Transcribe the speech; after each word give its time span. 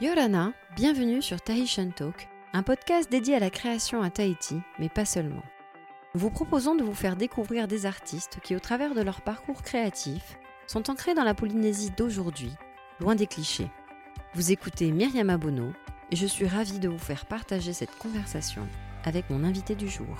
Yorana, 0.00 0.52
bienvenue 0.76 1.20
sur 1.20 1.40
Tahitian 1.40 1.90
Talk, 1.90 2.28
un 2.52 2.62
podcast 2.62 3.10
dédié 3.10 3.34
à 3.34 3.40
la 3.40 3.50
création 3.50 4.00
à 4.00 4.10
Tahiti, 4.10 4.60
mais 4.78 4.88
pas 4.88 5.04
seulement. 5.04 5.42
Nous 6.14 6.20
vous 6.20 6.30
proposons 6.30 6.76
de 6.76 6.84
vous 6.84 6.94
faire 6.94 7.16
découvrir 7.16 7.66
des 7.66 7.84
artistes 7.84 8.38
qui, 8.44 8.54
au 8.54 8.60
travers 8.60 8.94
de 8.94 9.00
leur 9.00 9.22
parcours 9.22 9.60
créatif, 9.62 10.38
sont 10.68 10.88
ancrés 10.88 11.14
dans 11.14 11.24
la 11.24 11.34
Polynésie 11.34 11.90
d'aujourd'hui, 11.90 12.52
loin 13.00 13.16
des 13.16 13.26
clichés. 13.26 13.72
Vous 14.34 14.52
écoutez 14.52 14.92
Myriam 14.92 15.30
Abono 15.30 15.72
et 16.12 16.16
je 16.16 16.26
suis 16.26 16.46
ravie 16.46 16.78
de 16.78 16.88
vous 16.88 16.96
faire 16.96 17.26
partager 17.26 17.72
cette 17.72 17.98
conversation 17.98 18.68
avec 19.04 19.28
mon 19.30 19.42
invité 19.42 19.74
du 19.74 19.88
jour. 19.88 20.16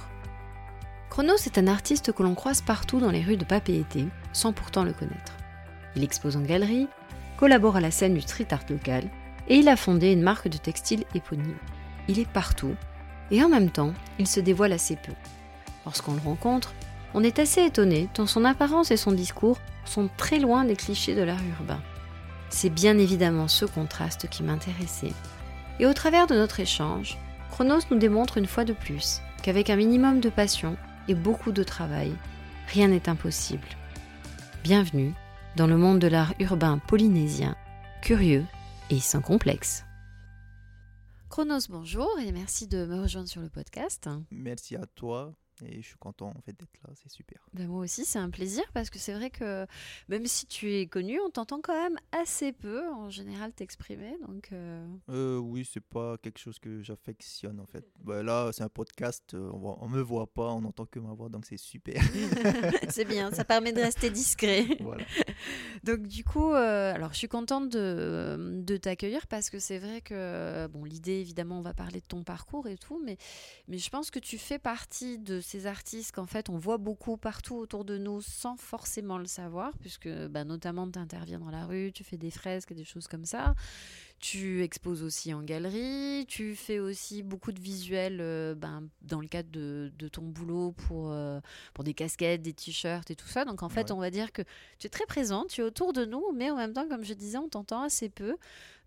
Chronos 1.09 1.47
est 1.47 1.57
un 1.57 1.69
artiste 1.69 2.13
que 2.13 2.25
l'on 2.25 2.35
croise 2.35 2.63
partout 2.63 2.99
dans 2.99 3.13
les 3.13 3.23
rues 3.23 3.37
de 3.37 3.45
Papeete, 3.45 4.09
sans 4.33 4.53
pourtant 4.53 4.83
le 4.83 4.93
connaître. 4.93 5.37
Il 5.95 6.03
expose 6.03 6.37
en 6.37 6.43
galerie, 6.43 6.89
collabore 7.37 7.77
à 7.77 7.81
la 7.81 7.93
scène 7.93 8.15
du 8.15 8.23
street 8.23 8.49
art 8.51 8.67
local 8.69 9.09
et 9.49 9.57
il 9.57 9.69
a 9.69 9.77
fondé 9.77 10.13
une 10.13 10.23
marque 10.23 10.49
de 10.49 10.59
textile 10.59 11.05
éponyme. 11.15 11.57
Il 12.07 12.19
est 12.19 12.29
partout 12.29 12.75
et 13.31 13.43
en 13.43 13.49
même 13.49 13.71
temps, 13.71 13.93
il 14.19 14.27
se 14.27 14.41
dévoile 14.41 14.73
assez 14.73 14.97
peu. 14.97 15.13
Lorsqu'on 15.85 16.15
le 16.15 16.21
rencontre, 16.21 16.75
on 17.15 17.25
est 17.25 17.39
assez 17.39 17.63
étonné 17.63 18.09
tant 18.13 18.27
son 18.27 18.45
apparence 18.45 18.91
et 18.91 18.97
son 18.97 19.13
discours 19.13 19.59
sont 19.85 20.09
très 20.17 20.39
loin 20.39 20.65
des 20.65 20.77
clichés 20.77 21.15
de 21.15 21.23
l'art 21.23 21.41
urbain. 21.59 21.81
C'est 22.51 22.71
bien 22.71 22.99
évidemment 22.99 23.49
ce 23.49 23.65
contraste 23.65 24.29
qui 24.29 24.43
m'intéressait. 24.43 25.13
Et 25.81 25.87
au 25.87 25.93
travers 25.93 26.27
de 26.27 26.35
notre 26.35 26.61
échange, 26.61 27.19
Chronos 27.51 27.81
nous 27.91 27.99
démontre 27.99 28.39
une 28.39 28.47
fois 28.47 28.65
de 28.65 28.73
plus 28.73 29.21
qu'avec 29.43 29.71
un 29.71 29.77
minimum 29.77 30.21
de 30.21 30.29
passion 30.29 30.77
et 31.09 31.15
beaucoup 31.15 31.53
de 31.53 31.63
travail, 31.63 32.13
rien 32.69 32.89
n'est 32.89 33.09
impossible. 33.09 33.67
Bienvenue 34.63 35.15
dans 35.57 35.67
le 35.67 35.77
monde 35.77 35.99
de 35.99 36.09
l'art 36.09 36.35
urbain 36.39 36.79
polynésien, 36.79 37.57
curieux 38.03 38.45
et 38.91 39.01
sans 39.01 39.21
complexe. 39.21 39.85
Chronos, 41.29 41.69
bonjour 41.69 42.09
et 42.21 42.33
merci 42.33 42.67
de 42.67 42.87
me 42.87 43.03
rejoindre 43.03 43.29
sur 43.29 43.43
le 43.43 43.51
podcast. 43.51 44.09
Merci 44.31 44.77
à 44.77 44.87
toi 44.87 45.35
et 45.65 45.83
je 45.83 45.87
suis 45.87 45.99
content 45.99 46.33
en 46.37 46.41
fait 46.41 46.53
d'être 46.53 46.79
là, 46.85 46.91
c'est 46.95 47.11
super. 47.11 47.39
Ben 47.55 47.67
moi 47.67 47.83
aussi, 47.83 48.05
c'est 48.05 48.19
un 48.19 48.31
plaisir 48.31 48.65
parce 48.73 48.91
que 48.91 48.99
c'est 48.99 49.13
vrai 49.13 49.31
que 49.31 49.67
même 50.09 50.27
si 50.27 50.47
tu 50.47 50.73
es 50.75 50.87
connu, 50.87 51.21
on 51.21 51.31
t'entend 51.31 51.61
quand 51.61 51.75
même 51.75 51.99
assez 52.13 52.53
peu 52.53 52.89
en 52.91 53.11
général 53.11 53.53
t'exprimer. 53.53 54.17
Donc 54.27 54.49
euh... 54.53 54.87
Euh, 55.09 55.39
oui, 55.39 55.69
c'est 55.71 55.85
pas 55.85 56.17
quelque 56.19 56.39
chose 56.39 56.59
que 56.59 56.83
j'affectionne 56.83 57.61
en 57.61 57.67
fait. 57.67 57.85
Ben 58.01 58.23
là, 58.23 58.51
c'est 58.53 58.63
un 58.63 58.69
podcast, 58.69 59.35
euh, 59.35 59.51
on, 59.53 59.59
voit, 59.59 59.79
on 59.81 59.89
me 59.89 60.01
voit 60.01 60.27
pas, 60.27 60.49
on 60.53 60.61
n'entend 60.61 60.87
que 60.87 60.99
ma 60.99 61.13
voix, 61.13 61.29
donc 61.29 61.47
c'est 61.47 61.57
super. 61.57 62.01
c'est 62.89 63.05
bien, 63.05 63.31
ça 63.33 63.45
permet 63.45 63.73
de 63.73 63.81
rester 63.81 64.11
discret. 64.11 64.67
Voilà. 64.81 65.05
donc 65.85 66.07
du 66.07 66.25
coup, 66.25 66.53
euh, 66.53 66.95
alors 66.95 67.13
je 67.13 67.19
suis 67.19 67.29
contente 67.29 67.69
de, 67.69 68.63
de 68.63 68.77
t'accueillir 68.77 69.27
parce 69.27 69.51
que 69.51 69.59
c'est 69.59 69.79
vrai 69.79 70.01
que 70.01 70.67
bon, 70.69 70.85
l'idée 70.85 71.21
évidemment, 71.21 71.59
on 71.59 71.63
va 71.63 71.75
parler 71.75 72.01
de 72.01 72.07
ton 72.07 72.23
parcours 72.25 72.67
et 72.69 72.77
tout, 72.77 73.01
mais 73.05 73.17
mais 73.67 73.79
je 73.79 73.91
pense 73.91 74.11
que 74.11 74.19
tu 74.19 74.39
fais 74.39 74.59
partie 74.59 75.19
de 75.19 75.41
ces 75.49 75.67
artistes 75.67 76.13
qu'en 76.15 76.27
fait 76.27 76.51
on 76.51 76.59
voit 76.59 76.77
beaucoup 76.77 77.17
partout 77.17 77.57
autour 77.57 77.85
de 77.85 77.97
nous 77.97 78.21
sans 78.21 78.57
forcément 78.57 79.19
le 79.19 79.27
savoir, 79.27 79.73
puisque 79.81 80.09
bah, 80.29 80.45
notamment 80.45 80.89
tu 80.91 80.99
interviens 80.99 81.39
dans 81.39 81.51
la 81.51 81.65
rue, 81.65 81.91
tu 81.93 82.05
fais 82.05 82.19
des 82.19 82.31
fresques 82.31 82.75
des 82.75 82.85
choses 82.85 83.09
comme 83.09 83.25
ça. 83.25 83.55
Tu 84.21 84.65
exposes 84.65 85.05
aussi 85.05 85.33
en 85.33 85.43
galerie, 85.45 86.27
tu 86.27 86.57
fais 86.57 86.81
aussi 86.81 87.23
beaucoup 87.23 87.53
de 87.53 87.61
visuels 87.61 88.19
euh, 88.21 88.57
ben, 88.57 88.89
dans 89.01 89.21
le 89.21 89.29
cadre 89.29 89.49
de, 89.53 89.93
de 89.97 90.09
ton 90.09 90.23
boulot 90.23 90.73
pour, 90.73 91.13
euh, 91.13 91.41
pour 91.73 91.85
des 91.85 91.95
casquettes, 91.95 92.43
des 92.43 92.53
t-shirts 92.53 93.09
et 93.13 93.15
tout 93.15 93.29
ça. 93.29 93.45
Donc 93.45 93.63
en 93.63 93.69
fait, 93.69 93.91
Ouais. 93.91 93.93
on 93.93 93.99
va 93.99 94.11
dire 94.11 94.33
que 94.33 94.43
tu 94.81 94.89
es 94.89 94.91
très 94.91 95.07
présent, 95.07 95.45
tu 95.49 95.61
es 95.61 95.65
autour 95.65 95.93
de 95.93 96.05
nous, 96.05 96.33
mais 96.35 96.51
en 96.51 96.57
même 96.57 96.73
temps, 96.73 96.89
comme 96.89 97.05
je 97.05 97.15
disais, 97.15 97.39
on 97.39 97.49
t'entend 97.49 97.83
assez 97.83 98.09
peu. 98.09 98.37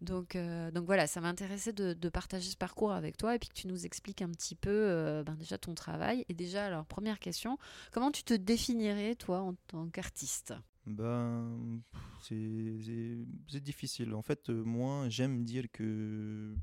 Donc, 0.01 0.35
euh, 0.35 0.69
donc 0.71 0.85
voilà, 0.85 1.07
ça 1.07 1.21
m'intéressait 1.21 1.71
de, 1.71 1.93
de 1.93 2.09
partager 2.09 2.49
ce 2.49 2.57
parcours 2.57 2.91
avec 2.91 3.15
toi 3.15 3.33
et 3.33 3.39
puis 3.39 3.47
que 3.47 3.53
tu 3.53 3.67
nous 3.67 3.85
expliques 3.85 4.21
un 4.21 4.29
petit 4.31 4.55
peu 4.55 5.23
ben 5.25 5.35
déjà 5.35 5.57
ton 5.57 5.75
travail. 5.75 6.25
Et 6.27 6.33
déjà, 6.33 6.65
alors 6.65 6.85
première 6.85 7.19
question, 7.19 7.57
comment 7.93 8.11
tu 8.11 8.23
te 8.23 8.33
définirais 8.33 9.15
toi 9.15 9.39
en 9.39 9.53
tant 9.67 9.87
qu'artiste? 9.87 10.53
Ben, 10.85 11.81
c'est- 12.21 13.59
difficile. 13.59 14.13
En 14.13 14.21
fait, 14.21 14.49
euh, 14.49 14.63
moi, 14.63 15.07
j'aime 15.09 15.43
dire 15.43 15.65
que 15.71 16.55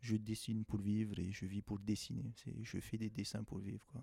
je 0.00 0.16
dessine 0.16 0.64
pour 0.64 0.80
vivre 0.80 1.18
et 1.18 1.32
je 1.32 1.46
vis 1.46 1.62
pour 1.62 1.78
dessiner. 1.78 2.32
Je 2.62 2.78
fais 2.80 2.98
des 2.98 3.10
dessins 3.10 3.44
pour 3.44 3.58
vivre. 3.58 3.84
Quoi. 3.86 4.02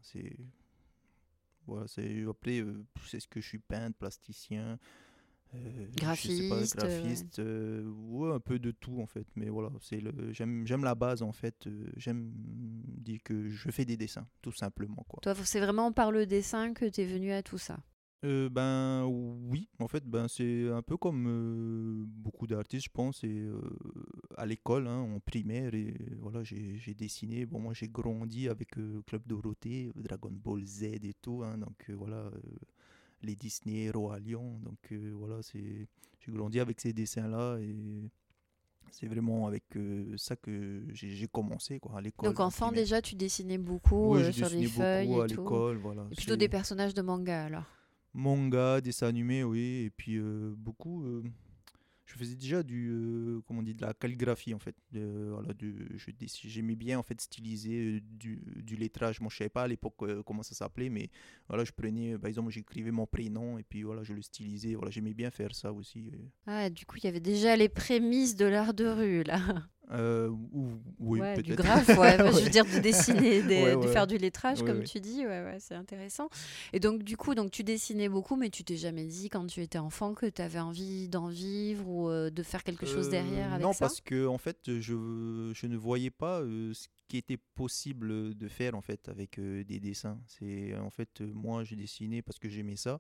Voilà, 1.68 1.86
après, 2.30 2.62
euh, 2.62 2.84
c'est 3.06 3.20
ce 3.20 3.28
que 3.28 3.42
je 3.42 3.48
suis 3.48 3.60
peintre, 3.60 3.96
plasticien, 3.98 4.80
euh, 5.56 5.88
je 5.94 6.30
sais 6.30 6.44
pas, 6.50 6.66
Graphiste, 6.66 7.40
euh, 7.40 7.84
euh, 7.84 7.90
ouais, 7.90 8.34
un 8.34 8.40
peu 8.40 8.60
de 8.60 8.72
tout 8.72 9.00
en 9.02 9.06
fait. 9.06 9.26
Mais 9.36 9.50
voilà, 9.50 9.70
c'est 9.82 10.00
le, 10.00 10.34
j'aime, 10.34 10.66
j'aime 10.66 10.84
la 10.84 10.96
base 10.96 11.22
en 11.22 11.32
fait. 11.32 11.68
j'aime 11.96 12.32
dire 12.36 13.20
que 13.24 13.50
je 13.50 13.70
fais 13.72 13.86
des 13.86 13.98
dessins, 13.98 14.28
tout 14.42 14.52
simplement 14.52 15.06
quoi. 15.08 15.20
Toi, 15.22 15.36
c'est 15.44 15.60
vraiment 15.60 15.92
par 15.92 16.12
le 16.12 16.26
dessin 16.26 16.74
que 16.74 16.86
tu 16.86 17.02
es 17.02 17.06
venu 17.06 17.32
à 17.32 17.44
tout 17.44 17.58
ça? 17.58 17.80
Euh, 18.26 18.50
ben 18.50 19.06
oui, 19.06 19.70
en 19.80 19.88
fait, 19.88 20.04
ben 20.06 20.28
c'est 20.28 20.70
un 20.70 20.82
peu 20.82 20.98
comme 20.98 21.26
euh, 21.28 22.04
beaucoup 22.06 22.48
d'artistes, 22.48 22.86
je 22.86 22.92
pense, 22.92 23.24
et 23.24 23.30
euh, 23.40 23.62
à 24.36 24.46
l'école, 24.46 24.88
hein, 24.88 25.00
en 25.00 25.20
primaire, 25.22 25.74
et 25.74 25.94
voilà, 26.20 26.44
j'ai 26.44 26.94
dessiné. 26.96 27.46
Bon, 27.46 27.60
moi, 27.60 27.74
j'ai 27.74 27.88
grandi 27.88 28.50
avec 28.50 28.72
Club 29.08 29.22
Dorothée, 29.26 29.90
Dragon 29.96 30.32
Ball 30.32 30.66
Z 30.66 30.84
et 30.84 31.14
tout, 31.22 31.44
hein, 31.44 31.58
donc 31.58 31.90
voilà, 31.92 32.30
les 33.22 33.36
Disney, 33.36 33.90
Roi 33.90 34.20
Lion, 34.20 34.60
donc 34.64 34.92
voilà, 35.14 35.42
c'est 35.42 35.88
j'ai 36.20 36.32
grandi 36.34 36.60
avec 36.60 36.82
ces 36.82 36.92
dessins-là 36.92 37.58
et 37.60 38.10
c'est 38.92 39.08
vraiment 39.08 39.48
avec 39.48 39.64
euh, 39.76 40.16
ça 40.18 40.36
que 40.36 40.84
j'ai 40.92 41.28
commencé 41.28 41.80
quoi 41.80 41.98
à 41.98 42.02
l'école. 42.02 42.30
Donc 42.30 42.40
en 42.40 42.48
enfant 42.48 42.72
déjà, 42.72 43.02
tu 43.02 43.16
dessinais 43.16 43.58
beaucoup 43.58 44.16
Oui, 44.16 44.22
euh, 44.22 44.32
sur 44.32 44.50
des 44.50 44.58
dessiné 44.62 44.68
feuilles 44.84 45.08
beaucoup 45.08 45.22
à 45.22 45.26
et 45.26 45.30
tout. 45.30 45.80
voilà. 45.82 46.08
Et 46.12 46.16
plutôt 46.16 46.36
des 46.36 46.50
personnages 46.50 46.94
de 46.94 47.02
manga 47.02 47.46
alors. 47.46 47.66
Manga, 48.14 48.82
dessins 48.82 49.08
animés, 49.08 49.44
oui, 49.44 49.84
et 49.86 49.90
puis 49.90 50.18
euh, 50.18 50.54
beaucoup. 50.58 51.04
euh, 51.06 51.24
je 52.06 52.16
faisais 52.16 52.36
déjà 52.36 52.64
du, 52.64 52.90
euh, 52.90 53.42
comment 53.46 53.60
on 53.60 53.64
dit, 53.64 53.76
de 53.76 53.82
la 53.84 53.94
calligraphie 53.94 54.56
en 54.56 54.58
fait. 54.60 54.76
Voilà, 54.92 55.50
J'aimais 56.44 56.76
bien 56.76 56.98
en 56.98 57.04
fait 57.04 57.22
styliser 57.22 58.02
du, 58.02 58.42
du 58.64 58.76
lettrage. 58.76 59.22
Moi, 59.22 59.30
je 59.32 59.38
savais 59.38 59.50
pas 59.52 59.62
à 59.64 59.68
l'époque 59.68 59.94
comment 60.26 60.42
ça 60.42 60.56
s'appelait, 60.56 60.90
mais 60.90 61.12
voilà, 61.48 61.66
je 61.66 61.72
prenais, 61.72 62.18
par 62.18 62.28
exemple, 62.28 62.50
j'écrivais 62.50 62.90
mon 62.90 63.06
prénom 63.06 63.60
et 63.60 63.64
puis 63.64 63.84
voilà, 63.84 64.02
je 64.04 64.14
le 64.14 64.24
stylisais. 64.24 64.74
Voilà, 64.74 64.90
j'aimais 64.90 65.14
bien 65.14 65.30
faire 65.30 65.54
ça 65.54 65.72
aussi. 65.72 66.12
Ah, 66.48 66.72
du 66.72 66.84
coup, 66.88 66.98
il 66.98 67.04
y 67.04 67.08
avait 67.08 67.20
déjà 67.20 67.56
les 67.56 67.70
prémices 67.70 68.36
de 68.36 68.46
l'art 68.46 68.74
de 68.74 68.88
rue 68.88 69.24
là. 69.24 69.40
Euh, 69.92 70.30
ou, 70.30 70.68
oui, 71.00 71.20
Ouais, 71.20 71.42
du 71.42 71.56
graphe, 71.56 71.88
ouais, 71.98 72.18
je 72.18 72.44
veux 72.44 72.50
dire 72.50 72.66
de 72.66 72.78
dessiner, 72.80 73.42
des- 73.42 73.64
Ouais, 73.64 73.76
de 73.76 73.88
faire 73.88 74.06
du 74.06 74.18
lettrage, 74.18 74.62
comme 74.64 74.84
tu 74.84 75.00
dis, 75.00 75.26
ouais, 75.26 75.44
ouais, 75.44 75.58
c'est 75.60 75.74
intéressant. 75.76 76.30
Et 76.74 76.80
donc, 76.80 77.02
du 77.04 77.18
coup, 77.18 77.34
donc, 77.34 77.50
tu 77.52 77.64
dessinais 77.64 78.08
beaucoup, 78.08 78.36
mais 78.36 78.50
tu 78.52 78.64
t'es 78.64 78.78
jamais 78.78 79.06
dit, 79.06 79.30
quand 79.30 79.48
tu 79.48 79.62
étais 79.62 79.80
enfant, 79.80 80.14
que 80.14 80.28
tu 80.28 80.42
avais 80.42 80.60
envie 80.60 81.08
d'en 81.10 81.28
vivre 81.28 81.88
ou 81.88 82.10
euh, 82.10 82.30
de 82.30 82.44
faire 82.44 82.64
quelque 82.64 82.86
chose 82.86 83.08
Euh, 83.08 83.12
derrière 83.12 83.52
avec 83.54 83.66
Non, 83.66 83.74
ça? 83.74 83.88
parce 83.88 84.00
que 84.02 84.28
en 84.28 84.38
fait, 84.38 84.58
je, 84.68 85.52
je 85.56 85.68
ne 85.68 85.76
voyais 85.78 86.12
pas 86.12 86.42
ce 86.42 86.88
qui 87.08 87.18
était 87.18 87.38
possible 87.56 88.36
de 88.36 88.48
faire 88.48 88.76
en 88.76 88.82
fait 88.82 89.10
avec 89.10 89.40
des 89.40 89.80
dessins. 89.80 90.20
C'est 90.28 90.76
en 90.76 90.92
fait 90.92 91.22
moi 91.22 91.64
j'ai 91.64 91.76
dessiné 91.76 92.22
parce 92.22 92.38
que 92.38 92.48
j'aimais 92.50 92.76
ça. 92.76 93.00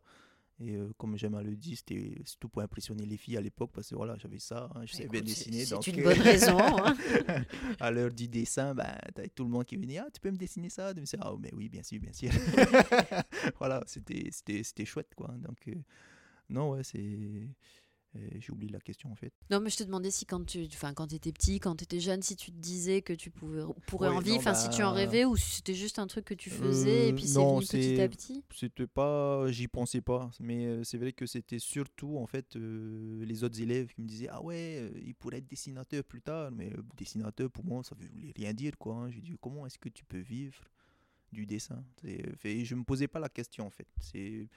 Et 0.62 0.76
euh, 0.76 0.92
comme 0.98 1.18
j'aime 1.18 1.36
à 1.36 1.44
le 1.44 1.56
dire, 1.56 1.78
c'était 1.78 2.16
surtout 2.26 2.50
pour 2.50 2.62
impressionner 2.62 3.06
les 3.06 3.16
filles 3.16 3.38
à 3.38 3.42
l'époque 3.42 3.72
parce 3.74 3.90
que 3.90 3.96
voilà, 3.96 4.18
j'avais 4.18 4.40
ça, 4.40 4.70
hein, 4.76 4.82
je 4.86 4.94
savais 4.94 5.08
bien 5.08 5.22
dessiner. 5.22 5.64
C'est 5.66 5.88
une 5.88 6.02
euh, 6.02 6.04
bonne 6.04 6.20
raison. 6.20 6.58
hein. 6.60 6.96
à 7.80 7.92
l'heure 7.92 8.12
du 8.12 8.28
dessin, 8.28 8.76
ben, 8.76 8.98
t'avais 9.16 9.30
tout 9.30 9.46
le 9.46 9.50
monde 9.50 9.66
qui 9.66 9.78
venait, 9.78 10.00
ah, 10.00 10.08
tu 10.14 10.20
peux 10.20 10.32
me 10.32 10.38
dessiner 10.38 10.70
ça? 10.70 10.90
Je 10.94 11.00
me 11.00 11.06
disais, 11.06 11.18
ah, 11.22 11.34
mais 11.40 11.52
oui, 11.54 11.70
bien 11.70 11.84
sûr, 11.84 12.00
bien 12.02 12.12
sûr. 12.12 12.32
voilà, 13.60 13.82
c'était 13.88 14.86
chouette, 14.86 15.14
quoi. 15.16 15.30
Donc, 15.38 15.66
euh, 15.70 15.76
non, 16.50 16.72
ouais, 16.72 16.84
c'est. 16.84 17.48
J'ai 18.16 18.52
oublié 18.52 18.72
la 18.72 18.80
question 18.80 19.12
en 19.12 19.16
fait. 19.16 19.32
Non, 19.52 19.60
mais 19.60 19.70
je 19.70 19.78
te 19.78 19.84
demandais 19.84 20.10
si 20.12 20.26
quand 20.26 20.44
tu 20.46 20.68
quand 20.96 21.14
étais 21.14 21.32
petit, 21.32 21.60
quand 21.60 21.76
tu 21.76 21.84
étais 21.84 22.00
jeune, 22.00 22.22
si 22.24 22.36
tu 22.36 22.52
te 22.52 22.58
disais 22.58 23.02
que 23.02 23.14
tu 23.14 23.30
pouvais, 23.30 23.64
pourrais 23.86 24.10
Ouais, 24.10 24.16
en 24.16 24.20
vivre, 24.20 24.38
enfin, 24.40 24.54
si 24.56 24.70
tu 24.70 24.82
en 24.84 24.90
bah, 24.90 24.96
rêvais 24.96 25.26
ou 25.26 25.38
si 25.38 25.58
c'était 25.58 25.76
juste 25.76 26.00
un 26.00 26.08
truc 26.08 26.26
que 26.26 26.34
tu 26.34 26.50
faisais 26.50 27.10
et 27.10 27.10
Euh, 27.12 27.16
puis 27.16 27.28
c'est 27.28 27.46
venu 27.46 27.60
petit 27.66 28.02
à 28.02 28.10
petit? 28.10 28.44
C'était 28.56 28.88
pas, 28.88 29.46
j'y 29.52 29.68
pensais 29.68 30.02
pas, 30.02 30.32
mais 30.40 30.66
euh, 30.66 30.84
c'est 30.84 30.98
vrai 30.98 31.14
que 31.14 31.26
c'était 31.28 31.60
surtout 31.60 32.18
en 32.18 32.26
fait 32.26 32.56
euh, 32.56 33.24
les 33.26 33.44
autres 33.44 33.62
élèves 33.62 33.94
qui 33.94 34.02
me 34.02 34.08
disaient 34.08 34.30
ah 34.30 34.42
ouais, 34.42 34.78
euh, 34.80 35.00
il 35.06 35.14
pourrait 35.14 35.38
être 35.38 35.48
dessinateur 35.48 36.04
plus 36.04 36.22
tard, 36.22 36.52
mais 36.52 36.74
euh, 36.74 36.82
dessinateur 36.98 37.50
pour 37.52 37.64
moi 37.64 37.84
ça 37.84 37.96
voulait 37.96 38.34
rien 38.36 38.54
dire 38.54 38.78
quoi. 38.78 38.96
hein. 38.96 39.10
J'ai 39.12 39.22
dit 39.22 39.36
comment 39.40 39.66
est-ce 39.68 39.78
que 39.78 39.90
tu 39.90 40.04
peux 40.06 40.20
vivre 40.20 40.64
du 41.32 41.46
dessin? 41.46 41.84
Fait, 42.38 42.66
Je 42.66 42.76
me 42.76 42.84
posais 42.84 43.08
pas 43.08 43.20
la 43.20 43.30
question 43.30 43.66
en 43.68 43.70
fait. 43.70 43.88
C'est 44.02 44.48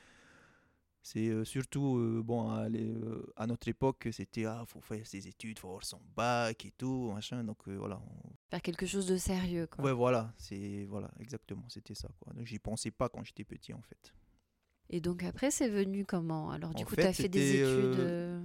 c'est 1.02 1.28
euh, 1.28 1.44
surtout 1.44 1.96
euh, 1.99 2.22
bon 2.25 2.50
à, 2.50 2.69
les- 2.69 2.90
euh, 2.93 3.26
à 3.37 3.46
notre 3.46 3.69
époque 3.69 4.08
c'était 4.12 4.44
ah 4.46 4.64
faut 4.66 4.81
faire 4.81 5.06
ses 5.06 5.26
études, 5.28 5.58
faut 5.58 5.69
avoir 5.69 5.84
son 5.84 6.00
bac 6.16 6.64
et 6.64 6.72
tout 6.72 7.12
machin 7.12 7.44
donc 7.44 7.69
voilà 7.69 8.00
on- 8.25 8.31
Faire 8.50 8.62
quelque 8.62 8.87
chose 8.87 9.06
de 9.08 9.16
sérieux, 9.16 9.66
quoi. 9.66 9.84
ouais 9.84 9.93
voilà 9.93 10.32
c'est 10.38 10.84
voilà 10.87 11.10
exactement 11.20 11.69
c'était 11.69 11.94
ça 11.94 12.08
quoi. 12.20 12.32
Donc 12.34 12.46
j'y 12.46 12.58
pensais 12.58 12.90
pas 12.90 13.08
quand 13.08 13.22
j'étais 13.25 13.44
petit 13.44 13.75
en 13.75 13.82
fait. 13.82 14.12
Et 14.90 15.00
donc 15.00 15.22
après, 15.25 15.50
c'est 15.50 15.69
venu 15.69 16.04
comment? 16.04 16.50
Alors, 16.52 16.75
du 16.75 16.84
En 16.84 16.84
coup, 16.84 16.96
tu 16.96 17.06
as 17.06 17.12
fait 17.12 17.28
des 17.28 17.54
études. 17.54 17.99
euh, 17.99 18.40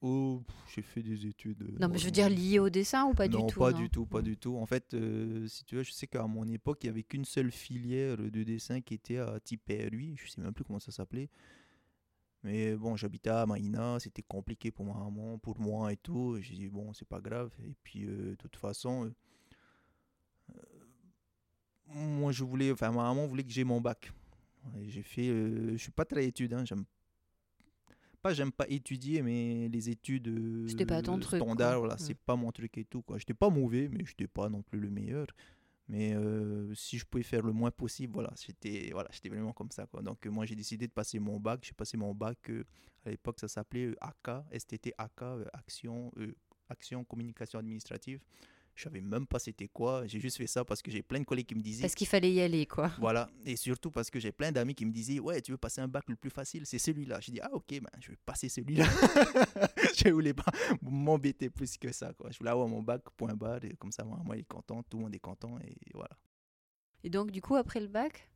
Oh, 0.00 0.42
j'ai 0.74 0.82
fait 0.82 1.02
des 1.02 1.26
études. 1.26 1.64
Non, 1.80 1.88
mais 1.88 1.98
je 1.98 2.04
veux 2.04 2.10
dire 2.10 2.28
lié 2.28 2.58
au 2.58 2.68
dessin 2.70 3.04
ou 3.06 3.14
pas 3.14 3.26
non, 3.26 3.40
du 3.40 3.52
tout 3.52 3.58
pas 3.58 3.72
non? 3.72 3.78
du 3.78 3.90
tout, 3.90 4.06
pas 4.06 4.22
du 4.22 4.36
tout. 4.36 4.56
En 4.56 4.66
fait, 4.66 4.94
euh, 4.94 5.46
si 5.48 5.64
tu 5.64 5.76
veux, 5.76 5.82
je 5.82 5.92
sais 5.92 6.06
qu'à 6.06 6.26
mon 6.26 6.46
époque, 6.48 6.78
il 6.84 6.86
y 6.86 6.90
avait 6.90 7.02
qu'une 7.02 7.24
seule 7.24 7.50
filière 7.50 8.16
de 8.16 8.42
dessin 8.44 8.80
qui 8.80 8.94
était 8.94 9.18
à 9.18 9.38
Tipperary. 9.40 10.16
Je 10.16 10.28
sais 10.30 10.40
même 10.40 10.54
plus 10.54 10.64
comment 10.64 10.78
ça 10.80 10.92
s'appelait. 10.92 11.28
Mais 12.44 12.76
bon, 12.76 12.96
j'habitais 12.96 13.30
à 13.30 13.46
Maïna, 13.46 13.98
c'était 14.00 14.22
compliqué 14.22 14.70
pour 14.70 14.84
ma 14.84 14.94
maman, 14.94 15.38
pour 15.38 15.58
moi 15.58 15.92
et 15.92 15.96
tout. 15.96 16.36
et 16.36 16.42
J'ai 16.42 16.54
dit, 16.54 16.68
bon, 16.68 16.92
c'est 16.92 17.08
pas 17.08 17.20
grave. 17.20 17.50
Et 17.66 17.74
puis, 17.82 18.04
euh, 18.06 18.30
de 18.30 18.34
toute 18.36 18.56
façon, 18.56 19.06
euh, 19.06 20.54
moi, 21.86 22.32
je 22.32 22.44
voulais, 22.44 22.70
enfin, 22.72 22.90
ma 22.90 23.02
maman 23.02 23.26
voulait 23.26 23.44
que 23.44 23.50
j'ai 23.50 23.64
mon 23.64 23.80
bac. 23.80 24.12
Et 24.78 24.88
J'ai 24.88 25.02
fait, 25.02 25.28
euh, 25.28 25.72
je 25.72 25.76
suis 25.78 25.90
pas 25.90 26.04
très 26.04 26.26
étude, 26.26 26.52
hein, 26.52 26.64
j'aime 26.64 26.84
pas, 28.20 28.34
j'aime 28.34 28.52
pas 28.52 28.66
étudier, 28.68 29.22
mais 29.22 29.68
les 29.68 29.88
études 29.88 30.68
C'était 30.68 30.84
pas 30.86 31.00
ton 31.02 31.18
truc, 31.18 31.40
quoi. 31.40 31.48
standards, 31.48 31.78
voilà, 31.78 31.94
Ouais. 31.94 32.00
c'est 32.00 32.18
pas 32.18 32.36
mon 32.36 32.50
truc 32.52 32.76
et 32.78 32.84
tout. 32.84 33.02
quoi. 33.02 33.18
J'étais 33.18 33.34
pas 33.34 33.48
mauvais, 33.48 33.88
mais 33.88 34.04
j'étais 34.04 34.26
pas 34.26 34.48
non 34.48 34.62
plus 34.62 34.78
le 34.80 34.90
meilleur. 34.90 35.26
Mais 35.88 36.14
si 36.74 36.98
je 36.98 37.06
pouvais 37.06 37.22
faire 37.22 37.42
le 37.42 37.52
moins 37.52 37.70
possible, 37.70 38.12
voilà, 38.12 38.30
j'étais 38.36 38.90
voilà, 38.92 39.08
vraiment 39.24 39.52
comme 39.52 39.70
ça. 39.70 39.86
Quoi. 39.86 40.02
Donc 40.02 40.26
moi 40.26 40.44
j'ai 40.44 40.54
décidé 40.54 40.86
de 40.86 40.92
passer 40.92 41.18
mon 41.18 41.40
bac. 41.40 41.60
J'ai 41.62 41.72
passé 41.72 41.96
mon 41.96 42.14
bac, 42.14 42.50
à 43.04 43.10
l'époque 43.10 43.40
ça 43.40 43.48
s'appelait 43.48 43.94
AK, 44.00 44.44
STT 44.58 44.92
AK, 44.98 45.22
euh, 45.22 45.44
Action, 45.52 46.12
euh, 46.18 46.34
Action 46.68 47.04
Communication 47.04 47.58
Administrative. 47.58 48.20
Je 48.78 48.84
savais 48.84 49.00
même 49.00 49.26
pas 49.26 49.40
c'était 49.40 49.66
quoi. 49.66 50.06
J'ai 50.06 50.20
juste 50.20 50.36
fait 50.36 50.46
ça 50.46 50.64
parce 50.64 50.82
que 50.82 50.90
j'ai 50.92 51.02
plein 51.02 51.18
de 51.18 51.24
collègues 51.24 51.46
qui 51.46 51.56
me 51.56 51.60
disaient 51.60 51.80
Parce 51.80 51.96
qu'il 51.96 52.06
fallait 52.06 52.32
y 52.32 52.40
aller, 52.40 52.64
quoi. 52.64 52.92
voilà, 53.00 53.28
et 53.44 53.56
surtout 53.56 53.90
parce 53.90 54.08
que 54.08 54.20
j'ai 54.20 54.30
plein 54.30 54.52
d'amis 54.52 54.76
qui 54.76 54.86
me 54.86 54.92
disaient 54.92 55.18
Ouais, 55.18 55.42
tu 55.42 55.50
veux 55.50 55.58
passer 55.58 55.80
un 55.80 55.88
bac 55.88 56.04
le 56.08 56.14
plus 56.14 56.30
facile, 56.30 56.64
c'est 56.64 56.78
celui-là. 56.78 57.18
Je 57.20 57.32
dis 57.32 57.40
Ah, 57.42 57.52
ok, 57.52 57.66
ben, 57.70 57.90
je 58.00 58.10
vais 58.12 58.18
passer 58.24 58.48
celui-là. 58.48 58.84
je 59.96 60.10
voulais 60.10 60.32
pas 60.32 60.52
m'embêter 60.80 61.50
plus 61.50 61.76
que 61.76 61.90
ça. 61.90 62.12
Quoi. 62.12 62.30
Je 62.30 62.38
voulais 62.38 62.50
avoir 62.52 62.68
mon 62.68 62.80
bac, 62.80 63.02
point 63.16 63.34
barre, 63.34 63.64
et 63.64 63.74
comme 63.74 63.90
ça, 63.90 64.04
moi, 64.04 64.20
moi, 64.24 64.36
il 64.36 64.42
est 64.42 64.44
content, 64.44 64.80
tout 64.84 64.98
le 64.98 65.02
monde 65.02 65.14
est 65.16 65.18
content, 65.18 65.58
et 65.58 65.74
voilà. 65.92 66.16
Et 67.02 67.10
donc, 67.10 67.32
du 67.32 67.42
coup, 67.42 67.56
après 67.56 67.80
le 67.80 67.88
bac 67.88 68.30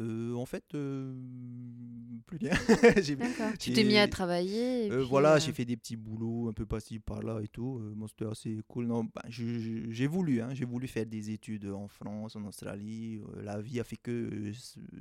Euh, 0.00 0.32
en 0.34 0.46
fait, 0.46 0.64
euh, 0.74 1.12
plus 2.26 2.38
bien. 2.38 2.52
Tu 3.58 3.72
t'es 3.72 3.84
mis 3.84 3.96
à 3.96 4.06
travailler 4.06 4.86
et 4.86 4.90
Euh, 4.92 5.00
puis, 5.00 5.08
voilà, 5.08 5.38
j'ai 5.38 5.52
fait 5.52 5.64
des 5.64 5.76
petits 5.76 5.96
boulots 5.96 6.48
un 6.48 6.52
peu 6.52 6.66
par-ci 6.66 7.00
par-là 7.00 7.40
et 7.42 7.48
tout. 7.48 7.80
Bon, 7.96 8.06
c'était 8.06 8.26
assez 8.26 8.58
cool. 8.68 8.86
Non, 8.86 9.08
j'ai 9.28 10.06
voulu, 10.06 10.40
hein, 10.40 10.50
j'ai 10.54 10.64
voulu 10.64 10.86
faire 10.86 11.06
des 11.06 11.30
études 11.30 11.66
en 11.66 11.88
France, 11.88 12.36
en 12.36 12.44
Australie. 12.44 13.20
La 13.42 13.60
vie 13.60 13.80
a 13.80 13.84
fait 13.84 13.96
que 13.96 14.52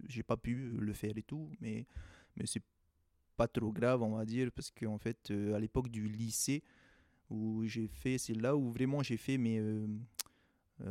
j'ai 0.07 0.23
pas 0.23 0.37
pu 0.37 0.71
le 0.79 0.93
faire 0.93 1.15
et 1.15 1.23
tout, 1.23 1.49
mais 1.61 1.85
mais 2.35 2.45
c'est 2.45 2.63
pas 3.35 3.47
trop 3.47 3.71
grave, 3.71 4.01
on 4.01 4.15
va 4.15 4.25
dire, 4.25 4.51
parce 4.51 4.71
qu'en 4.71 4.97
fait, 4.97 5.31
à 5.53 5.59
l'époque 5.59 5.89
du 5.89 6.07
lycée 6.07 6.63
où 7.29 7.63
j'ai 7.65 7.87
fait, 7.87 8.17
c'est 8.17 8.33
là 8.33 8.55
où 8.55 8.71
vraiment 8.71 9.03
j'ai 9.03 9.17
fait 9.17 9.37
mes 9.37 9.61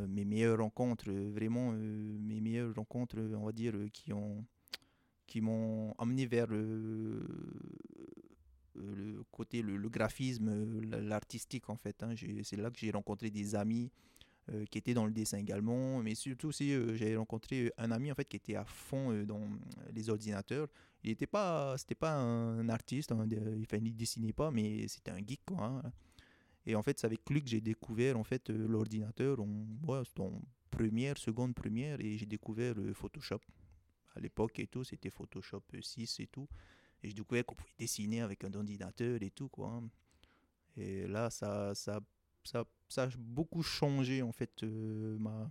mes 0.07 0.25
meilleures 0.25 0.59
rencontres, 0.59 1.09
euh, 1.09 1.31
vraiment 1.33 1.71
euh, 1.73 2.17
mes 2.19 2.41
meilleures 2.41 2.73
rencontres, 2.75 3.17
euh, 3.19 3.35
on 3.37 3.45
va 3.45 3.51
dire, 3.51 3.73
euh, 3.75 3.89
qui 3.91 4.13
ont 4.13 4.45
qui 5.27 5.41
m'ont 5.41 5.93
amené 5.97 6.25
vers 6.25 6.47
euh, 6.51 7.21
euh, 8.77 8.95
le 8.95 9.23
côté 9.31 9.61
le, 9.61 9.77
le 9.77 9.89
graphisme, 9.89 10.49
euh, 10.49 10.81
la- 10.89 11.01
l'artistique 11.01 11.69
en 11.69 11.75
fait. 11.75 12.01
hein. 12.03 12.13
C'est 12.43 12.57
là 12.57 12.69
que 12.71 12.77
j'ai 12.79 12.91
rencontré 12.91 13.29
des 13.29 13.55
amis 13.55 13.89
euh, 14.51 14.65
qui 14.65 14.77
étaient 14.77 14.93
dans 14.93 15.05
le 15.05 15.11
dessin 15.11 15.37
également, 15.39 16.01
mais 16.03 16.15
surtout 16.15 16.47
aussi 16.49 16.73
euh, 16.73 16.95
j'ai 16.95 17.15
rencontré 17.17 17.71
un 17.77 17.91
ami 17.91 18.11
en 18.11 18.15
fait 18.15 18.25
qui 18.25 18.37
était 18.37 18.55
à 18.55 18.65
fond 18.65 19.11
euh, 19.11 19.25
dans 19.25 19.41
les 19.93 20.09
ordinateurs. 20.09 20.67
Il 21.03 21.11
était 21.11 21.27
pas, 21.27 21.77
c'était 21.77 21.95
pas 21.95 22.13
un 22.15 22.67
artiste, 22.69 23.11
un 23.11 23.27
dé- 23.27 23.39
enfin, 23.63 23.77
il 23.83 23.95
dessinait 23.95 24.33
pas, 24.33 24.51
mais 24.51 24.87
c'était 24.87 25.11
un 25.11 25.19
geek 25.19 25.41
quoi. 25.45 25.81
hein. 25.85 25.91
Et 26.69 26.75
en 26.75 26.83
fait, 26.83 26.99
c'est 26.99 27.07
avec 27.07 27.27
lui 27.29 27.41
que 27.41 27.49
j'ai 27.49 27.61
découvert 27.61 28.19
en 28.19 28.23
fait 28.25 28.49
euh, 28.49 28.67
l'ordinateur 28.67 29.39
en, 29.39 29.47
ouais, 29.87 30.01
en 30.19 30.41
première, 30.69 31.17
seconde, 31.17 31.55
première, 31.55 31.99
et 32.01 32.17
j'ai 32.17 32.25
découvert 32.25 32.75
euh, 32.77 32.93
Photoshop. 32.93 33.39
À 34.15 34.19
l'époque 34.19 34.59
et 34.59 34.67
tout, 34.67 34.83
c'était 34.83 35.09
Photoshop 35.09 35.63
6 35.79 36.19
et 36.19 36.27
tout. 36.27 36.47
Et 37.01 37.07
j'ai 37.07 37.13
découvert 37.13 37.45
qu'on 37.45 37.55
pouvait 37.55 37.73
dessiner 37.79 38.21
avec 38.21 38.43
un 38.43 38.53
ordinateur 38.53 39.21
et 39.21 39.31
tout, 39.31 39.47
quoi. 39.47 39.69
hein. 39.69 39.89
Et 40.75 41.07
là, 41.07 41.29
ça, 41.29 41.73
ça, 41.73 42.01
ça, 42.43 42.65
ça 42.89 43.03
a 43.03 43.09
beaucoup 43.17 43.63
changé, 43.63 44.21
en 44.21 44.31
fait, 44.33 44.63
euh, 44.63 45.17
ma, 45.19 45.49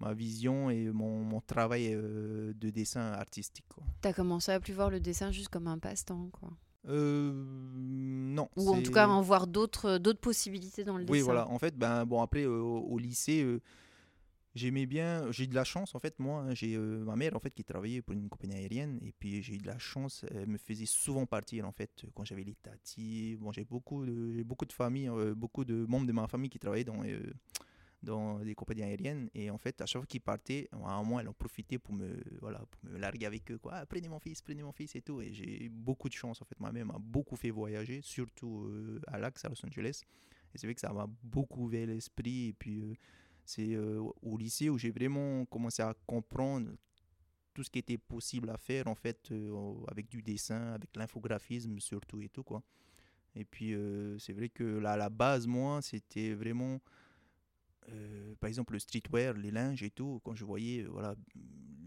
ma 0.00 0.14
vision 0.14 0.70
et 0.70 0.90
mon, 0.90 1.22
mon 1.22 1.40
travail 1.40 1.92
euh, 1.92 2.52
de 2.54 2.70
dessin 2.70 3.12
artistique, 3.12 3.66
quoi. 3.68 3.84
T'as 4.00 4.12
commencé 4.14 4.52
à 4.52 4.58
plus 4.60 4.72
voir 4.72 4.88
le 4.90 5.00
dessin 5.00 5.30
juste 5.32 5.48
comme 5.48 5.66
un 5.66 5.78
passe-temps, 5.78 6.30
quoi. 6.30 6.56
Euh, 6.88 7.32
non. 7.34 8.48
Ou 8.56 8.70
en 8.70 8.82
tout 8.82 8.92
cas 8.92 9.08
en 9.08 9.20
voir 9.20 9.46
d'autres 9.46 9.98
d'autres 9.98 10.20
possibilités 10.20 10.84
dans 10.84 10.96
le 10.98 11.04
Oui, 11.04 11.12
dessin. 11.18 11.24
voilà. 11.24 11.48
En 11.48 11.58
fait, 11.58 11.76
ben, 11.76 12.04
bon, 12.04 12.20
après, 12.22 12.44
euh, 12.44 12.60
au, 12.60 12.98
lycée, 12.98 13.42
euh, 13.42 13.60
j'aimais 14.54 14.86
bien. 14.86 15.30
J'ai 15.32 15.44
eu 15.44 15.48
de 15.48 15.54
la 15.54 15.64
chance, 15.64 15.94
en 15.94 15.98
fait, 15.98 16.18
moi. 16.18 16.42
hein, 16.42 16.54
j'ai 16.54 16.76
euh, 16.76 17.04
ma 17.04 17.16
mère, 17.16 17.34
en 17.34 17.40
fait, 17.40 17.50
qui 17.50 17.64
travaillait 17.64 18.02
pour 18.02 18.14
une 18.14 18.28
compagnie 18.28 18.54
aérienne. 18.54 18.98
Et 19.04 19.12
puis, 19.18 19.42
j'ai 19.42 19.54
eu 19.54 19.58
de 19.58 19.66
la 19.66 19.78
chance. 19.78 20.24
Elle 20.30 20.48
me 20.48 20.58
faisait 20.58 20.86
souvent 20.86 21.26
partir, 21.26 21.66
en 21.66 21.72
fait, 21.72 22.04
quand 22.14 22.24
j'avais 22.24 22.44
les 22.44 22.54
tatis. 22.54 23.36
Bon, 23.40 23.50
j'ai 23.52 23.64
beaucoup 23.64 24.04
de, 24.04 24.42
beaucoup 24.44 24.64
de 24.66 24.72
familles, 24.72 25.08
euh, 25.08 25.34
beaucoup 25.34 25.64
de 25.64 25.86
membres 25.86 26.06
de 26.06 26.12
ma 26.12 26.28
famille 26.28 26.50
qui 26.50 26.58
travaillaient 26.58 26.84
dans, 26.84 27.02
euh, 27.04 27.20
dans 28.06 28.38
des 28.38 28.54
compagnies 28.54 28.84
aériennes. 28.84 29.28
Et 29.34 29.50
en 29.50 29.58
fait, 29.58 29.80
à 29.80 29.86
chaque 29.86 30.00
fois 30.00 30.06
qu'ils 30.06 30.20
partaient, 30.20 30.68
à 30.72 30.76
un 30.76 31.02
moment, 31.02 31.20
elles 31.20 31.28
ont 31.28 31.34
profité 31.34 31.78
pour 31.78 31.92
me, 31.92 32.16
voilà, 32.40 32.60
pour 32.70 32.90
me 32.90 32.98
larguer 32.98 33.26
avec 33.26 33.50
eux. 33.50 33.58
Quoi. 33.58 33.72
Ah, 33.74 33.86
prenez 33.86 34.08
mon 34.08 34.20
fils, 34.20 34.40
prenez 34.40 34.62
mon 34.62 34.72
fils 34.72 34.94
et 34.94 35.02
tout. 35.02 35.20
Et 35.20 35.32
j'ai 35.32 35.64
eu 35.64 35.68
beaucoup 35.68 36.08
de 36.08 36.14
chance, 36.14 36.40
en 36.40 36.44
fait. 36.44 36.58
Mère 36.60 36.86
m'a 36.86 36.98
beaucoup 36.98 37.36
fait 37.36 37.50
voyager, 37.50 38.00
surtout 38.00 38.64
euh, 38.66 39.00
à 39.08 39.18
l'Axe, 39.18 39.44
à 39.44 39.48
Los 39.48 39.64
Angeles. 39.66 40.02
Et 40.54 40.58
c'est 40.58 40.66
vrai 40.66 40.74
que 40.74 40.80
ça 40.80 40.92
m'a 40.92 41.06
beaucoup 41.22 41.64
ouvert 41.64 41.86
l'esprit. 41.86 42.48
Et 42.48 42.52
puis, 42.52 42.80
euh, 42.80 42.94
c'est 43.44 43.74
euh, 43.74 44.00
au 44.22 44.38
lycée 44.38 44.70
où 44.70 44.78
j'ai 44.78 44.90
vraiment 44.90 45.44
commencé 45.46 45.82
à 45.82 45.92
comprendre 46.06 46.70
tout 47.52 47.64
ce 47.64 47.70
qui 47.70 47.80
était 47.80 47.98
possible 47.98 48.50
à 48.50 48.56
faire, 48.56 48.86
en 48.86 48.94
fait, 48.94 49.32
avec 49.88 50.08
du 50.08 50.22
dessin, 50.22 50.74
avec 50.74 50.94
l'infographisme 50.94 51.80
surtout 51.80 52.20
et 52.20 52.28
tout, 52.28 52.44
quoi. 52.44 52.62
Et 53.34 53.46
puis, 53.46 53.74
c'est 54.18 54.34
vrai 54.34 54.50
que 54.50 54.64
là, 54.64 54.94
la 54.94 55.08
base, 55.08 55.46
moi, 55.46 55.80
c'était 55.80 56.34
vraiment, 56.34 56.80
euh, 57.90 58.34
par 58.40 58.48
exemple, 58.48 58.72
le 58.74 58.78
streetwear, 58.78 59.34
les 59.34 59.50
linges 59.50 59.82
et 59.82 59.90
tout. 59.90 60.20
Quand 60.24 60.34
je 60.34 60.44
voyais, 60.44 60.82
euh, 60.82 60.88
voilà, 60.88 61.14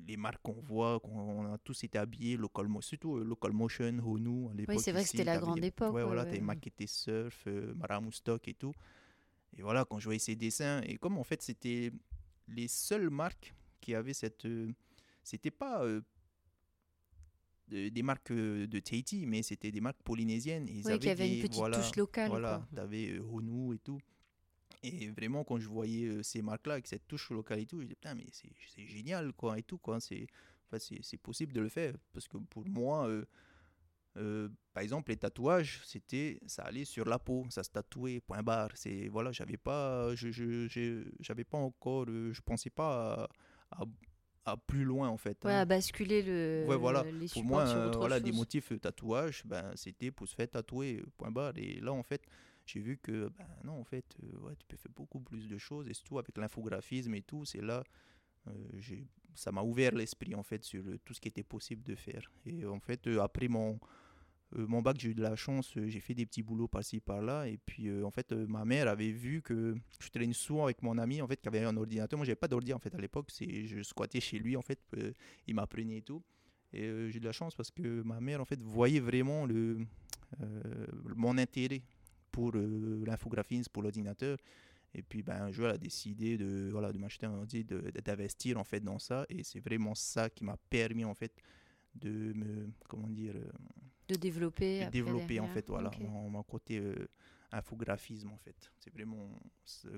les 0.08 0.18
marques 0.18 0.42
qu'on 0.42 0.60
voit, 0.62 1.00
qu'on 1.00 1.46
a 1.54 1.58
tous 1.60 1.84
été 1.84 1.98
habillés, 1.98 2.38
local, 2.38 2.68
surtout 2.82 3.18
euh, 3.18 3.24
Local 3.24 3.52
Motion, 3.52 4.00
Honu, 4.04 4.50
à 4.50 4.54
l'époque. 4.54 4.80
c'est 4.82 4.92
vrai 4.92 5.04
que 5.04 5.10
c'était 5.10 5.24
la 5.24 5.34
t'avais 5.34 5.46
grande 5.46 5.60
les- 5.60 5.68
époque, 5.68 5.94
Ouais, 5.94 6.02
ouais, 6.02 6.06
voilà, 6.08 6.24
t'avais 6.26 6.38
ouais. 6.38 6.44
Maquette 6.44 6.88
Surf, 6.88 7.44
euh, 7.48 7.74
Maramustock 7.76 8.48
et 8.48 8.54
tout. 8.54 8.74
Et 9.58 9.62
voilà, 9.62 9.86
quand 9.86 10.00
je 10.00 10.06
voyais 10.06 10.20
ces 10.20 10.36
dessins, 10.36 10.82
et 10.82 10.98
comme 10.98 11.18
en 11.18 11.24
fait, 11.24 11.42
c'était 11.42 11.92
les 12.48 12.68
seules 12.68 13.10
marques 13.10 13.54
qui 13.82 13.94
avaient 13.96 14.14
cette. 14.14 14.48
c'était 15.24 15.52
pas 15.52 15.84
de- 17.68 17.90
des 17.90 18.02
marques 18.04 18.32
de 18.34 18.80
Tahiti, 18.80 19.26
mais 19.28 19.44
c'était 19.44 19.72
des 19.72 19.82
marques 19.82 20.02
polynésiennes. 20.04 20.68
Et 20.68 20.72
ils 20.80 20.88
Oui, 20.88 20.94
qu'il 21.00 21.08
y 21.08 21.12
avaient 21.12 21.28
des- 21.28 21.36
une 21.36 21.42
petite 21.42 21.56
voilà, 21.56 21.78
touche 21.80 21.96
locale. 21.98 22.30
voilà, 22.30 22.58
quoi. 22.58 22.68
tu 22.74 22.80
avais 22.80 23.20
Honu 23.20 23.76
et 23.76 23.80
tout. 23.80 24.00
Et 24.84 25.10
vraiment, 25.10 25.44
quand 25.44 25.60
je 25.60 25.68
voyais 25.68 26.08
euh, 26.08 26.24
ces 26.24 26.42
marques-là 26.42 26.74
avec 26.74 26.88
cette 26.88 27.08
touche 27.08 27.30
locale 27.32 27.60
et 27.60 27.66
tout, 27.66 27.80
je 27.82 27.86
disais, 27.86 27.96
putain, 27.96 28.16
mais 28.16 28.26
c'est 28.32 28.88
génial, 28.88 29.34
quoi, 29.34 29.60
et 29.60 29.64
tout, 29.64 29.78
quoi. 29.78 30.00
C'est 30.00 30.28
enfin, 30.68 30.80
c'est- 30.80 31.02
c'est 31.04 31.18
possible 31.18 31.52
de 31.54 31.62
le 31.62 31.70
faire. 31.70 31.96
Parce 32.14 32.28
que 32.28 32.38
pour 32.38 32.66
moi, 32.68 33.08
euh, 33.08 33.26
euh, 34.18 34.50
par 34.74 34.84
exemple, 34.84 35.12
les 35.12 35.18
tatouages, 35.18 35.82
c'était, 35.86 36.40
ça 36.48 36.64
allait 36.64 36.86
sur 36.86 37.06
la 37.06 37.20
peau, 37.20 37.46
ça 37.50 37.64
se 37.64 37.70
tatouait, 37.70 38.22
point 38.22 38.42
barre. 38.44 38.72
C'est, 38.76 39.08
voilà, 39.10 39.32
j'avais 39.32 39.58
pas, 39.58 40.16
je, 40.16 40.30
j'avais 41.20 41.44
pas 41.44 41.58
encore, 41.58 42.06
je 42.08 42.42
pensais 42.42 42.70
pas 42.70 43.30
à, 43.72 43.82
à- 43.84 43.86
à 44.46 44.58
plus 44.58 44.84
loin, 44.84 45.10
en 45.10 45.18
fait. 45.18 45.44
Ouais, 45.46 45.54
hein. 45.54 45.60
à 45.60 45.66
basculer 45.66 46.24
le, 46.24 46.66
Ouais, 46.68 46.76
voilà. 46.78 47.04
les 47.04 47.28
Pour 47.28 47.44
moi, 47.44 47.66
sur 47.68 47.98
voilà, 48.00 48.20
des 48.20 48.32
chose. 48.32 48.40
motifs 48.40 48.72
euh, 48.72 48.80
tatouage, 48.80 49.44
ben, 49.46 49.72
c'était 49.76 50.12
pour 50.12 50.28
se 50.28 50.36
faire 50.36 50.50
tatouer, 50.50 51.04
point 51.18 51.32
barre. 51.32 51.54
Et 51.58 51.80
là, 51.82 51.94
en 51.94 52.04
fait, 52.04 52.24
j'ai 52.74 52.80
vu 52.80 52.98
que, 52.98 53.30
ben, 53.30 53.48
non, 53.64 53.80
en 53.80 53.84
fait, 53.84 54.06
euh, 54.24 54.38
ouais, 54.40 54.56
tu 54.56 54.66
peux 54.68 54.78
faire 54.78 54.92
beaucoup 54.96 55.20
plus 55.20 55.48
de 55.48 55.58
choses. 55.58 55.88
Et 55.88 55.94
surtout 55.94 56.20
avec 56.20 56.38
l'infographisme 56.38 57.14
et 57.16 57.22
tout, 57.22 57.46
c'est 57.46 57.62
là, 57.62 57.84
euh, 58.48 58.52
ça 59.36 59.52
m'a 59.52 59.62
ouvert 59.62 59.94
l'esprit, 59.94 60.36
en 60.36 60.44
fait, 60.44 60.64
sur 60.64 60.84
tout 61.06 61.14
ce 61.14 61.22
qui 61.22 61.28
était 61.28 61.44
possible 61.44 61.84
de 61.84 61.96
faire. 61.96 62.22
Et 62.46 62.66
en 62.66 62.80
fait, 62.80 63.08
euh, 63.08 63.22
après 63.22 63.48
mon, 63.48 63.80
euh, 64.58 64.68
mon 64.68 64.82
bac, 64.82 64.98
j'ai 65.00 65.10
eu 65.10 65.16
de 65.16 65.22
la 65.22 65.36
chance, 65.36 65.74
j'ai 65.76 66.00
fait 66.00 66.14
des 66.14 66.26
petits 66.26 66.44
boulots 66.44 66.68
par-ci, 66.68 67.00
par-là. 67.00 67.48
Et 67.48 67.58
puis, 67.58 67.92
en 68.04 68.12
fait, 68.12 68.32
ma 68.32 68.66
mère 68.66 68.88
avait 68.88 69.12
vu 69.12 69.42
que 69.42 69.76
je 70.00 70.10
traînais 70.10 70.34
souvent 70.34 70.66
avec 70.66 70.82
mon 70.82 70.98
ami, 70.98 71.22
en 71.22 71.28
fait, 71.28 71.40
qui 71.42 71.48
avait 71.48 71.64
un 71.64 71.78
ordinateur. 71.78 72.18
Moi, 72.18 72.26
j'avais 72.26 72.36
pas 72.36 72.48
d'ordi, 72.48 72.74
en 72.74 72.80
fait, 72.80 72.94
à 72.94 72.98
l'époque. 72.98 73.30
Je 73.40 73.82
squattais 73.84 74.20
chez 74.20 74.40
lui, 74.40 74.58
en 74.58 74.62
fait. 74.62 74.80
il 75.48 75.56
m'apprenait 75.56 75.98
et 75.98 76.02
tout. 76.02 76.24
Et 76.72 76.82
j'ai 77.10 77.18
eu 77.18 77.20
de 77.20 77.26
la 77.26 77.32
chance 77.32 77.56
parce 77.56 77.72
que 77.72 78.02
ma 78.04 78.20
mère, 78.20 78.42
en 78.42 78.46
fait, 78.46 78.62
voyait 78.62 79.00
vraiment 79.00 79.46
le, 79.46 79.86
mon 81.16 81.38
intérêt 81.38 81.82
pour 82.32 82.52
euh, 82.56 83.04
l'infographisme, 83.06 83.72
pour 83.72 83.84
l'ordinateur. 83.84 84.38
Et 84.94 85.04
puis, 85.04 85.22
ben, 85.22 85.44
un 85.44 85.52
jour, 85.52 85.68
elle 85.68 85.76
a 85.76 85.78
décidé 85.78 86.38
de, 86.38 86.70
voilà, 86.72 86.92
de 86.92 86.98
m'acheter 86.98 87.26
un 87.28 87.34
ordi, 87.34 87.64
d'investir, 87.64 88.58
en 88.58 88.64
fait, 88.64 88.80
dans 88.80 88.98
ça. 88.98 89.26
Et 89.30 89.44
c'est 89.44 89.60
vraiment 89.60 89.94
ça 89.94 90.30
qui 90.30 90.44
m'a 90.44 90.58
permis, 90.70 91.06
en 91.06 91.14
fait, 91.14 91.34
de 91.94 92.34
me, 92.34 92.72
comment 92.88 93.08
dire, 93.08 93.36
euh, 93.36 93.52
de 94.10 94.16
développer. 94.16 94.86
de 94.86 94.90
développer 94.90 95.40
en 95.40 95.48
fait 95.48 95.68
voilà 95.68 95.92
mon, 96.00 96.30
mon 96.30 96.44
côté 96.44 96.80
euh, 96.80 97.08
infographisme 97.52 98.32
en 98.32 98.38
fait 98.38 98.56
c'est 98.80 98.92
vraiment 98.94 99.30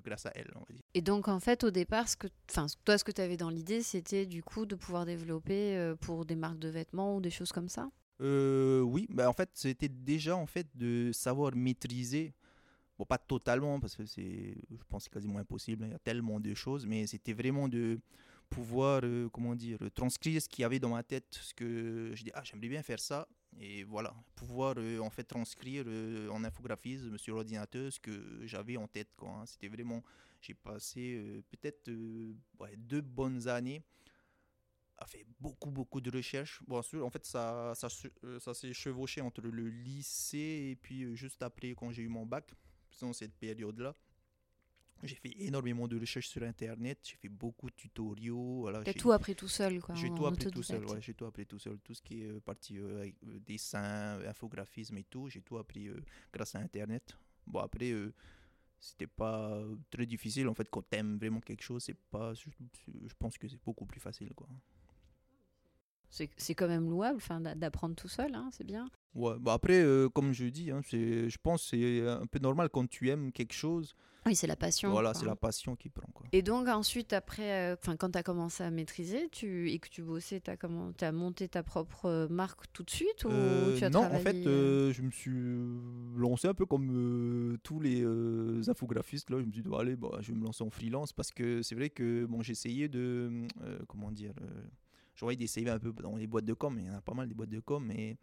grâce 0.04 0.26
à 0.26 0.32
elle 0.36 0.52
on 0.56 0.60
va 0.60 0.74
dire 0.74 0.84
Et 0.94 1.02
donc 1.02 1.28
en 1.28 1.40
fait 1.40 1.64
au 1.64 1.72
départ, 1.72 2.08
ce 2.08 2.18
que, 2.18 2.28
enfin 2.50 2.66
toi 2.86 2.98
ce 2.98 3.04
que 3.04 3.12
tu 3.12 3.22
avais 3.22 3.38
dans 3.38 3.50
l'idée, 3.50 3.82
c'était 3.82 4.26
du 4.26 4.44
coup 4.44 4.66
de 4.66 4.76
pouvoir 4.76 5.06
développer 5.06 5.78
euh, 5.78 5.96
pour 5.96 6.26
des 6.26 6.36
marques 6.36 6.60
de 6.60 6.70
vêtements 6.70 7.16
ou 7.16 7.22
des 7.22 7.30
choses 7.30 7.52
comme 7.52 7.70
ça? 7.70 7.90
Euh, 8.22 8.82
oui 8.82 9.08
bah 9.10 9.28
en 9.28 9.34
fait 9.34 9.50
c'était 9.56 9.90
déjà 9.90 10.36
en 10.36 10.46
fait 10.46 10.68
de 10.76 11.12
savoir 11.12 11.56
maîtriser 11.56 12.34
pas 13.10 13.18
totalement 13.18 13.80
parce 13.80 13.96
que 13.96 14.06
c'est 14.06 14.56
je 14.70 14.84
pense 14.88 15.08
que 15.08 15.14
quasiment 15.16 15.40
impossible 15.40 15.84
hein, 15.84 15.88
il 15.88 15.92
y 15.94 15.96
a 15.96 16.00
tellement 16.00 16.40
de 16.40 16.54
choses 16.54 16.86
mais 16.86 17.08
c'était 17.08 17.34
vraiment 17.34 17.68
de 17.68 18.00
pouvoir 18.48 19.02
euh, 19.04 19.28
comment 19.30 19.56
dire 19.56 19.80
transcrire 19.96 20.40
ce 20.40 20.48
qu'il 20.48 20.62
y 20.62 20.66
avait 20.66 20.78
dans 20.78 20.90
ma 20.90 21.02
tête 21.02 21.26
ce 21.32 21.52
que 21.56 22.12
je 22.14 22.24
dis 22.24 22.30
ah 22.36 22.44
j'aimerais 22.44 22.68
bien 22.68 22.84
faire 22.84 23.00
ça 23.00 23.28
et 23.60 23.84
voilà 23.86 24.14
pouvoir 24.36 24.76
euh, 24.78 25.00
en 25.00 25.10
fait 25.10 25.24
transcrire 25.24 25.88
en 26.32 26.44
infographisme 26.44 27.18
sur 27.18 27.34
l'ordinateur 27.34 27.92
ce 27.92 28.00
que 28.00 28.46
j'avais 28.46 28.78
en 28.78 28.88
tête 28.88 29.10
quoi 29.18 29.30
hein. 29.30 29.46
c'était 29.48 29.68
vraiment 29.68 30.04
j'ai 30.40 30.54
passé 30.54 31.44
peut-être 31.50 31.90
deux 32.78 33.02
bonnes 33.02 33.48
années 33.48 33.82
a 35.02 35.06
fait 35.08 35.26
beaucoup 35.40 35.72
beaucoup 35.72 36.00
de 36.00 36.12
recherches. 36.12 36.62
Bon, 36.68 36.80
en 36.80 37.10
fait, 37.10 37.26
ça, 37.26 37.74
ça, 37.76 37.88
euh, 38.24 38.40
ça 38.40 38.54
s'est 38.54 38.74
chevauché 38.74 39.20
entre 39.22 39.42
le 39.42 39.68
lycée 39.68 40.70
et 40.72 40.76
puis 40.76 41.04
euh, 41.04 41.16
juste 41.16 41.42
après 41.42 41.72
quand 41.76 41.92
j'ai 41.92 42.04
eu 42.04 42.08
mon 42.08 42.26
bac, 42.26 42.54
dans 43.00 43.14
cette 43.14 43.34
période-là. 43.36 43.96
J'ai 45.04 45.16
fait 45.16 45.34
énormément 45.42 45.88
de 45.88 46.00
recherches 46.00 46.28
sur 46.28 46.44
Internet, 46.44 47.00
j'ai 47.02 47.16
fait 47.16 47.28
beaucoup 47.30 47.68
de 47.72 47.76
tutoriaux. 47.76 48.60
Voilà, 48.62 48.84
T'as 48.84 48.92
j'ai- 48.92 49.00
tout 49.00 49.12
appris 49.12 49.36
tout 49.36 49.48
seul 49.48 49.82
quoi. 49.82 49.96
j'ai 49.96 50.14
tout 50.14 50.28
appris 50.28 50.46
tout 50.52 50.62
seul, 50.62 50.86
ouais, 50.86 51.02
j'ai 51.02 51.16
tout 51.16 51.26
appris 51.26 51.48
tout 51.48 51.58
seul. 51.58 51.80
Tout 51.80 51.96
ce 51.96 52.02
qui 52.04 52.22
est 52.22 52.28
euh, 52.30 52.40
partie 52.40 52.78
euh, 52.78 53.10
dessin, 53.44 54.20
infographisme 54.28 55.00
et 55.00 55.04
tout, 55.06 55.28
j'ai 55.30 55.42
tout 55.42 55.58
appris 55.58 55.88
euh, 55.88 56.00
grâce 56.32 56.54
à 56.54 56.60
Internet. 56.60 57.18
Bon, 57.48 57.60
après, 57.62 57.92
c'était 58.80 59.08
pas 59.08 59.64
très 59.90 60.06
difficile. 60.06 60.48
En 60.48 60.54
fait, 60.54 60.70
quand 60.70 60.84
t'aimes 60.88 61.18
vraiment 61.18 61.42
quelque 61.42 61.64
chose, 61.64 61.84
c'est 61.84 61.98
pas. 62.12 62.36
Je, 62.36 62.48
je 63.08 63.14
pense 63.18 63.36
que 63.40 63.48
c'est 63.48 63.60
beaucoup 63.64 63.88
plus 63.88 64.00
facile, 64.00 64.32
quoi. 64.36 64.48
C'est 66.12 66.56
quand 66.56 66.68
même 66.68 66.90
louable, 66.90 67.22
d'apprendre 67.56 67.96
tout 67.96 68.10
seul, 68.10 68.36
hein, 68.36 68.50
c'est 68.52 68.66
bien. 68.66 68.90
Ouais, 69.16 69.34
bah 69.40 69.54
après, 69.54 69.82
euh, 69.82 70.10
comme 70.10 70.34
je 70.34 70.46
dis, 70.46 70.72
hein, 70.72 70.82
je 70.92 71.38
pense 71.42 71.64
que 71.64 71.78
c'est 71.78 72.08
un 72.08 72.26
peu 72.26 72.40
normal 72.40 72.70
quand 72.70 72.88
tu 72.88 73.10
aimes 73.10 73.32
quelque 73.32 73.54
chose. 73.54 73.96
Oui, 74.26 74.36
c'est 74.36 74.46
la 74.46 74.56
passion. 74.56 74.92
voilà, 74.92 75.16
c'est 75.16 75.26
la 75.26 75.36
passion 75.36 75.76
qui 75.76 75.90
prend. 75.90 76.08
Quoi. 76.14 76.28
Et 76.32 76.44
donc 76.44 76.68
ensuite, 76.68 77.12
après, 77.12 77.74
euh, 77.74 77.76
quand 77.98 78.12
tu 78.12 78.18
as 78.18 78.24
commencé 78.24 78.64
à 78.64 78.70
maîtriser 78.70 79.30
tu, 79.32 79.72
et 79.72 79.80
que 79.80 79.90
tu 79.90 80.04
bossais, 80.04 80.40
tu 80.40 80.52
as, 80.52 81.08
as 81.08 81.12
monté 81.12 81.48
ta 81.48 81.64
propre 81.64 82.06
euh, 82.06 82.28
marque 82.28 82.72
tout 82.72 82.84
de 82.84 82.92
suite 82.92 83.26
ou 83.26 83.30
Euh, 83.30 83.78
tu 83.78 83.84
as 83.84 83.90
non, 83.90 84.04
en 84.04 84.20
fait, 84.20 84.44
je 84.44 85.02
me 85.02 85.10
suis 85.10 85.32
lancé 86.16 86.48
un 86.48 86.54
peu 86.54 86.66
comme 86.68 87.58
tous 87.64 87.80
les 87.80 88.06
infographistes. 88.70 89.30
Là, 89.32 89.40
je 89.40 89.46
me 89.46 89.52
suis 89.52 89.64
dit, 89.64 89.70
bah, 89.70 89.80
allez, 89.82 89.96
bah, 89.96 90.20
je 90.20 90.32
vais 90.32 90.38
me 90.38 90.44
lancer 90.44 90.64
en 90.64 90.70
freelance 90.70 91.14
parce 91.14 91.32
que 91.32 91.64
c'est 91.64 91.76
vrai 91.76 91.90
que 91.90 92.26
bon, 92.26 92.42
j'essayais 92.42 92.90
de. 92.90 93.48
comment 93.88 94.12
dire 94.12 94.34
euh, 95.12 95.16
J'aurais 95.16 95.36
d'essayer 95.36 95.70
un 95.70 95.80
peu 95.80 95.92
dans 95.94 96.16
les 96.16 96.28
boîtes 96.28 96.46
de 96.46 96.54
com, 96.54 96.78
il 96.80 96.86
y 96.86 96.90
en 96.90 96.96
a 96.96 97.02
pas 97.02 97.14
mal 97.14 97.28
des 97.28 97.34
boîtes 97.36 97.50
de 97.50 97.60
com, 97.60 97.84
mais 97.86 98.18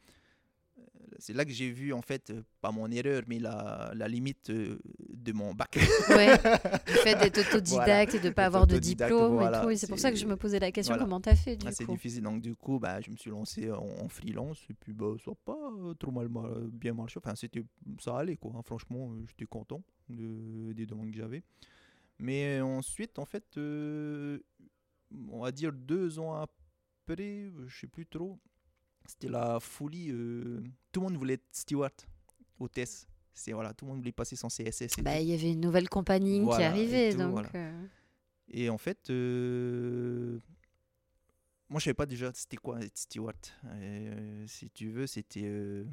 euh, 0.78 0.82
c'est 1.18 1.32
là 1.32 1.44
que 1.44 1.50
j'ai 1.52 1.70
vu, 1.70 1.92
en 1.92 2.02
fait, 2.02 2.30
euh, 2.30 2.42
pas 2.60 2.70
mon 2.70 2.90
erreur, 2.90 3.22
mais 3.26 3.38
la, 3.38 3.92
la 3.94 4.08
limite 4.08 4.50
euh, 4.50 4.78
de 5.12 5.32
mon 5.32 5.52
bac. 5.54 5.76
Ouais, 6.10 6.28
le 6.86 6.92
fait 7.02 7.14
d'être 7.16 7.38
autodidacte 7.38 8.14
et 8.14 8.20
de 8.20 8.28
ne 8.28 8.32
pas 8.32 8.46
avoir 8.46 8.66
de 8.66 8.78
diplôme 8.78 9.34
voilà, 9.34 9.60
et 9.60 9.64
tout. 9.64 9.70
Et 9.70 9.76
c'est 9.76 9.86
pour 9.88 9.98
ça 9.98 10.10
que 10.10 10.16
je 10.16 10.26
me 10.26 10.36
posais 10.36 10.58
la 10.60 10.70
question 10.72 10.92
voilà. 10.94 11.04
comment 11.04 11.20
tu 11.20 11.28
as 11.28 11.36
fait 11.36 11.56
du 11.56 11.66
Ah, 11.66 11.72
c'est 11.72 11.86
difficile. 11.86 12.22
Donc, 12.22 12.40
du 12.42 12.54
coup, 12.54 12.78
bah, 12.78 13.00
je 13.00 13.10
me 13.10 13.16
suis 13.16 13.30
lancé 13.30 13.70
en, 13.70 13.84
en 14.00 14.08
freelance. 14.08 14.58
Et 14.70 14.74
puis, 14.74 14.92
bah, 14.92 15.14
ça 15.24 15.30
n'a 15.32 15.36
pas 15.44 15.58
trop 15.98 16.10
mal, 16.12 16.28
bien 16.72 16.94
marché. 16.94 17.18
Enfin, 17.22 17.34
c'était, 17.34 17.64
ça 18.00 18.16
allait, 18.18 18.36
quoi. 18.36 18.52
hein. 18.56 18.62
Franchement, 18.64 19.10
j'étais 19.26 19.46
content 19.46 19.82
de- 20.08 20.72
des 20.72 20.86
demandes 20.86 21.10
que 21.10 21.16
j'avais. 21.16 21.42
Mais 22.20 22.60
ensuite, 22.60 23.18
en 23.18 23.24
fait, 23.24 23.44
euh, 23.56 24.38
on 25.30 25.40
va 25.40 25.52
dire 25.52 25.72
deux 25.72 26.18
ans 26.18 26.34
après, 26.34 26.54
je 27.16 27.78
sais 27.80 27.86
plus 27.86 28.06
trop, 28.06 28.38
c'était 29.06 29.28
la 29.28 29.60
folie. 29.60 30.10
euh, 30.10 30.62
tout 30.92 31.00
le 31.00 31.06
monde 31.06 31.16
voulait 31.16 31.34
être 31.34 31.46
steward, 31.52 31.92
hôtesse. 32.58 33.06
C'est, 33.34 33.52
voilà, 33.52 33.72
tout 33.72 33.84
le 33.84 33.90
monde 33.92 34.00
voulait 34.00 34.12
passer 34.12 34.34
son 34.36 34.48
CSS. 34.48 35.00
Bah, 35.02 35.20
il 35.20 35.28
y 35.28 35.32
avait 35.34 35.52
une 35.52 35.60
nouvelle 35.60 35.88
compagnie 35.88 36.40
qui 36.40 36.60
et 36.60 36.64
arrivait, 36.64 37.12
tout, 37.12 37.18
donc 37.18 37.30
voilà. 37.32 37.50
euh, 37.54 37.86
Et 38.48 38.68
en 38.68 38.78
fait, 38.78 39.10
euh, 39.10 40.40
moi 41.68 41.78
je 41.78 41.84
savais 41.84 41.94
pas 41.94 42.06
déjà 42.06 42.32
c'était 42.34 42.56
quoi 42.56 42.80
être 42.80 42.98
steward. 42.98 43.36
Euh, 43.66 44.44
si 44.48 44.70
tu 44.70 44.90
veux, 44.90 45.06
c'était. 45.06 45.84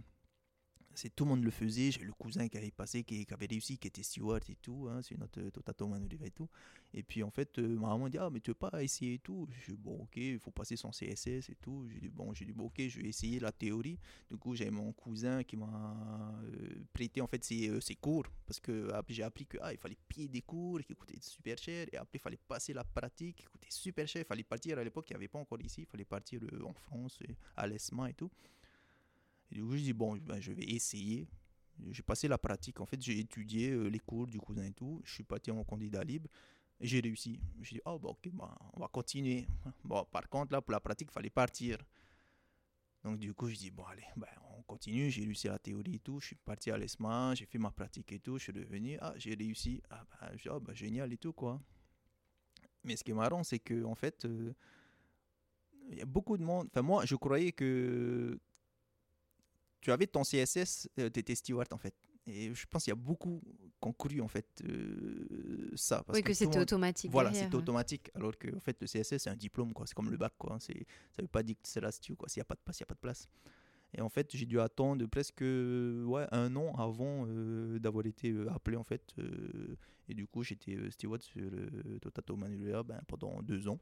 Euh, 0.95 0.99
c'est 0.99 1.15
tout 1.15 1.25
le 1.25 1.31
monde 1.31 1.43
le 1.43 1.51
faisait. 1.51 1.91
J'ai 1.91 2.03
le 2.03 2.13
cousin 2.13 2.47
qui 2.47 2.57
avait 2.57 2.71
passé, 2.71 3.03
qui, 3.03 3.27
avait 3.31 3.45
réussi, 3.45 3.77
qui 3.77 3.87
était 3.87 4.03
steward 4.03 4.43
et 4.49 4.55
tout. 4.55 4.87
Hein, 4.89 5.01
c'est 5.01 5.17
notre 5.17 5.41
Totato 5.49 5.87
Manoliva 5.87 6.25
et 6.25 6.31
tout. 6.31 6.49
Et 6.93 7.03
puis 7.03 7.23
en 7.23 7.29
fait, 7.29 7.59
euh, 7.59 7.67
ma 7.77 7.89
maman 7.89 8.09
dit 8.09 8.17
Ah, 8.17 8.29
mais 8.29 8.39
tu 8.39 8.51
veux 8.51 8.55
pas 8.55 8.81
essayer 8.81 9.15
et 9.15 9.19
tout? 9.19 9.47
J'ai 9.65 9.73
dit 9.73 9.81
Bon, 9.81 10.03
ok, 10.03 10.15
il 10.15 10.39
faut 10.39 10.51
passer 10.51 10.75
son 10.75 10.91
CSS 10.91 11.49
et 11.49 11.57
tout. 11.61 11.87
J'ai 11.89 11.99
dit 11.99 12.09
Bon, 12.09 12.33
j'ai 12.33 12.45
dit 12.45 12.53
bon, 12.53 12.65
ok, 12.65 12.87
je 12.87 12.99
vais 12.99 13.09
essayer 13.09 13.39
la 13.39 13.51
théorie. 13.51 13.99
Du 14.29 14.37
coup, 14.37 14.55
j'ai 14.55 14.69
mon 14.69 14.93
cousin 14.93 15.43
qui 15.43 15.57
m'a 15.57 16.35
euh, 16.45 16.83
prêté 16.93 17.21
en 17.21 17.27
fait 17.27 17.43
ses, 17.43 17.69
euh, 17.69 17.79
cours 17.99 18.25
parce 18.45 18.59
que 18.59 18.91
j'ai 19.09 19.23
appris 19.23 19.45
que 19.45 19.57
ah, 19.61 19.73
il 19.73 19.77
fallait 19.77 19.97
payer 20.07 20.27
des 20.27 20.41
cours 20.41 20.79
qui 20.81 20.95
coûtaient 20.95 21.19
super 21.21 21.57
cher 21.57 21.87
et 21.91 21.97
après 21.97 22.17
il 22.17 22.21
fallait 22.21 22.39
passer 22.47 22.73
la 22.73 22.83
pratique 22.83 23.37
qui 23.37 23.45
coûtait 23.45 23.71
super 23.71 24.07
cher. 24.07 24.23
Il 24.23 24.27
fallait 24.27 24.43
partir 24.43 24.77
à 24.77 24.83
l'époque, 24.83 25.09
il 25.09 25.13
n'y 25.13 25.17
avait 25.17 25.27
pas 25.27 25.39
encore 25.39 25.61
ici, 25.61 25.81
il 25.81 25.85
fallait 25.87 26.05
partir 26.05 26.41
euh, 26.43 26.63
en 26.63 26.73
France, 26.73 27.19
à 27.55 27.67
l'ESMA 27.67 28.09
et 28.09 28.13
tout. 28.13 28.31
Du 29.51 29.63
coup, 29.63 29.77
je 29.77 29.83
dis 29.83 29.93
bon, 29.93 30.17
ben, 30.17 30.39
je 30.39 30.51
vais 30.51 30.63
essayer. 30.63 31.27
J'ai 31.91 32.03
passé 32.03 32.27
la 32.27 32.37
pratique. 32.37 32.79
En 32.79 32.85
fait, 32.85 33.01
j'ai 33.01 33.19
étudié 33.19 33.71
euh, 33.71 33.87
les 33.87 33.99
cours 33.99 34.27
du 34.27 34.39
cousin 34.39 34.63
et 34.63 34.71
tout. 34.71 35.01
Je 35.03 35.13
suis 35.13 35.23
parti 35.23 35.51
en 35.51 35.63
candidat 35.63 36.03
libre 36.03 36.29
j'ai 36.79 36.99
réussi. 36.99 37.39
J'ai 37.61 37.75
dit, 37.75 37.81
oh, 37.85 37.99
bah, 37.99 38.09
ok, 38.09 38.29
bah, 38.33 38.55
on 38.73 38.79
va 38.79 38.87
continuer. 38.87 39.47
Bon, 39.83 40.05
par 40.11 40.27
contre, 40.29 40.53
là, 40.53 40.61
pour 40.61 40.71
la 40.71 40.79
pratique, 40.79 41.09
il 41.11 41.13
fallait 41.13 41.29
partir. 41.29 41.77
Donc, 43.03 43.19
du 43.19 43.33
coup, 43.33 43.49
je 43.49 43.55
dis, 43.55 43.71
bon, 43.71 43.83
allez, 43.83 44.05
ben, 44.15 44.27
on 44.57 44.61
continue. 44.63 45.09
J'ai 45.09 45.23
réussi 45.23 45.47
la 45.47 45.59
théorie 45.59 45.95
et 45.95 45.99
tout. 45.99 46.19
Je 46.19 46.27
suis 46.27 46.35
parti 46.35 46.71
à 46.71 46.77
l'ESMA, 46.77 47.35
j'ai 47.35 47.45
fait 47.45 47.59
ma 47.59 47.71
pratique 47.71 48.11
et 48.11 48.19
tout. 48.19 48.37
Je 48.37 48.43
suis 48.43 48.51
revenu. 48.51 48.97
Ah, 48.99 49.13
j'ai 49.17 49.35
réussi. 49.35 49.81
Ah, 49.89 50.05
bah, 50.09 50.31
je 50.35 50.41
dis, 50.43 50.49
oh, 50.49 50.59
bah, 50.59 50.73
génial 50.73 51.13
et 51.13 51.17
tout, 51.17 51.33
quoi. 51.33 51.61
Mais 52.83 52.95
ce 52.95 53.03
qui 53.03 53.11
est 53.11 53.15
marrant, 53.15 53.43
c'est 53.43 53.59
que, 53.59 53.83
en 53.83 53.95
fait, 53.95 54.25
euh, 54.25 54.53
il 55.89 55.97
y 55.97 56.01
a 56.01 56.05
beaucoup 56.05 56.37
de 56.37 56.43
monde. 56.43 56.67
Enfin, 56.71 56.81
moi, 56.81 57.05
je 57.05 57.15
croyais 57.15 57.51
que 57.51 58.39
tu 59.85 59.91
avais 59.91 60.07
ton 60.07 60.23
CSS, 60.23 60.89
tu 60.97 61.03
étais 61.03 61.35
steward, 61.35 61.71
en 61.71 61.77
fait. 61.77 61.93
Et 62.25 62.51
je 62.55 62.65
pense 62.65 62.85
qu'il 62.85 62.89
y 62.89 62.93
a 62.93 62.95
beaucoup 62.95 63.39
qui 63.79 63.87
ont 63.87 63.93
cru, 63.93 64.19
en 64.19 64.27
fait, 64.27 64.47
euh, 64.63 65.69
ça. 65.75 66.01
Parce 66.01 66.17
oui, 66.17 66.23
que 66.23 66.29
le 66.29 66.33
c'était 66.33 66.57
automatique. 66.57 67.11
voilà, 67.11 67.29
ouais. 67.29 67.53
automatique. 67.53 68.09
Alors 68.15 68.35
que 68.35 68.47
en 68.55 68.59
fait, 68.59 68.75
le 68.81 68.87
CSS, 68.87 69.19
c'est 69.19 69.29
un 69.29 69.35
diplôme, 69.35 69.73
quoi. 69.73 69.85
C'est 69.85 69.93
comme 69.93 70.09
le 70.09 70.17
bac, 70.17 70.33
quoi. 70.39 70.57
C'est, 70.59 70.87
ça 71.15 71.21
veut 71.21 71.27
pas 71.27 71.43
dire 71.43 71.53
que 71.61 71.69
c'est 71.69 71.81
la 71.81 71.91
stew, 71.91 72.15
quoi. 72.15 72.27
S'il 72.27 72.39
n'y 72.39 72.41
a 72.41 72.45
pas 72.45 72.55
de 72.55 72.61
place, 72.65 72.79
il 72.79 72.81
n'y 72.81 72.85
a 72.85 72.87
pas 72.87 72.95
de 72.95 72.99
place. 72.99 73.27
Et 73.93 74.01
en 74.01 74.09
fait, 74.09 74.35
j'ai 74.35 74.47
dû 74.47 74.59
attendre 74.59 75.05
presque 75.05 75.41
ouais, 75.41 76.25
un 76.31 76.55
an 76.55 76.73
avant 76.79 77.27
euh, 77.27 77.77
d'avoir 77.77 78.07
été 78.07 78.31
euh, 78.31 78.51
appelé, 78.51 78.77
en 78.77 78.83
fait. 78.83 79.13
euh, 79.19 79.75
et 80.09 80.15
du 80.15 80.25
coup, 80.25 80.41
j'étais 80.41 80.73
euh, 80.77 80.89
steward 80.89 81.21
sur 81.21 81.41
le 81.41 81.99
Totato 81.99 82.35
Manuela 82.35 82.81
ben, 82.81 82.99
pendant 83.07 83.39
deux 83.43 83.67
ans. 83.67 83.79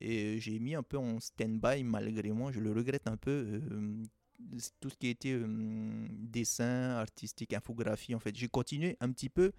Et 0.00 0.38
j'ai 0.38 0.60
mis 0.60 0.76
un 0.76 0.84
peu 0.84 0.96
en 0.96 1.18
stand-by, 1.18 1.82
malgré 1.82 2.30
moi. 2.30 2.52
Je 2.52 2.60
le 2.60 2.70
regrette 2.70 3.08
un 3.08 3.16
peu. 3.16 3.60
Euh, 4.54 4.58
tout 4.80 4.90
ce 4.90 4.96
qui 4.96 5.08
était 5.08 5.32
euh, 5.32 6.06
dessin, 6.10 6.90
artistique, 6.96 7.52
infographie, 7.52 8.14
en 8.14 8.18
fait. 8.18 8.34
J'ai 8.36 8.48
continué 8.48 8.96
un 9.00 9.10
petit 9.12 9.28
peu, 9.28 9.52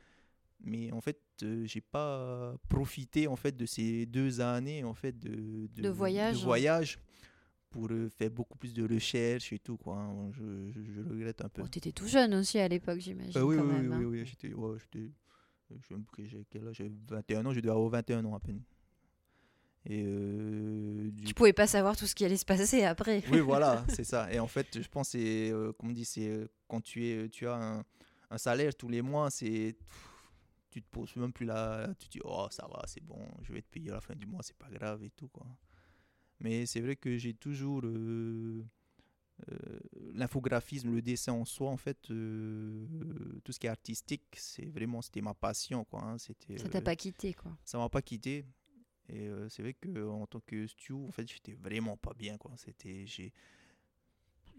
mais 0.63 0.91
en 0.91 1.01
fait, 1.01 1.19
euh, 1.43 1.65
j'ai 1.65 1.81
pas 1.81 2.55
profité 2.69 3.27
en 3.27 3.35
fait 3.35 3.55
de 3.57 3.65
ces 3.65 4.05
deux 4.05 4.41
années 4.41 4.83
en 4.83 4.93
fait 4.93 5.17
de, 5.17 5.67
De 5.81 5.89
voyage. 5.89 6.43
voyage 6.43 6.99
pour 7.71 7.87
euh, 7.89 8.09
faire 8.09 8.29
beaucoup 8.29 8.57
plus 8.57 8.73
de 8.73 8.83
recherche 8.87 9.53
et 9.53 9.59
tout 9.59 9.77
quoi. 9.77 9.97
hein. 9.97 10.29
Je, 10.33 10.69
je, 10.71 10.81
je 10.93 11.01
regrette 11.01 11.41
un 11.43 11.49
peu. 11.49 11.61
Bon, 11.63 11.67
T'étais 11.67 11.91
tout 11.93 12.07
jeune 12.07 12.33
aussi 12.35 12.59
à 12.59 12.67
l'époque, 12.67 12.99
j'imagine. 12.99 13.37
Euh, 13.39 13.43
oui, 13.43 13.57
hein. 13.57 13.97
oui, 13.97 14.05
oui, 14.05 14.25
j'étais, 14.25 14.53
ouais, 14.53 14.77
j'étais, 14.79 15.09
je 15.71 15.87
sais 15.87 15.93
même 15.93 16.03
plus 16.03 16.23
que 16.23 16.29
j'ai 16.29 16.45
quel 16.49 16.67
âge, 16.67 16.75
j'avais 16.75 16.91
21 17.07 17.45
ans, 17.45 17.53
je 17.53 17.59
devais 17.61 17.71
avoir 17.73 17.89
21 17.89 18.25
ans 18.25 18.35
à 18.35 18.39
peine. 18.39 18.61
Et 19.85 20.03
euh, 20.05 21.09
du 21.11 21.23
Tu 21.25 21.33
pouvais 21.33 21.53
pas 21.53 21.65
savoir 21.67 21.97
tout 21.97 22.05
ce 22.05 22.13
qui 22.13 22.23
allait 22.23 22.37
se 22.37 22.45
passer 22.45 22.83
après. 22.83 23.23
oui, 23.31 23.39
voilà, 23.51 23.83
c'est 23.89 24.03
ça. 24.03 24.31
Et 24.31 24.39
en 24.39 24.47
fait, 24.47 24.79
je 24.81 24.87
pense, 24.87 25.09
c'est, 25.09 25.49
euh, 25.51 25.71
comme 25.73 25.89
on 25.89 25.93
dit, 25.93 26.05
c'est 26.05 26.27
euh, 26.29 26.47
quand 26.67 26.81
tu, 26.81 27.05
es, 27.07 27.29
tu 27.29 27.47
as 27.47 27.55
un, 27.55 27.83
un 28.29 28.37
salaire 28.37 28.75
tous 28.75 28.89
les 28.89 29.01
mois, 29.01 29.31
c'est, 29.31 29.75
tu 30.69 30.81
te 30.83 30.87
poses 30.91 31.15
même 31.15 31.33
plus 31.33 31.47
là, 31.47 31.87
tu 31.99 32.07
te 32.07 32.11
dis, 32.13 32.21
oh, 32.23 32.47
ça 32.51 32.67
va, 32.67 32.83
c'est 32.85 33.03
bon, 33.03 33.19
je 33.41 33.53
vais 33.53 33.61
te 33.63 33.69
payer 33.69 33.89
à 33.89 33.93
la 33.95 34.01
fin 34.01 34.13
du 34.15 34.27
mois, 34.27 34.41
c'est 34.43 34.55
pas 34.55 34.69
grave 34.69 35.03
et 35.03 35.09
tout, 35.09 35.27
quoi. 35.29 35.47
Mais 36.39 36.65
c'est 36.67 36.81
vrai 36.81 36.95
que 36.95 37.17
j'ai 37.17 37.33
toujours 37.33 37.81
euh, 37.83 38.63
l'infographisme, 40.13 40.93
le 40.93 41.01
dessin 41.01 41.33
en 41.33 41.45
soi, 41.45 41.69
en 41.69 41.77
fait, 41.77 41.97
euh, 42.11 42.85
tout 43.43 43.51
ce 43.51 43.59
qui 43.59 43.67
est 43.67 43.69
artistique, 43.71 44.23
c'est 44.37 44.65
vraiment, 44.65 45.01
c'était 45.01 45.21
ma 45.21 45.33
passion, 45.33 45.83
quoi. 45.85 46.03
hein. 46.03 46.17
C'était, 46.17 46.57
Ça 46.57 46.69
t'a 46.69 46.81
pas 46.81 46.95
quitté, 46.95 47.33
quoi. 47.33 47.51
ça 47.65 47.77
m'a 47.77 47.89
pas 47.89 48.01
quitté. 48.01 48.45
Et 49.09 49.27
euh, 49.27 49.49
c'est 49.49 49.61
vrai 49.61 49.73
que 49.73 50.07
en 50.07 50.25
tant 50.27 50.39
que 50.41 50.67
stew, 50.67 51.05
en 51.07 51.11
fait, 51.11 51.27
j'étais 51.27 51.53
vraiment 51.53 51.97
pas 51.97 52.13
bien, 52.13 52.37
quoi. 52.37 52.51
C'était, 52.55 53.05
j'ai, 53.05 53.33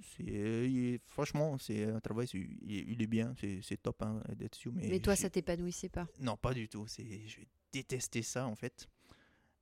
c'est 0.01 1.01
franchement 1.07 1.57
c'est 1.59 1.85
un 1.85 2.01
travail 2.01 2.27
il, 2.33 3.01
est 3.01 3.07
bien 3.07 3.35
c'est 3.63 3.81
top 3.81 4.03
hein, 4.03 4.21
d'être 4.37 4.53
dessus 4.53 4.71
mais, 4.73 4.89
mais 4.89 4.99
toi 4.99 5.15
ça 5.15 5.31
t'épanouissait 5.31 5.91
pas? 5.91 6.09
Non 6.19 6.37
pas 6.37 6.55
du 6.55 6.69
tout 6.69 6.89
c'est 6.89 7.29
je 7.29 7.41
détestais 7.73 8.23
ça 8.23 8.47
en 8.47 8.57
fait 8.57 8.89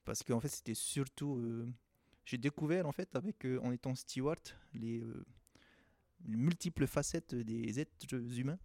parce 0.04 0.22
qu'en 0.22 0.40
fait 0.40 0.48
c'était 0.48 0.74
surtout 0.74 1.66
j'ai 2.24 2.38
découvert 2.38 2.86
en 2.86 2.92
fait 2.92 3.14
avec 3.16 3.46
en 3.62 3.70
étant 3.70 3.94
steward 3.94 4.40
les 4.72 5.02
multiples 6.24 6.86
facettes 6.86 7.34
des 7.34 7.80
êtres 7.80 8.38
humains. 8.38 8.58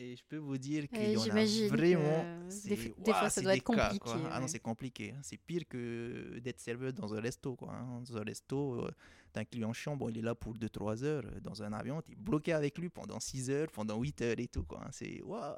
Et 0.00 0.14
je 0.14 0.22
peux 0.22 0.36
vous 0.36 0.56
dire 0.56 0.88
qu'il 0.88 1.10
y 1.10 1.16
en 1.16 1.22
a 1.22 1.68
vraiment. 1.68 2.24
Des, 2.64 2.76
fois, 3.12 3.30
ça 3.30 3.42
doit 3.42 3.56
être 3.56 3.64
compliqué. 3.64 4.12
Ah 4.30 4.38
non, 4.38 4.46
c'est 4.46 4.60
compliqué. 4.60 5.10
Hein. 5.10 5.20
C'est 5.22 5.36
pire 5.36 5.62
que 5.68 6.38
d'être 6.38 6.60
serveur 6.60 6.92
dans 6.92 7.12
un 7.14 7.20
resto. 7.20 7.56
Quoi. 7.56 7.72
Hein. 7.72 8.02
Dans 8.08 8.16
un 8.16 8.22
resto, 8.22 8.84
euh, 8.84 8.90
t'as 9.32 9.40
un 9.40 9.44
client 9.44 9.72
chiant, 9.72 9.96
bon, 9.96 10.08
il 10.08 10.18
est 10.18 10.22
là 10.22 10.36
pour 10.36 10.54
2-3 10.54 11.02
heures. 11.02 11.24
Dans 11.42 11.64
un 11.64 11.72
avion, 11.72 12.00
tu 12.00 12.12
es 12.12 12.14
bloqué 12.14 12.52
avec 12.52 12.78
lui 12.78 12.88
pendant 12.90 13.18
6 13.18 13.50
heures, 13.50 13.68
pendant 13.72 14.00
8 14.00 14.22
heures 14.22 14.38
et 14.38 14.46
tout. 14.46 14.62
Quoi. 14.62 14.82
Hein. 14.84 14.90
C'est 14.92 15.20
waouh! 15.22 15.56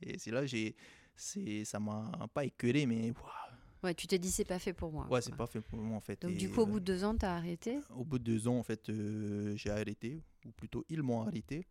Et 0.00 0.18
c'est 0.18 0.30
là, 0.30 0.46
j'ai, 0.46 0.74
ça 1.64 1.78
m'a 1.78 2.10
pas 2.32 2.46
écœuré, 2.46 2.86
mais 2.86 3.10
waouh! 3.10 3.52
Ouais, 3.84 3.94
tu 3.94 4.06
te 4.06 4.14
dis 4.14 4.30
c'est 4.30 4.44
pas 4.44 4.60
fait 4.60 4.72
pour 4.72 4.90
moi. 4.90 5.06
Ouais, 5.10 5.20
c'est 5.20 5.34
pas 5.34 5.46
fait 5.46 5.60
pour 5.60 5.78
moi 5.78 5.96
en 5.96 6.00
fait. 6.00 6.22
Donc 6.22 6.36
du 6.36 6.48
coup, 6.48 6.60
au 6.60 6.66
bout 6.66 6.80
de 6.80 6.84
deux 6.84 7.04
ans, 7.04 7.16
tu 7.16 7.26
as 7.26 7.34
arrêté? 7.34 7.80
Au 7.94 8.04
bout 8.04 8.18
de 8.18 8.24
deux 8.24 8.46
ans, 8.46 8.56
en 8.56 8.62
fait, 8.62 8.88
euh, 8.88 9.54
j'ai 9.56 9.70
arrêté, 9.70 10.22
ou 10.46 10.52
plutôt 10.52 10.84
ils 10.88 11.02
m'ont 11.02 11.20
arrêté. 11.20 11.66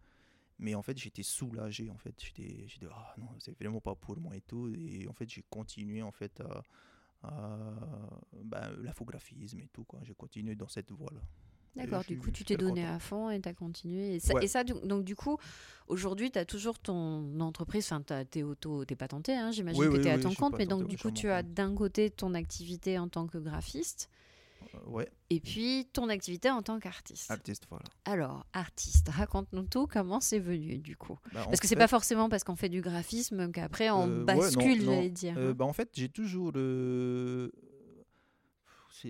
Mais 0.61 0.75
en 0.75 0.81
fait, 0.81 0.97
j'étais 0.97 1.23
soulagé. 1.23 1.89
En 1.89 1.97
fait, 1.97 2.15
j'étais, 2.23 2.65
j'étais 2.67 2.87
ah 2.89 3.13
non, 3.17 3.27
c'est 3.39 3.57
vraiment 3.59 3.81
pas 3.81 3.95
pour 3.95 4.17
moi 4.17 4.35
et 4.35 4.41
tout. 4.41 4.69
Et 4.69 5.07
en 5.09 5.13
fait, 5.13 5.27
j'ai 5.27 5.43
continué 5.49 6.01
en 6.01 6.11
fait 6.11 6.39
à, 6.39 6.63
à 7.23 7.59
ben, 8.43 8.71
l'infographisme 8.77 9.59
et 9.59 9.67
tout 9.73 9.83
quoi. 9.83 9.99
J'ai 10.03 10.13
continué 10.13 10.55
dans 10.55 10.69
cette 10.69 10.91
voie-là. 10.91 11.21
D'accord, 11.75 12.03
du 12.03 12.17
coup, 12.17 12.31
tu 12.31 12.43
t'es 12.43 12.57
donné 12.57 12.85
à 12.85 12.99
fond 12.99 13.29
et 13.29 13.39
tu 13.39 13.47
as 13.47 13.53
continué. 13.53 14.15
Et 14.15 14.19
ça, 14.19 14.33
et 14.41 14.47
ça, 14.47 14.63
donc, 14.63 15.05
du 15.05 15.15
coup, 15.15 15.37
aujourd'hui, 15.87 16.29
tu 16.29 16.37
as 16.37 16.45
toujours 16.45 16.77
ton 16.79 17.39
entreprise, 17.39 17.85
enfin, 17.91 18.03
tu 18.29 18.39
es 18.39 18.43
auto, 18.43 18.83
t'es 18.83 18.97
patenté, 18.97 19.33
hein, 19.33 19.51
j'imagine 19.51 19.89
que 19.89 19.97
tu 19.97 20.07
es 20.07 20.11
à 20.11 20.19
ton 20.19 20.33
compte, 20.33 20.57
mais 20.57 20.65
donc, 20.65 20.87
du 20.87 20.97
coup, 20.97 21.11
tu 21.11 21.29
as 21.29 21.43
d'un 21.43 21.73
côté 21.73 22.09
ton 22.09 22.33
activité 22.33 22.99
en 22.99 23.07
tant 23.07 23.25
que 23.25 23.37
graphiste. 23.37 24.09
Euh, 24.75 24.89
ouais. 24.89 25.09
Et 25.29 25.39
puis 25.39 25.87
ton 25.93 26.09
activité 26.09 26.49
en 26.49 26.61
tant 26.61 26.79
qu'artiste. 26.79 27.29
Artiste, 27.31 27.65
voilà. 27.69 27.85
Alors, 28.05 28.45
artiste, 28.53 29.09
raconte-nous 29.09 29.65
tout, 29.67 29.87
comment 29.87 30.19
c'est 30.19 30.39
venu 30.39 30.77
du 30.77 30.95
coup 30.97 31.17
bah, 31.33 31.45
Parce 31.45 31.59
que 31.59 31.67
c'est 31.67 31.75
pas 31.75 31.87
forcément 31.87 32.29
parce 32.29 32.43
qu'on 32.43 32.55
fait 32.55 32.69
du 32.69 32.81
graphisme 32.81 33.51
qu'après 33.51 33.89
on 33.89 34.09
euh, 34.09 34.23
bascule, 34.23 34.81
j'allais 34.83 35.09
dire. 35.09 35.35
Euh, 35.37 35.53
bah, 35.53 35.65
en 35.65 35.73
fait, 35.73 35.89
j'ai 35.93 36.09
toujours 36.09 36.49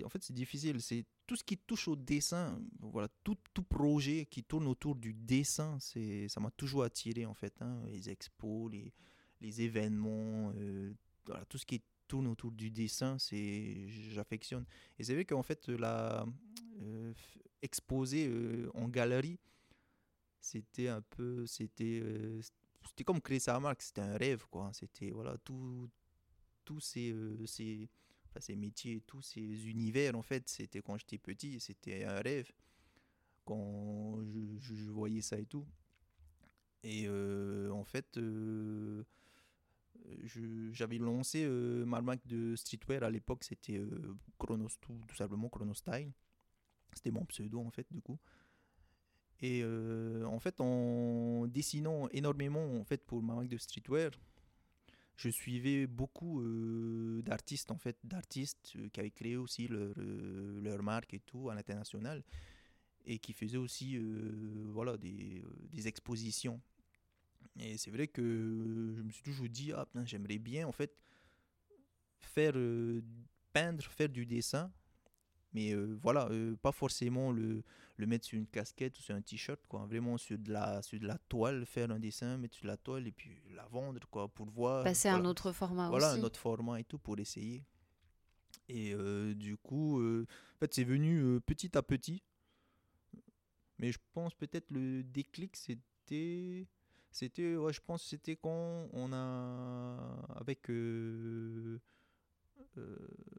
en 0.04 0.08
fait, 0.08 0.22
c'est 0.22 0.32
difficile. 0.32 0.80
C'est 0.80 1.04
tout 1.26 1.36
ce 1.36 1.44
qui 1.44 1.58
touche 1.58 1.88
au 1.88 1.96
dessin. 1.96 2.58
Voilà, 2.80 3.08
tout, 3.24 3.36
tout 3.52 3.62
projet 3.62 4.26
qui 4.26 4.42
tourne 4.42 4.66
autour 4.66 4.94
du 4.94 5.12
dessin, 5.12 5.76
c'est, 5.80 6.28
ça 6.28 6.40
m'a 6.40 6.50
toujours 6.50 6.84
attiré 6.84 7.26
en 7.26 7.34
fait. 7.34 7.54
Hein. 7.60 7.82
les 7.90 8.08
expos, 8.08 8.72
les, 8.72 8.92
les 9.40 9.60
événements, 9.62 10.52
voilà, 11.26 11.44
tout 11.46 11.58
ce 11.58 11.66
qui 11.66 11.82
tourne 12.12 12.26
autour 12.26 12.52
du 12.52 12.70
dessin, 12.70 13.18
c'est, 13.18 13.88
j'affectionne. 13.88 14.66
Et 14.98 15.04
c'est 15.04 15.14
vrai 15.14 15.24
qu'en 15.24 15.42
fait, 15.42 15.66
la 15.70 16.26
euh, 16.82 17.14
exposer 17.62 18.28
euh, 18.28 18.70
en 18.74 18.86
galerie, 18.86 19.40
c'était 20.38 20.88
un 20.88 21.00
peu, 21.00 21.46
c'était, 21.46 22.02
c'était 22.86 23.04
comme 23.04 23.22
créer 23.22 23.38
sa 23.38 23.58
marque. 23.60 23.80
C'était 23.80 24.02
un 24.02 24.18
rêve, 24.18 24.44
quoi. 24.50 24.70
C'était 24.74 25.10
voilà, 25.10 25.38
tout, 25.38 25.88
tous 26.66 26.80
ces, 26.80 27.14
ces 27.46 27.88
ces 28.40 28.56
métiers 28.56 29.00
tous 29.06 29.22
ces 29.22 29.68
univers, 29.68 30.14
en 30.14 30.22
fait, 30.22 30.46
c'était 30.50 30.82
quand 30.82 30.98
j'étais 30.98 31.18
petit, 31.18 31.60
c'était 31.60 32.04
un 32.04 32.20
rêve. 32.20 32.50
Quand 33.46 34.18
je, 34.58 34.90
voyais 34.90 35.22
ça 35.22 35.38
et 35.38 35.46
tout. 35.46 35.66
Et 36.82 37.06
euh, 37.06 37.70
en 37.70 37.84
fait, 37.84 38.18
euh, 38.18 39.02
j'avais 40.72 40.98
lancé 40.98 41.44
euh, 41.44 41.84
ma 41.84 42.00
marque 42.00 42.26
de 42.26 42.56
streetwear 42.56 43.02
à 43.02 43.10
l'époque, 43.10 43.44
c'était 43.44 43.78
euh, 43.78 44.16
Chronos, 44.38 44.68
tout, 44.80 45.00
tout, 45.06 45.16
simplement 45.16 45.48
Chronostyle. 45.48 46.12
C'était 46.94 47.10
mon 47.10 47.24
pseudo, 47.24 47.60
en 47.60 47.70
fait, 47.70 47.86
du 47.90 48.00
coup. 48.00 48.18
Et 49.40 49.64
en 49.64 50.38
fait, 50.38 50.60
en 50.60 51.48
dessinant 51.48 52.08
énormément 52.12 52.76
en 52.76 52.84
fait, 52.84 53.04
pour 53.04 53.20
ma 53.24 53.34
marque 53.34 53.48
de 53.48 53.56
streetwear, 53.58 54.12
je 55.16 55.28
suivais 55.28 55.86
beaucoup 55.86 56.40
euh, 56.40 57.22
d'artistes 57.22 57.70
en 57.70 57.78
fait 57.78 57.96
d'artistes 58.02 58.72
euh, 58.76 58.88
qui 58.88 59.00
avaient 59.00 59.10
créé 59.10 59.36
aussi 59.36 59.68
leur, 59.68 59.94
euh, 59.98 60.60
leur 60.60 60.82
marque 60.82 61.14
et 61.14 61.20
tout 61.20 61.48
à 61.50 61.54
l'international 61.54 62.24
et 63.04 63.18
qui 63.18 63.32
faisaient 63.32 63.58
aussi 63.58 63.98
voilà 64.68 64.96
des, 64.96 65.42
des, 65.72 65.88
expositions 65.88 66.60
et 67.58 67.76
c'est 67.76 67.90
vrai 67.90 68.08
que 68.08 68.22
je 68.96 69.02
me 69.02 69.10
suis 69.10 69.22
toujours 69.22 69.48
dit 69.48 69.72
ah 69.72 69.86
j'aimerais 70.04 70.38
bien 70.38 70.66
en 70.66 70.72
fait 70.72 70.94
faire 72.20 72.54
peindre 73.52 73.82
faire 73.84 74.08
du 74.08 74.24
dessin 74.24 74.72
mais 75.52 75.74
voilà 75.74 76.28
pas 76.62 76.72
forcément 76.72 77.30
le 77.30 77.62
le 78.02 78.06
mettre 78.06 78.26
sur 78.26 78.38
une 78.38 78.46
casquette 78.46 78.98
ou 78.98 79.02
sur 79.02 79.14
un 79.14 79.22
t-shirt, 79.22 79.60
quoi. 79.66 79.86
Vraiment 79.86 80.18
sur 80.18 80.38
de, 80.38 80.52
la, 80.52 80.82
sur 80.82 80.98
de 80.98 81.06
la 81.06 81.18
toile, 81.28 81.64
faire 81.66 81.90
un 81.90 81.98
dessin, 81.98 82.36
mettre 82.36 82.56
sur 82.56 82.66
la 82.66 82.76
toile 82.76 83.06
et 83.06 83.12
puis 83.12 83.40
la 83.54 83.66
vendre, 83.66 84.00
quoi, 84.10 84.28
pour 84.28 84.50
voir. 84.50 84.84
Passer 84.84 85.08
à 85.08 85.14
un 85.14 85.24
autre 85.24 85.52
format 85.52 85.88
voilà, 85.88 86.12
aussi. 86.12 86.20
un 86.20 86.24
autre 86.24 86.38
format 86.38 86.80
et 86.80 86.84
tout 86.84 86.98
pour 86.98 87.18
essayer. 87.18 87.64
Et 88.68 88.92
euh, 88.94 89.34
du 89.34 89.56
coup, 89.56 90.00
euh, 90.00 90.26
en 90.56 90.58
fait, 90.58 90.74
c'est 90.74 90.84
venu 90.84 91.20
euh, 91.20 91.40
petit 91.40 91.76
à 91.76 91.82
petit. 91.82 92.22
Mais 93.78 93.92
je 93.92 93.98
pense 94.12 94.34
peut-être 94.34 94.70
le 94.70 95.02
déclic, 95.02 95.56
c'était. 95.56 96.66
C'était, 97.12 97.56
ouais, 97.56 97.72
je 97.72 97.80
pense 97.80 98.02
c'était 98.02 98.36
quand 98.36 98.88
on 98.92 99.12
a. 99.12 99.96
Avec. 100.36 100.68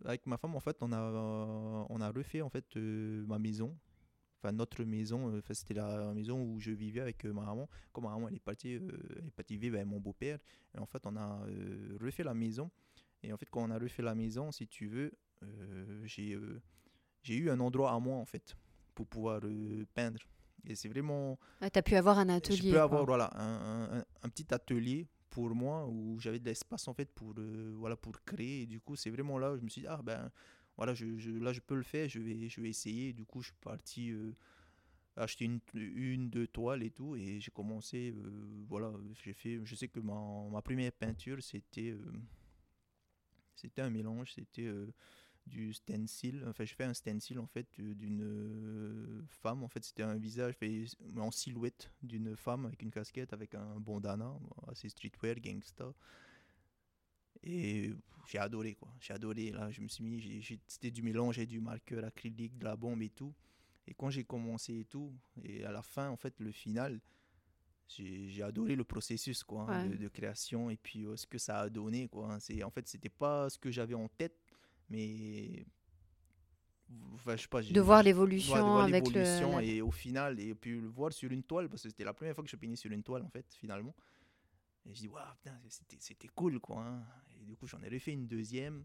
avec 0.06 0.26
ma 0.26 0.38
femme, 0.38 0.56
en 0.56 0.60
fait, 0.60 0.78
on 0.82 0.92
a, 0.92 1.86
on 1.90 2.02
a 2.02 2.12
refait 2.12 2.42
en 2.42 2.50
fait 2.50 2.76
ma 2.76 3.40
maison 3.40 3.76
notre 4.52 4.84
maison, 4.84 5.34
euh, 5.34 5.42
c'était 5.52 5.74
la 5.76 6.14
maison 6.14 6.42
où 6.42 6.60
je 6.60 6.72
vivais 6.72 7.00
avec 7.00 7.26
euh, 7.26 7.32
ma 7.32 7.46
maman. 7.46 7.70
Comme 7.92 8.04
ma 8.06 8.12
maman, 8.12 8.28
elle 8.28 8.36
est 8.36 8.40
partie, 8.40 8.76
euh, 8.76 8.90
elle 9.18 9.28
est 9.28 9.32
partie 9.32 9.58
vivre 9.58 9.76
avec 9.76 9.88
mon 9.88 10.00
beau-père. 10.00 10.40
Et 10.76 10.80
en 10.80 10.86
fait, 10.86 11.06
on 11.06 11.16
a 11.16 11.46
refait 12.02 12.24
la 12.24 12.34
maison. 12.34 12.70
Et 13.22 13.32
en 13.32 13.38
fait, 13.38 13.50
quand 13.50 13.64
on 13.64 13.72
a 13.72 13.80
refait 13.80 14.04
la 14.04 14.16
maison, 14.16 14.52
si 14.52 14.68
tu 14.68 14.88
veux, 14.88 15.12
j'ai 16.04 16.38
j'ai 17.22 17.36
eu 17.36 17.50
un 17.50 17.60
endroit 17.62 17.94
à 17.94 18.00
moi, 18.00 18.18
en 18.18 18.26
fait, 18.26 18.56
pour 18.94 19.08
pouvoir 19.08 19.42
peindre. 19.94 20.20
Et 20.68 20.76
c'est 20.76 20.88
vraiment. 20.88 21.38
Ah, 21.62 21.70
tu 21.70 21.80
as 21.80 21.84
pu 21.84 21.96
avoir 21.96 22.20
un 22.20 22.30
atelier. 22.30 22.58
Je 22.58 22.72
peux 22.72 22.82
avoir 22.82 23.06
voilà, 23.06 23.30
un, 23.36 23.98
un, 23.98 24.06
un, 24.24 24.30
petit 24.30 24.54
atelier 24.54 25.08
pour 25.30 25.54
moi 25.56 25.88
où 25.88 26.20
j'avais 26.20 26.40
de 26.40 26.46
l'espace 26.46 26.88
en 26.88 26.94
fait 26.94 27.12
pour, 27.12 27.34
voilà, 27.76 27.96
pour 27.96 28.14
créer. 28.24 28.62
Et 28.62 28.66
du 28.66 28.80
coup, 28.80 28.96
c'est 28.96 29.10
vraiment 29.10 29.38
là 29.38 29.54
où 29.54 29.58
je 29.58 29.62
me 29.62 29.70
suis 29.70 29.82
dit, 29.82 29.88
ah 29.88 30.02
ben, 30.02 30.32
voilà, 30.78 30.94
je, 30.94 31.06
là 31.40 31.54
je 31.54 31.60
peux 31.60 31.76
le 31.76 31.84
faire, 31.84 32.08
je 32.08 32.20
vais, 32.20 32.48
je 32.50 32.62
vais 32.62 32.70
essayer. 32.70 33.14
Du 33.14 33.26
coup, 33.26 33.42
je 33.42 33.48
suis 33.48 33.58
parti 33.62 34.12
euh, 34.12 34.32
acheter 35.16 35.46
une, 35.46 35.60
une, 35.74 36.30
deux 36.30 36.48
toiles 36.48 36.84
et 36.84 36.92
tout, 36.92 37.16
et 37.16 37.40
j'ai 37.40 37.52
commencé, 37.52 38.14
euh, 38.16 38.66
voilà, 38.68 38.92
j'ai 39.24 39.34
fait, 39.34 39.60
je 39.64 39.76
sais 39.76 39.88
que 39.88 40.00
ma, 40.00 40.20
ma 40.52 40.62
première 40.62 40.92
peinture, 40.92 41.42
c'était 41.42 41.92
euh, 41.92 42.12
c'était 43.56 43.82
un 43.82 43.90
mélange, 43.90 44.34
c'était 44.34 44.70
du 45.46 45.74
stencil, 45.74 46.44
enfin 46.48 46.66
je 46.66 46.74
fais 46.74 46.86
un 46.86 46.94
stencil 46.94 47.38
en 47.40 47.48
fait 47.48 47.68
d'une 47.78 49.26
femme, 49.28 49.64
en 49.64 49.68
fait 49.68 49.84
c'était 49.84 50.04
un 50.04 50.16
visage 50.16 50.54
fait 50.56 50.86
en 51.18 51.32
silhouette 51.32 51.92
d'une 52.02 52.36
femme 52.36 52.66
avec 52.66 52.82
une 52.82 52.92
casquette, 52.92 53.34
avec 53.34 53.56
un 53.56 53.80
bandana, 53.80 54.34
assez 54.68 54.90
streetwear, 54.90 55.36
gangsta. 55.40 55.94
Et 57.46 57.94
j'ai 58.28 58.38
adoré, 58.38 58.76
quoi. 58.76 58.90
J'ai 59.02 59.14
adoré. 59.14 59.52
Là, 59.52 59.70
je 59.70 59.82
me 59.82 59.88
suis 59.88 60.04
mis, 60.04 60.42
c'était 60.66 60.92
du 60.92 61.02
mélange, 61.02 61.40
et 61.40 61.46
du 61.46 61.60
marqueur 61.60 62.06
acrylique, 62.06 62.58
de 62.58 62.64
la 62.64 62.76
bombe 62.76 63.02
et 63.02 63.10
tout. 63.10 63.34
Et 63.86 63.94
quand 63.94 64.10
j'ai 64.10 64.24
commencé 64.24 64.80
et 64.80 64.86
tout, 64.86 65.14
et 65.44 65.66
à 65.66 65.72
la 65.72 65.82
fin, 65.82 66.10
en 66.10 66.16
fait, 66.16 66.40
le 66.40 66.52
final, 66.52 67.02
j'ai 67.88 68.42
adoré 68.42 68.76
le 68.76 68.84
processus 68.84 69.44
quoi, 69.44 69.68
hein, 69.70 69.88
de, 69.88 70.08
création 70.08 70.70
et 70.70 70.78
puis 70.78 71.06
euh, 71.06 71.16
ce 71.16 71.28
que 71.28 71.38
ça 71.38 71.60
a 71.60 71.70
donné. 71.70 72.08
Quoi. 72.08 72.38
En 72.64 72.70
fait, 72.70 72.88
c'était 72.88 73.10
pas 73.10 73.50
ce 73.50 73.58
que 73.58 73.72
j'avais 73.72 73.94
en 73.94 74.08
tête, 74.08 74.38
mais. 74.90 75.66
Enfin, 77.16 77.36
je 77.36 77.44
sais 77.44 77.48
pas, 77.48 77.64
de 77.64 77.82
voir 77.82 78.04
l'évolution 78.04 78.78
avec 78.78 79.12
le. 79.12 79.64
Et 79.64 79.82
au 79.82 79.92
final, 79.92 80.40
et 80.40 80.54
puis 80.54 80.80
le 80.80 80.88
voir 80.88 81.12
sur 81.12 81.32
une 81.32 81.44
toile, 81.44 81.70
parce 81.70 81.84
que 81.84 81.90
c'était 81.90 82.04
la 82.04 82.14
première 82.14 82.36
fois 82.36 82.44
que 82.44 82.50
je 82.50 82.56
peignais 82.56 82.76
sur 82.76 82.92
une 82.92 83.04
toile, 83.04 83.24
en 83.24 83.30
fait, 83.30 83.46
finalement. 83.56 83.96
Et 84.86 84.94
je 84.94 85.00
dis, 85.00 85.08
waouh, 85.08 85.26
c'était 85.70 86.28
cool, 86.36 86.60
quoi. 86.60 86.84
Hein. 86.86 87.04
Et 87.40 87.46
du 87.46 87.56
coup, 87.56 87.68
j'en 87.68 87.82
ai 87.82 87.90
refait 87.90 88.12
une 88.12 88.28
deuxième. 88.28 88.84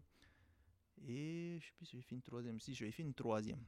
Et 1.07 1.57
je 1.59 1.65
sais 1.65 1.73
plus 1.77 1.85
si 1.85 1.97
j'ai 1.97 2.03
fait 2.03 2.15
une 2.15 2.21
troisième. 2.21 2.59
Si, 2.59 2.73
j'avais 2.73 2.91
fait 2.91 3.03
une 3.03 3.13
troisième. 3.13 3.63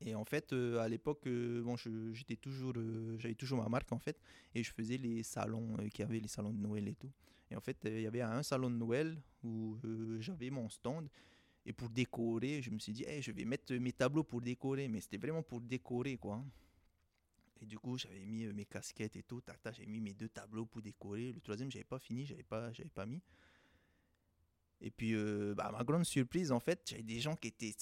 Et 0.00 0.14
en 0.14 0.24
fait, 0.24 0.52
euh, 0.52 0.78
à 0.78 0.88
l'époque, 0.88 1.26
euh, 1.26 1.62
bon, 1.62 1.76
j'étais 1.76 2.36
toujours, 2.36 2.74
euh, 2.76 3.16
j'avais 3.18 3.34
toujours 3.34 3.62
ma 3.62 3.68
marque 3.68 3.90
en 3.92 3.98
fait, 3.98 4.20
et 4.54 4.62
je 4.62 4.70
faisais 4.70 4.98
les 4.98 5.22
salons 5.22 5.76
qui 5.92 6.02
avaient 6.02 6.20
les 6.20 6.28
salons 6.28 6.52
de 6.52 6.58
Noël 6.58 6.86
et 6.88 6.94
tout. 6.94 7.10
Et 7.50 7.56
en 7.56 7.60
fait, 7.60 7.76
il 7.84 8.00
y 8.00 8.06
avait 8.06 8.22
un 8.22 8.42
salon 8.42 8.70
de 8.70 8.76
Noël 8.76 9.16
où 9.42 9.78
j'avais 10.20 10.50
mon 10.50 10.68
stand, 10.68 11.08
Et 11.64 11.72
pour 11.72 11.90
décorer, 11.90 12.62
je 12.62 12.70
me 12.70 12.78
suis 12.78 12.92
dit, 12.92 13.04
hey, 13.04 13.20
je 13.20 13.32
vais 13.32 13.44
mettre 13.44 13.74
mes 13.74 13.92
tableaux 13.92 14.22
pour 14.22 14.40
décorer, 14.40 14.86
mais 14.86 15.00
c'était 15.00 15.18
vraiment 15.18 15.42
pour 15.42 15.60
décorer, 15.60 16.16
quoi. 16.16 16.44
Et 17.60 17.66
du 17.66 17.78
coup, 17.78 17.98
j'avais 17.98 18.24
mis 18.24 18.46
mes 18.46 18.66
casquettes 18.66 19.16
et 19.16 19.22
tout, 19.24 19.42
j'ai 19.72 19.86
mis 19.86 20.00
mes 20.00 20.14
deux 20.14 20.28
tableaux 20.28 20.66
pour 20.66 20.80
décorer. 20.80 21.32
Le 21.32 21.40
troisième, 21.40 21.70
j'avais 21.70 21.84
pas 21.84 21.98
fini, 21.98 22.24
j'avais 22.24 22.44
pas, 22.44 22.72
j'avais 22.72 22.90
pas 22.90 23.04
mis. 23.04 23.20
Et 24.80 24.90
puis, 24.90 25.14
bah, 25.54 25.72
ma 25.72 25.82
grande 25.82 26.04
surprise, 26.04 26.52
en 26.52 26.60
fait, 26.60 26.82
j'avais 26.84 27.02
des 27.02 27.18
gens 27.18 27.34
qui 27.34 27.48
étaient 27.48 27.74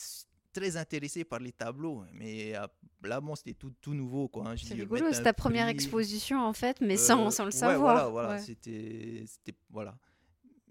très 0.55 0.77
intéressé 0.77 1.25
par 1.25 1.41
les 1.41 1.53
tableaux. 1.53 2.05
Mais 2.13 2.57
euh, 2.57 2.67
là, 3.03 3.21
bon, 3.21 3.35
c'était 3.35 3.53
tout, 3.53 3.73
tout 3.81 3.93
nouveau. 3.93 4.29
quoi. 4.29 4.49
Hein. 4.49 4.55
C'est 4.57 4.75
rigolo, 4.75 5.13
c'est 5.13 5.23
ta 5.23 5.35
première 5.35 5.69
exposition 5.69 6.41
en 6.41 6.55
fait, 6.55 6.81
mais 6.81 6.97
sans, 6.97 7.27
euh, 7.27 7.31
sans, 7.31 7.45
le 7.45 7.51
savoir. 7.51 7.81
Voilà, 7.81 8.09
voilà, 8.09 8.39
c'était, 8.39 9.25
c'était, 9.27 9.59
voilà. 9.69 9.99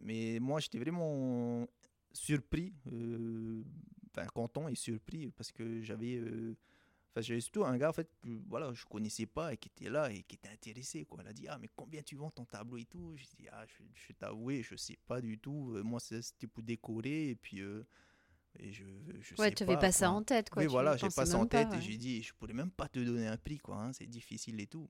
Mais 0.01 0.39
moi, 0.39 0.59
j'étais 0.59 0.79
vraiment 0.79 1.67
surpris, 2.11 2.73
euh, 2.91 3.61
enfin 4.11 4.27
content 4.27 4.67
et 4.67 4.75
surpris 4.75 5.29
parce 5.29 5.51
que 5.51 5.81
j'avais. 5.81 6.19
Enfin, 7.11 7.21
j'avais 7.21 7.41
surtout 7.41 7.63
un 7.63 7.77
gars 7.77 7.89
en 7.89 7.93
fait 7.93 8.09
que 8.23 8.29
voilà, 8.49 8.73
je 8.73 8.85
connaissais 8.85 9.27
pas 9.27 9.53
et 9.53 9.57
qui 9.57 9.69
était 9.69 9.89
là 9.89 10.11
et 10.11 10.23
qui 10.23 10.35
était 10.35 10.49
intéressé. 10.49 11.05
Quoi. 11.05 11.19
Il 11.21 11.27
a 11.27 11.33
dit 11.33 11.47
Ah, 11.47 11.59
mais 11.61 11.69
combien 11.75 12.01
tu 12.01 12.15
vends 12.15 12.31
ton 12.31 12.45
tableau 12.45 12.77
et 12.77 12.85
tout? 12.85 13.13
Je 13.15 13.25
dis 13.37 13.47
Ah, 13.51 13.63
je, 13.67 13.83
je 13.93 14.07
vais 14.07 14.15
t'avouer, 14.15 14.63
je 14.63 14.75
sais 14.75 14.97
pas 15.07 15.21
du 15.21 15.37
tout. 15.37 15.77
Moi, 15.83 15.99
c'était 15.99 16.47
pour 16.47 16.63
décorer 16.63 17.29
et 17.29 17.35
puis. 17.35 17.61
Et 18.59 18.71
je, 18.71 18.83
je 19.19 19.35
ouais, 19.35 19.51
tu 19.51 19.63
n'avais 19.63 19.79
pas, 19.79 19.91
ça 19.91 20.11
en 20.11 20.23
tête, 20.23 20.49
quoi. 20.49 20.61
Oui, 20.61 20.67
voilà, 20.67 20.95
j'ai 20.97 21.09
pas 21.09 21.25
ça 21.25 21.37
en 21.37 21.47
tête 21.47 21.73
et 21.73 21.81
j'ai 21.81 21.97
dit, 21.97 22.21
je 22.21 22.33
pourrais 22.33 22.53
même 22.53 22.71
pas 22.71 22.87
te 22.87 22.99
donner 22.99 23.27
un 23.27 23.37
prix, 23.37 23.57
quoi. 23.57 23.77
Hein, 23.77 23.93
c'est 23.93 24.05
difficile 24.05 24.59
et 24.59 24.67
tout. 24.67 24.89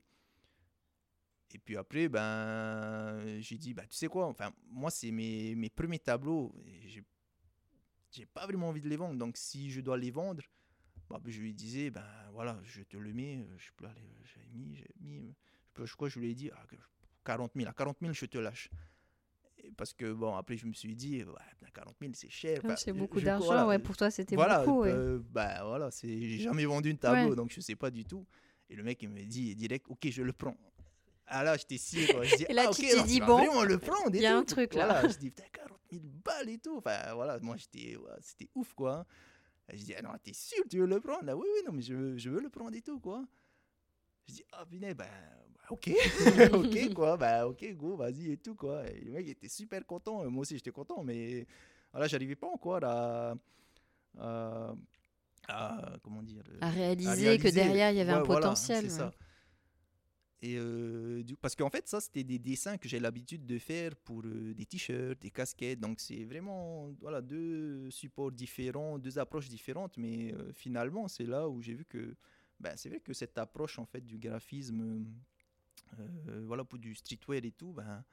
Et 1.52 1.58
puis 1.58 1.76
après, 1.76 2.08
ben, 2.08 3.40
j'ai 3.40 3.56
dit, 3.56 3.74
bah, 3.74 3.86
tu 3.86 3.96
sais 3.96 4.08
quoi, 4.08 4.26
enfin, 4.26 4.52
moi, 4.68 4.90
c'est 4.90 5.10
mes, 5.10 5.54
mes 5.54 5.70
premiers 5.70 6.00
tableaux. 6.00 6.54
J'ai 8.10 8.26
pas 8.26 8.46
vraiment 8.46 8.68
envie 8.68 8.80
de 8.80 8.88
les 8.88 8.96
vendre. 8.96 9.18
Donc, 9.18 9.36
si 9.36 9.70
je 9.70 9.80
dois 9.80 9.96
les 9.96 10.10
vendre, 10.10 10.42
bah, 11.08 11.20
je 11.24 11.40
lui 11.40 11.54
disais, 11.54 11.90
ben 11.90 12.06
voilà, 12.32 12.60
je 12.64 12.82
te 12.82 12.96
le 12.96 13.12
mets. 13.12 13.46
Je 13.56 13.70
peux 13.76 13.86
aller, 13.86 14.02
j'ai 14.24 14.46
mis, 14.52 14.76
j'ai 14.76 14.90
mis, 15.00 15.34
je 15.82 15.94
crois 15.94 16.08
que 16.08 16.14
je 16.14 16.20
lui 16.20 16.30
ai 16.30 16.34
dit, 16.34 16.50
40 17.24 17.52
000, 17.56 17.68
à 17.68 17.72
40 17.72 17.98
000, 18.00 18.12
je 18.12 18.26
te 18.26 18.38
lâche 18.38 18.70
parce 19.76 19.92
que 19.92 20.12
bon 20.12 20.34
après 20.36 20.56
je 20.56 20.66
me 20.66 20.72
suis 20.72 20.94
dit 20.94 21.22
ouais, 21.22 21.63
40 21.74 21.96
000 22.00 22.12
c'est 22.14 22.30
cher. 22.30 22.60
C'est 22.76 22.92
beaucoup 22.92 23.20
d'argent 23.20 23.68
ouais 23.68 23.78
pour 23.78 23.96
toi 23.96 24.10
c'était 24.10 24.36
beaucoup 24.36 24.82
ouais. 24.82 24.92
euh, 24.92 25.20
bah 25.30 25.64
voilà 25.64 25.90
j'ai 26.02 26.38
jamais 26.38 26.64
vendu 26.64 26.90
une 26.90 26.98
tableau 26.98 27.34
donc 27.34 27.52
je 27.52 27.60
sais 27.60 27.76
pas 27.76 27.90
du 27.90 28.04
tout. 28.04 28.26
Et 28.70 28.76
le 28.76 28.82
mec 28.82 29.02
il 29.02 29.10
me 29.10 29.22
dit 29.24 29.54
direct 29.54 29.86
ok 29.88 30.08
je 30.10 30.22
le 30.22 30.32
prends. 30.32 30.56
Ah 31.26 31.42
là 31.42 31.56
j'étais 31.56 31.76
je 31.76 32.36
dis, 32.36 32.44
et 32.48 32.52
là 32.52 32.66
ah, 32.68 32.70
tu 32.72 32.82
t'es 32.82 33.02
dit 33.02 33.20
bon 33.20 33.46
on 33.52 33.62
le 33.62 33.78
prend 33.78 34.08
il 34.12 34.20
y 34.20 34.26
a 34.26 34.36
un 34.36 34.44
truc 34.44 34.74
là. 34.74 34.86
Voilà, 34.86 35.08
je 35.08 35.18
dis 35.18 35.30
putain 35.30 35.48
40 35.52 35.78
000 35.90 36.02
balles 36.24 36.48
et 36.50 36.58
tout. 36.58 36.76
Enfin 36.78 37.14
voilà 37.14 37.38
moi 37.40 37.56
j'étais 37.56 37.96
c'était 38.20 38.48
ouf 38.54 38.72
quoi. 38.74 39.06
Je 39.72 39.82
dis 39.82 39.94
ah 39.94 40.02
non 40.02 40.10
t'es 40.22 40.34
sûr 40.34 40.64
tu 40.70 40.78
veux 40.78 40.86
le 40.86 41.00
prendre? 41.00 41.24
Là 41.24 41.36
oui 41.36 41.46
oui 41.54 41.60
non 41.66 41.72
mais 41.72 41.82
je 41.82 41.94
veux, 41.94 42.18
je 42.18 42.30
veux 42.30 42.40
le 42.40 42.50
prendre 42.50 42.76
et 42.76 42.82
tout 42.82 43.00
quoi. 43.00 43.24
Je 44.28 44.34
dis 44.34 44.44
ah 44.52 44.64
putain 44.66 44.92
ben 44.92 45.08
ok, 45.70 45.90
ok, 46.52 46.94
quoi, 46.94 47.16
bah 47.16 47.46
ok, 47.46 47.74
go, 47.74 47.96
vas-y 47.96 48.32
et 48.32 48.36
tout, 48.36 48.54
quoi. 48.54 48.86
Et 48.90 49.00
le 49.00 49.12
mec 49.12 49.28
était 49.28 49.48
super 49.48 49.84
content, 49.86 50.28
moi 50.30 50.42
aussi 50.42 50.56
j'étais 50.56 50.70
content, 50.70 51.02
mais 51.02 51.46
voilà, 51.92 52.06
j'arrivais 52.06 52.36
pas 52.36 52.48
encore 52.48 52.80
à, 52.84 53.34
à, 54.18 55.96
comment 56.02 56.22
dire, 56.22 56.42
à 56.60 56.70
réaliser, 56.70 57.38
que 57.38 57.48
derrière 57.48 57.90
il 57.90 57.96
y 57.96 58.00
avait 58.00 58.12
un 58.12 58.22
potentiel. 58.22 58.90
ça. 58.90 59.12
Et 60.42 60.56
euh, 60.58 61.22
du, 61.22 61.36
parce 61.36 61.56
qu'en 61.56 61.70
fait, 61.70 61.88
ça, 61.88 62.02
c'était 62.02 62.22
des 62.22 62.38
dessins 62.38 62.76
que 62.76 62.86
j'ai 62.86 63.00
l'habitude 63.00 63.46
de 63.46 63.58
faire 63.58 63.96
pour 63.96 64.20
euh, 64.26 64.52
des 64.52 64.66
t-shirts, 64.66 65.18
des 65.22 65.30
casquettes. 65.30 65.80
Donc, 65.80 66.00
c'est 66.00 66.22
vraiment 66.24 66.94
voilà, 67.00 67.22
deux 67.22 67.90
supports 67.90 68.30
différents, 68.30 68.98
deux 68.98 69.18
approches 69.18 69.48
différentes. 69.48 69.96
Mais 69.96 70.34
euh, 70.34 70.52
finalement, 70.52 71.08
c'est 71.08 71.24
là 71.24 71.48
où 71.48 71.62
j'ai 71.62 71.72
vu 71.72 71.86
que 71.86 72.14
ben, 72.60 72.74
c'est 72.76 72.90
vrai 72.90 73.00
que 73.00 73.14
cette 73.14 73.38
approche 73.38 73.78
en 73.78 73.86
fait, 73.86 74.02
du 74.02 74.18
graphisme 74.18 74.80
euh, 74.82 75.04
voilà, 76.46 76.64
pour 76.64 76.78
du 76.78 76.94
streetwear 76.94 77.44
et 77.44 77.52
tout, 77.52 77.72
ben, 77.72 78.04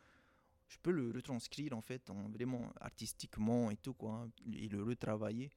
je 0.68 0.78
peux 0.82 0.92
le 0.92 1.12
retranscrire 1.12 1.76
en 1.76 1.82
fait, 1.82 2.10
en 2.10 2.30
vraiment 2.30 2.72
artistiquement 2.80 3.72
et 3.72 3.78
tout, 3.78 3.94
quoi, 3.94 4.26
hein, 4.26 4.32
et 4.54 4.70
le 4.70 4.84
retravailler. 4.84 5.52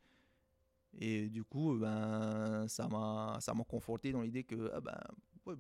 Et 0.98 1.28
du 1.28 1.44
coup, 1.44 1.76
ben, 1.78 2.66
ça 2.68 2.88
m'a, 2.88 3.64
conforté 3.68 4.12
dans 4.12 4.22
l'idée 4.22 4.44
que 4.44 4.70
ah 4.74 4.80
ben, 4.80 5.00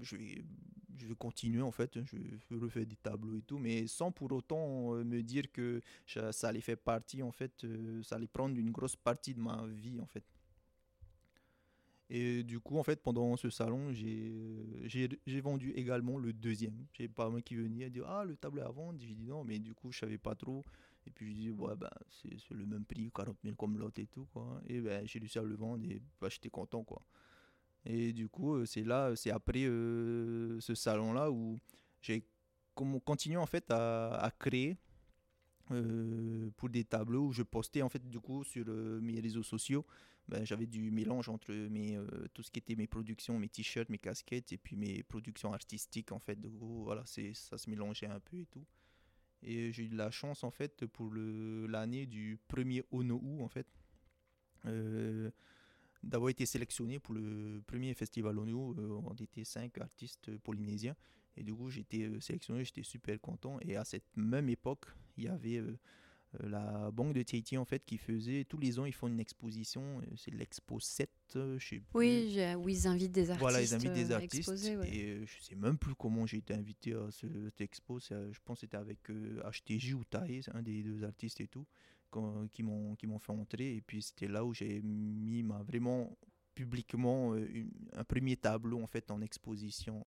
je, 0.02 0.16
vais, 0.16 0.44
je 0.98 1.06
vais 1.06 1.14
continuer 1.14 1.62
en 1.62 1.70
fait, 1.70 1.98
je 2.04 2.16
vais 2.16 2.60
refaire 2.60 2.86
des 2.86 2.96
tableaux 2.96 3.36
et 3.36 3.42
tout, 3.42 3.58
mais 3.58 3.86
sans 3.86 4.12
pour 4.12 4.30
autant 4.32 4.94
euh, 4.94 5.04
me 5.04 5.22
dire 5.22 5.50
que 5.52 5.80
ça 6.06 6.48
allait 6.48 6.60
faire 6.60 6.78
partie 6.78 7.22
en 7.22 7.32
fait, 7.32 7.64
euh, 7.64 8.02
ça 8.02 8.16
allait 8.16 8.26
prendre 8.26 8.56
une 8.58 8.70
grosse 8.70 8.96
partie 8.96 9.34
de 9.34 9.40
ma 9.40 9.66
vie 9.66 10.00
en 10.00 10.06
fait. 10.06 10.24
Et 12.10 12.42
du 12.44 12.60
coup, 12.60 12.78
en 12.78 12.82
fait, 12.82 13.02
pendant 13.02 13.36
ce 13.36 13.48
salon, 13.50 13.92
j'ai 13.92 15.40
vendu 15.40 15.72
également 15.72 16.18
le 16.18 16.32
deuxième. 16.32 16.86
J'ai 16.92 17.08
pas 17.08 17.30
moi 17.30 17.40
qui 17.40 17.56
venait 17.56 17.88
dire 17.90 18.04
Ah, 18.06 18.24
le 18.24 18.36
tableau 18.36 18.62
à 18.62 18.70
vendre. 18.70 18.98
J'ai 19.00 19.14
dit 19.14 19.26
non, 19.26 19.42
mais 19.44 19.58
du 19.58 19.74
coup, 19.74 19.90
je 19.90 20.00
savais 20.00 20.18
pas 20.18 20.34
trop. 20.34 20.64
Et 21.06 21.10
puis, 21.10 21.30
je 21.30 21.34
dis 21.34 21.50
Ouais, 21.50 21.74
ben, 21.76 21.90
c'est 22.10 22.50
le 22.50 22.66
même 22.66 22.84
prix, 22.84 23.10
40 23.14 23.38
000 23.42 23.56
comme 23.56 23.78
l'autre 23.78 24.00
et 24.00 24.06
tout. 24.06 24.26
Quoi. 24.32 24.60
Et 24.66 24.80
ben, 24.80 25.06
j'ai 25.06 25.18
réussi 25.18 25.38
à 25.38 25.42
le 25.42 25.56
vendre 25.56 25.84
et 25.84 26.02
bah, 26.20 26.28
j'étais 26.30 26.50
content. 26.50 26.84
Quoi. 26.84 27.02
Et 27.86 28.12
du 28.12 28.28
coup, 28.28 28.54
euh, 28.54 28.66
c'est 28.66 28.84
là, 28.84 29.14
c'est 29.16 29.30
après 29.30 29.64
euh, 29.64 30.60
ce 30.60 30.74
salon-là 30.74 31.30
où 31.30 31.58
j'ai 32.00 32.26
continué 33.04 33.36
en 33.36 33.46
fait 33.46 33.70
à, 33.70 34.16
à 34.16 34.30
créer 34.30 34.76
euh, 35.70 36.50
pour 36.56 36.68
des 36.68 36.84
tableaux 36.84 37.26
où 37.28 37.32
je 37.32 37.42
postais 37.42 37.82
en 37.82 37.88
fait 37.88 38.08
du 38.08 38.20
coup 38.20 38.42
sur 38.44 38.66
mes 38.66 39.20
réseaux 39.20 39.42
sociaux 39.42 39.86
ben, 40.28 40.44
j'avais 40.44 40.66
du 40.66 40.90
mélange 40.90 41.28
entre 41.28 41.52
mes, 41.52 41.96
euh, 41.96 42.06
tout 42.32 42.42
ce 42.42 42.50
qui 42.50 42.58
était 42.58 42.76
mes 42.76 42.86
productions, 42.86 43.38
mes 43.38 43.48
t-shirts, 43.48 43.90
mes 43.90 43.98
casquettes 43.98 44.52
et 44.52 44.58
puis 44.58 44.76
mes 44.76 45.02
productions 45.02 45.52
artistiques 45.52 46.12
en 46.12 46.18
fait. 46.18 46.40
Gros, 46.40 46.84
voilà, 46.84 47.04
ça 47.06 47.58
se 47.58 47.68
mélangeait 47.68 48.06
un 48.06 48.20
peu 48.20 48.38
et 48.38 48.46
tout. 48.46 48.64
Et 49.42 49.72
j'ai 49.72 49.84
eu 49.84 49.88
de 49.88 49.96
la 49.96 50.10
chance 50.10 50.42
en 50.42 50.50
fait 50.50 50.86
pour 50.86 51.12
l'année 51.14 52.06
du 52.06 52.38
premier 52.48 52.82
Onou 52.90 53.42
en 53.42 53.48
fait. 53.48 53.66
Euh, 54.66 55.30
d'avoir 56.02 56.30
été 56.30 56.46
sélectionné 56.46 56.98
pour 56.98 57.14
le 57.14 57.62
premier 57.66 57.94
festival 57.94 58.38
ONU. 58.38 58.52
Euh, 58.52 59.00
on 59.04 59.14
était 59.14 59.44
cinq 59.44 59.78
artistes 59.78 60.36
polynésiens. 60.38 60.96
Et 61.36 61.42
du 61.42 61.54
coup, 61.54 61.70
j'étais 61.70 62.08
sélectionné, 62.20 62.64
j'étais 62.64 62.82
super 62.82 63.20
content. 63.20 63.58
Et 63.62 63.76
à 63.76 63.84
cette 63.84 64.16
même 64.16 64.48
époque, 64.48 64.86
il 65.16 65.24
y 65.24 65.28
avait 65.28 65.58
euh, 65.58 65.78
la 66.40 66.90
banque 66.90 67.14
de 67.14 67.22
Tahiti 67.22 67.56
en 67.56 67.64
fait 67.64 67.84
qui 67.84 67.98
faisait 67.98 68.44
tous 68.44 68.58
les 68.58 68.78
ans 68.78 68.84
ils 68.84 68.94
font 68.94 69.08
une 69.08 69.20
exposition 69.20 69.82
euh, 70.00 70.04
c'est 70.16 70.32
l'expo 70.32 70.80
7 70.80 71.08
euh, 71.36 71.58
je 71.58 71.68
sais 71.68 71.82
oui 71.94 72.38
où 72.56 72.68
ils 72.68 72.86
invitent 72.86 73.12
des 73.12 73.30
artistes 73.30 73.40
voilà 73.40 73.62
ils 73.62 73.74
invitent 73.74 73.92
des 73.92 74.12
artistes 74.12 74.50
et 74.84 75.20
je 75.24 75.42
sais 75.42 75.54
même 75.54 75.78
plus 75.78 75.94
comment 75.94 76.26
j'ai 76.26 76.38
été 76.38 76.54
invité 76.54 76.94
à 76.94 77.10
cette 77.10 77.60
expo. 77.60 77.98
Je 78.00 78.38
pense 78.44 78.56
que 78.56 78.60
c'était 78.60 78.76
avec 78.76 78.98
HTJ 79.08 79.94
ou 79.94 80.04
Tae 80.04 80.40
un 80.52 80.62
des 80.62 80.82
deux 80.82 81.04
artistes 81.04 81.40
et 81.40 81.48
tout 81.48 81.66
qui 82.52 82.62
m'ont 82.62 82.94
qui 82.96 83.06
m'ont 83.06 83.18
fait 83.18 83.32
entrer. 83.32 83.76
Et 83.76 83.80
puis 83.80 84.02
c'était 84.02 84.28
là 84.28 84.44
où 84.44 84.54
j'ai 84.54 84.80
mis 84.82 85.42
ma 85.42 85.62
vraiment 85.62 86.16
publiquement 86.54 87.34
un 87.94 88.04
premier 88.04 88.36
tableau 88.36 88.82
en 88.82 88.86
fait 88.86 89.10
en 89.10 89.20
exposition. 89.20 90.06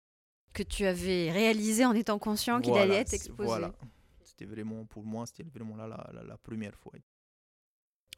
Que 0.53 0.63
tu 0.63 0.85
avais 0.85 1.31
réalisé 1.31 1.85
en 1.85 1.95
étant 1.95 2.19
conscient 2.19 2.61
qu'il 2.61 2.75
allait 2.75 2.97
être 2.97 3.15
exposé. 3.15 3.47
voilà 3.47 3.73
c'était 4.33 4.47
vraiment, 4.47 4.85
pour 4.87 5.05
moi, 5.05 5.27
c'était 5.27 5.45
vraiment 5.45 5.77
là 5.77 5.87
la, 5.87 6.23
la, 6.23 6.39
première 6.39 6.75
fois. 6.75 6.93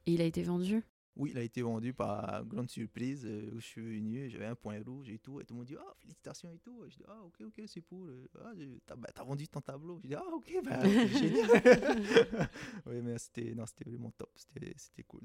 Et 0.07 0.13
il 0.13 0.21
a 0.21 0.25
été 0.25 0.43
vendu? 0.43 0.83
Oui, 1.17 1.31
il 1.33 1.39
a 1.39 1.43
été 1.43 1.63
vendu 1.63 1.93
par 1.93 2.45
grande 2.45 2.69
surprise 2.71 3.25
euh, 3.25 3.51
où 3.55 3.61
je 3.61 3.67
suis 3.67 3.81
venu, 3.81 4.29
j'avais 4.31 4.47
un 4.47 4.57
point 4.57 4.81
rouge 4.85 5.09
et 5.09 5.19
tout, 5.19 5.41
et 5.41 5.45
tout 5.45 5.55
le 5.55 5.59
monde 5.59 5.67
dit 5.67 5.77
Ah, 5.79 5.95
félicitations 5.99 6.53
et 6.53 6.59
tout. 6.59 6.85
Je 6.89 6.97
dis 6.97 7.05
Ah, 7.07 7.21
ok, 7.23 7.41
ok, 7.47 7.63
c'est 7.67 7.81
pour. 7.81 8.07
Euh, 8.07 8.29
ah, 8.41 8.53
t'as 8.87 8.97
bah, 8.97 9.09
vendu 9.25 9.47
ton 9.47 9.61
tableau. 9.61 10.01
Je 10.03 10.09
dis 10.09 10.15
Ah, 10.15 10.25
ok, 10.33 10.53
bah, 10.65 10.81
c'est 10.83 11.09
génial. 11.09 11.49
oui, 12.87 13.01
mais 13.03 13.19
c'était 13.19 13.55
vraiment 13.87 14.11
top, 14.13 14.31
c'était 14.37 15.05
cool. 15.05 15.23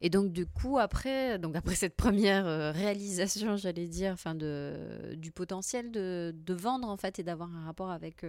Et 0.00 0.10
donc 0.10 0.32
du 0.32 0.46
coup 0.46 0.78
après, 0.78 1.38
donc 1.38 1.56
après 1.56 1.74
cette 1.74 1.96
première 1.96 2.46
euh, 2.46 2.70
réalisation, 2.70 3.56
j'allais 3.56 3.88
dire, 3.88 4.12
enfin 4.12 4.34
de 4.34 5.14
du 5.16 5.32
potentiel 5.32 5.90
de, 5.90 6.32
de, 6.36 6.54
vendre 6.54 6.88
en 6.88 6.96
fait 6.96 7.18
et 7.18 7.24
d'avoir 7.24 7.52
un 7.52 7.64
rapport 7.64 7.90
avec 7.90 8.24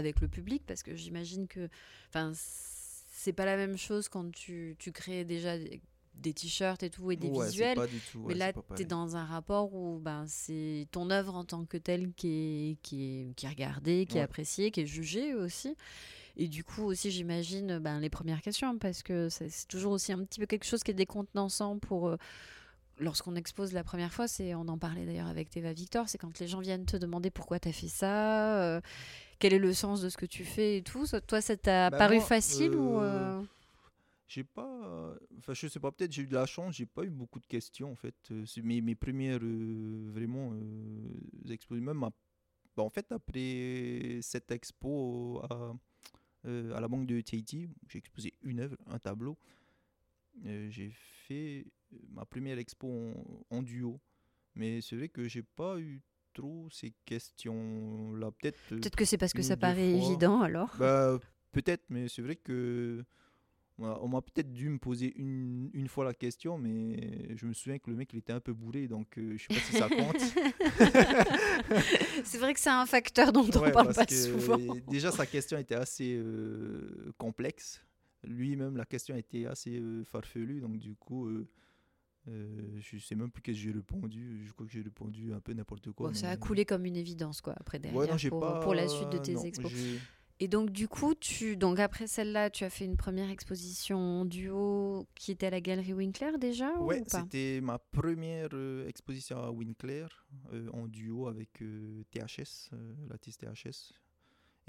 avec 0.00 0.20
le 0.20 0.28
public 0.28 0.62
parce 0.66 0.82
que 0.82 0.94
j'imagine 0.94 1.46
que 1.46 1.68
enfin 2.08 2.32
c'est 2.34 3.32
pas 3.32 3.44
la 3.44 3.56
même 3.56 3.76
chose 3.76 4.08
quand 4.08 4.32
tu, 4.32 4.76
tu 4.78 4.92
crées 4.92 5.24
déjà 5.24 5.56
des, 5.58 6.34
t-shirts 6.34 6.82
et 6.82 6.90
tout 6.90 7.10
et 7.12 7.16
des 7.16 7.30
visuels. 7.30 7.78
mais 8.26 8.34
là 8.34 8.52
tu 8.52 8.82
es 8.82 8.84
dans 8.84 9.16
un 9.16 9.24
rapport 9.24 9.74
où 9.74 9.98
ben 9.98 10.24
c'est 10.26 10.86
ton 10.90 11.10
œuvre 11.10 11.34
en 11.34 11.44
tant 11.44 11.64
que 11.64 11.76
telle 11.76 12.12
qui 12.14 12.28
est 12.28 12.76
qui 12.82 13.04
est, 13.04 13.34
qui 13.34 13.46
est 13.46 13.48
regardée 13.48 14.06
qui 14.06 14.18
est 14.18 14.22
appréciée 14.22 14.70
qui 14.70 14.80
est 14.80 14.86
jugée 14.86 15.34
aussi. 15.34 15.76
Et 16.36 16.48
du 16.48 16.64
coup 16.64 16.84
aussi 16.84 17.10
j'imagine 17.10 17.78
ben, 17.78 18.00
les 18.00 18.10
premières 18.10 18.40
questions 18.40 18.78
parce 18.78 19.02
que 19.02 19.28
c'est 19.28 19.68
toujours 19.68 19.92
aussi 19.92 20.12
un 20.12 20.24
petit 20.24 20.40
peu 20.40 20.46
quelque 20.46 20.64
chose 20.64 20.82
qui 20.82 20.90
est 20.90 20.94
décontenançant 20.94 21.78
pour 21.78 22.08
euh, 22.08 22.16
lorsqu'on 23.00 23.34
expose 23.34 23.72
la 23.72 23.82
première 23.82 24.12
fois, 24.12 24.28
c'est 24.28 24.54
on 24.54 24.68
en 24.68 24.78
parlait 24.78 25.04
d'ailleurs 25.04 25.26
avec 25.26 25.50
Teva 25.50 25.72
Victor, 25.72 26.08
c'est 26.08 26.18
quand 26.18 26.38
les 26.38 26.46
gens 26.46 26.60
viennent 26.60 26.86
te 26.86 26.96
demander 26.96 27.30
pourquoi 27.30 27.58
tu 27.58 27.68
as 27.68 27.72
fait 27.72 27.88
ça, 27.88 28.62
euh, 28.62 28.80
quel 29.40 29.52
est 29.54 29.58
le 29.58 29.72
sens 29.72 30.00
de 30.02 30.08
ce 30.08 30.16
que 30.16 30.26
tu 30.26 30.44
fais 30.44 30.76
et 30.78 30.82
tout. 30.82 31.04
Toi, 31.26 31.40
ça 31.40 31.56
t'a 31.56 31.90
bah 31.90 31.98
paru 31.98 32.20
facile 32.20 32.76
ou 32.76 32.98
euh, 33.00 33.40
euh, 33.40 33.42
J'ai 34.28 34.44
pas. 34.44 35.16
Enfin, 35.38 35.54
je 35.54 35.66
sais 35.66 35.80
pas, 35.80 35.90
peut-être 35.90 36.12
j'ai 36.12 36.22
eu 36.22 36.26
de 36.28 36.34
la 36.34 36.46
chance, 36.46 36.76
j'ai 36.76 36.86
pas 36.86 37.02
eu 37.02 37.10
beaucoup 37.10 37.40
de 37.40 37.46
questions 37.46 37.90
en 37.90 37.96
fait. 37.96 38.14
Euh, 38.30 38.44
C'est 38.46 38.62
mes, 38.62 38.80
mes 38.80 38.94
premières 38.94 39.40
euh, 39.42 40.10
vraiment 40.12 40.52
euh, 40.52 41.52
expos. 41.52 41.80
Même 41.80 41.98
bah, 42.76 42.84
en 42.84 42.90
fait, 42.90 43.10
après 43.10 44.20
cette 44.22 44.50
expo 44.52 45.40
à, 45.50 45.74
euh, 46.46 46.74
à 46.76 46.80
la 46.80 46.86
banque 46.86 47.06
de 47.06 47.20
Tahiti, 47.20 47.68
j'ai 47.88 47.98
exposé 47.98 48.34
une 48.42 48.60
œuvre, 48.60 48.76
un 48.86 48.98
tableau. 48.98 49.36
Euh, 50.46 50.68
j'ai 50.70 50.90
fait 51.26 51.66
ma 52.10 52.24
première 52.24 52.58
expo 52.58 52.88
en, 53.50 53.56
en 53.56 53.62
duo. 53.62 53.98
Mais 54.54 54.80
c'est 54.80 54.96
vrai 54.96 55.08
que 55.08 55.28
j'ai 55.28 55.42
pas 55.42 55.78
eu 55.78 56.00
trop 56.32 56.68
ces 56.70 56.92
questions-là. 57.04 58.30
Peut-être. 58.32 58.58
euh, 58.72 58.76
Peut-être 58.76 58.96
que 58.96 59.04
c'est 59.04 59.18
parce 59.18 59.32
que 59.32 59.42
ça 59.42 59.56
paraît 59.56 59.98
fois. 59.98 60.06
évident 60.08 60.40
alors. 60.42 60.74
bah, 60.78 61.18
peut-être, 61.52 61.84
mais 61.90 62.08
c'est 62.08 62.22
vrai 62.22 62.36
que 62.36 63.04
on 63.78 63.82
m'a- 63.86 63.98
on 64.02 64.20
peut-être 64.20 64.52
dû 64.52 64.68
me 64.68 64.78
poser 64.78 65.12
une, 65.16 65.70
une 65.72 65.88
fois 65.88 66.04
la 66.04 66.12
question, 66.12 66.58
mais 66.58 67.34
je 67.34 67.46
me 67.46 67.54
souviens 67.54 67.78
que 67.78 67.88
le 67.90 67.96
mec 67.96 68.12
il 68.12 68.18
était 68.18 68.32
un 68.32 68.40
peu 68.40 68.52
bourré, 68.52 68.88
donc 68.88 69.16
euh, 69.18 69.36
je 69.38 69.42
sais 69.42 69.48
pas 69.48 69.60
si 69.60 69.72
ça 69.78 69.88
compte. 69.88 70.20
c'est 72.24 72.38
vrai 72.38 72.54
que 72.54 72.60
c'est 72.60 72.70
un 72.70 72.86
facteur 72.86 73.32
dont 73.32 73.46
on 73.54 73.60
Ouais, 73.60 73.72
parle 73.72 73.86
parce 73.86 73.98
pas 73.98 74.06
souvent. 74.14 74.58
Déjà 74.88 75.10
sa 75.10 75.26
question 75.26 75.58
était 75.58 75.74
assez 75.74 76.16
euh, 76.16 77.12
complexe. 77.18 77.82
Lui-même 78.24 78.76
la 78.76 78.84
question 78.84 79.16
était 79.16 79.46
assez 79.46 79.78
euh, 79.78 80.04
farfelue, 80.04 80.60
donc 80.60 80.78
du 80.78 80.94
coup 80.94 81.28
euh, 82.30 82.78
je 82.78 82.98
sais 82.98 83.14
même 83.14 83.30
plus 83.30 83.42
qu'est-ce 83.42 83.58
que 83.58 83.64
j'ai 83.64 83.72
répondu. 83.72 84.44
Je 84.46 84.52
crois 84.52 84.66
que 84.66 84.72
j'ai 84.72 84.82
répondu 84.82 85.32
un 85.32 85.40
peu 85.40 85.52
n'importe 85.52 85.90
quoi. 85.92 86.08
Bon, 86.08 86.14
ça 86.14 86.30
a 86.30 86.36
coulé 86.36 86.64
comme 86.64 86.84
une 86.86 86.96
évidence 86.96 87.40
quoi 87.40 87.54
après 87.58 87.78
derrière 87.78 87.98
Ouais, 88.00 88.06
non, 88.06 88.16
pour, 88.28 88.40
pas. 88.40 88.60
pour 88.60 88.74
la 88.74 88.88
suite 88.88 89.10
de 89.10 89.18
tes 89.18 89.34
non, 89.34 89.44
expos. 89.44 89.72
Et 90.42 90.48
donc 90.48 90.70
du 90.70 90.88
coup, 90.88 91.14
tu 91.14 91.54
donc 91.56 91.78
après 91.78 92.06
celle-là, 92.06 92.48
tu 92.48 92.64
as 92.64 92.70
fait 92.70 92.86
une 92.86 92.96
première 92.96 93.28
exposition 93.28 93.98
en 93.98 94.24
duo 94.24 95.06
qui 95.14 95.32
était 95.32 95.46
à 95.46 95.50
la 95.50 95.60
galerie 95.60 95.92
Winkler 95.92 96.32
déjà 96.40 96.72
Ouais, 96.78 97.00
ou 97.00 97.04
pas? 97.04 97.20
c'était 97.20 97.60
ma 97.60 97.78
première 97.78 98.48
euh, 98.54 98.88
exposition 98.88 99.36
à 99.36 99.50
Winkler 99.50 100.06
euh, 100.54 100.70
en 100.72 100.88
duo 100.88 101.28
avec 101.28 101.60
euh, 101.60 102.04
THS, 102.10 102.70
l'artiste 103.10 103.44
THS. 103.44 103.92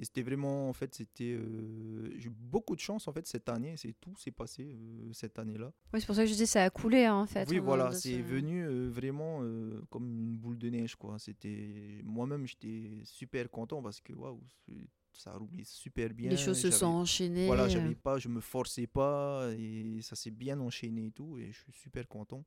Et 0.02 0.06
c'était 0.06 0.24
vraiment, 0.24 0.68
en 0.68 0.74
fait, 0.74 0.94
c'était. 0.96 1.36
euh, 1.38 2.12
j'ai 2.18 2.28
eu 2.28 2.32
beaucoup 2.32 2.76
de 2.76 2.82
chance, 2.82 3.08
en 3.08 3.14
fait, 3.14 3.26
cette 3.28 3.48
année. 3.48 3.78
C'est 3.78 3.94
tout 4.02 4.16
s'est 4.18 4.32
passé 4.32 4.76
euh, 4.76 5.14
cette 5.14 5.38
année-là. 5.40 5.72
Oui, 5.94 6.02
c'est 6.02 6.08
pour 6.08 6.16
ça 6.16 6.24
que 6.24 6.30
je 6.30 6.34
dis 6.34 6.48
ça 6.48 6.64
a 6.64 6.70
coulé 6.72 7.06
hein, 7.06 7.16
en 7.16 7.28
fait. 7.28 7.48
Oui, 7.48 7.60
au 7.60 7.64
voilà, 7.64 7.92
c'est 7.94 8.18
ce- 8.18 8.24
venu 8.24 8.66
euh, 8.66 8.90
vraiment 8.90 9.44
comme 9.92 10.10
une 10.10 10.38
boule 10.38 10.58
de 10.58 10.70
neige, 10.70 10.96
quoi. 10.96 11.20
C'était. 11.20 12.02
Moi-même, 12.04 12.48
j'étais 12.48 12.90
super 13.04 13.50
content 13.50 13.82
parce 13.84 14.02
que, 14.02 14.14
waouh, 14.14 14.42
ça 15.14 15.34
roulait 15.38 15.64
super 15.66 16.10
bien. 16.14 16.32
Les 16.32 16.38
choses 16.38 16.58
se 16.60 16.72
sont 16.72 16.88
enchaînées. 16.88 17.46
Voilà, 17.46 17.68
j'avais 17.68 17.96
pas, 17.96 18.18
je 18.18 18.28
me 18.28 18.40
forçais 18.42 18.88
pas 18.88 19.50
et 19.58 20.02
ça 20.02 20.16
s'est 20.16 20.32
bien 20.32 20.60
enchaîné 20.60 21.08
et 21.08 21.12
tout 21.12 21.38
et 21.38 21.52
je 21.52 21.60
suis 21.60 21.74
super 21.74 22.08
content 22.08 22.44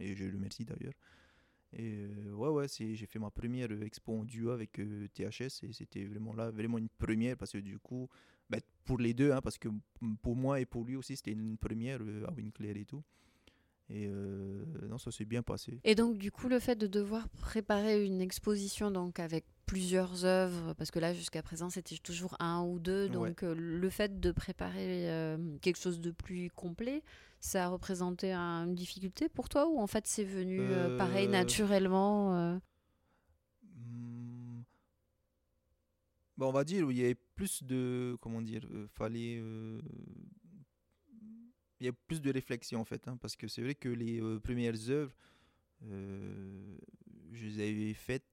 et 0.00 0.14
je 0.16 0.24
le 0.24 0.32
remercie 0.36 0.64
d'ailleurs. 0.64 0.94
Et 1.78 1.94
euh, 1.94 2.32
ouais 2.32 2.48
ouais, 2.48 2.66
j'ai 2.68 3.06
fait 3.06 3.18
ma 3.18 3.30
première 3.30 3.70
expo 3.82 4.20
en 4.20 4.24
duo 4.24 4.50
avec 4.50 4.78
euh, 4.78 5.08
THS 5.14 5.62
et 5.62 5.72
c'était 5.72 6.04
vraiment 6.04 6.32
là 6.32 6.50
vraiment 6.50 6.78
une 6.78 6.88
première 6.88 7.36
parce 7.36 7.52
que 7.52 7.58
du 7.58 7.78
coup 7.78 8.08
bah, 8.48 8.56
pour 8.84 8.98
les 8.98 9.12
deux 9.12 9.30
hein, 9.30 9.42
parce 9.42 9.58
que 9.58 9.68
pour 10.22 10.36
moi 10.36 10.58
et 10.58 10.64
pour 10.64 10.84
lui 10.84 10.96
aussi 10.96 11.16
c'était 11.16 11.32
une 11.32 11.58
première 11.58 11.98
euh, 12.00 12.24
à 12.26 12.32
Winkler 12.32 12.80
et 12.80 12.84
tout. 12.86 13.02
Et 13.88 14.08
non, 14.08 14.98
ça 14.98 15.12
s'est 15.12 15.24
bien 15.24 15.44
passé. 15.44 15.78
Et 15.84 15.94
donc, 15.94 16.18
du 16.18 16.32
coup, 16.32 16.48
le 16.48 16.58
fait 16.58 16.74
de 16.74 16.88
devoir 16.88 17.28
préparer 17.28 18.04
une 18.04 18.20
exposition 18.20 18.90
donc 18.90 19.20
avec 19.20 19.44
plusieurs 19.64 20.24
œuvres, 20.24 20.74
parce 20.74 20.90
que 20.90 20.98
là, 20.98 21.14
jusqu'à 21.14 21.40
présent, 21.40 21.70
c'était 21.70 21.96
toujours 21.98 22.34
un 22.40 22.64
ou 22.64 22.80
deux, 22.80 23.08
donc 23.08 23.42
le 23.42 23.90
fait 23.90 24.18
de 24.18 24.32
préparer 24.32 25.36
quelque 25.62 25.78
chose 25.78 26.00
de 26.00 26.10
plus 26.10 26.50
complet, 26.50 27.04
ça 27.46 27.64
a 27.64 27.68
représenté 27.68 28.32
un- 28.32 28.66
une 28.66 28.74
difficulté 28.74 29.28
pour 29.28 29.48
toi 29.48 29.68
ou 29.68 29.78
en 29.78 29.86
fait 29.86 30.06
c'est 30.06 30.24
venu 30.24 30.58
euh, 30.60 30.98
pareil 30.98 31.26
Euh, 31.28 31.30
naturellement 31.30 32.34
euh? 32.36 32.58
Bon, 36.36 36.48
on 36.48 36.52
va 36.52 36.64
dire 36.64 36.86
où 36.86 36.90
il 36.90 36.98
y 36.98 37.04
avait 37.04 37.14
plus 37.34 37.62
de 37.62 38.16
comment 38.20 38.42
dire 38.42 38.62
euh, 38.70 38.86
fallait 38.88 39.40
il 41.80 41.86
y 41.86 41.88
a 41.88 41.92
plus 41.92 42.20
de 42.20 42.30
réflexion 42.32 42.80
en 42.80 42.84
fait 42.84 43.06
hein, 43.08 43.16
parce 43.20 43.36
que 43.36 43.48
c'est 43.48 43.62
vrai 43.62 43.74
que 43.74 43.88
les 43.88 44.20
premières 44.40 44.88
œuvres 44.90 45.14
je 45.82 47.46
les 47.46 47.60
avais 47.60 47.94
faites 47.94 48.24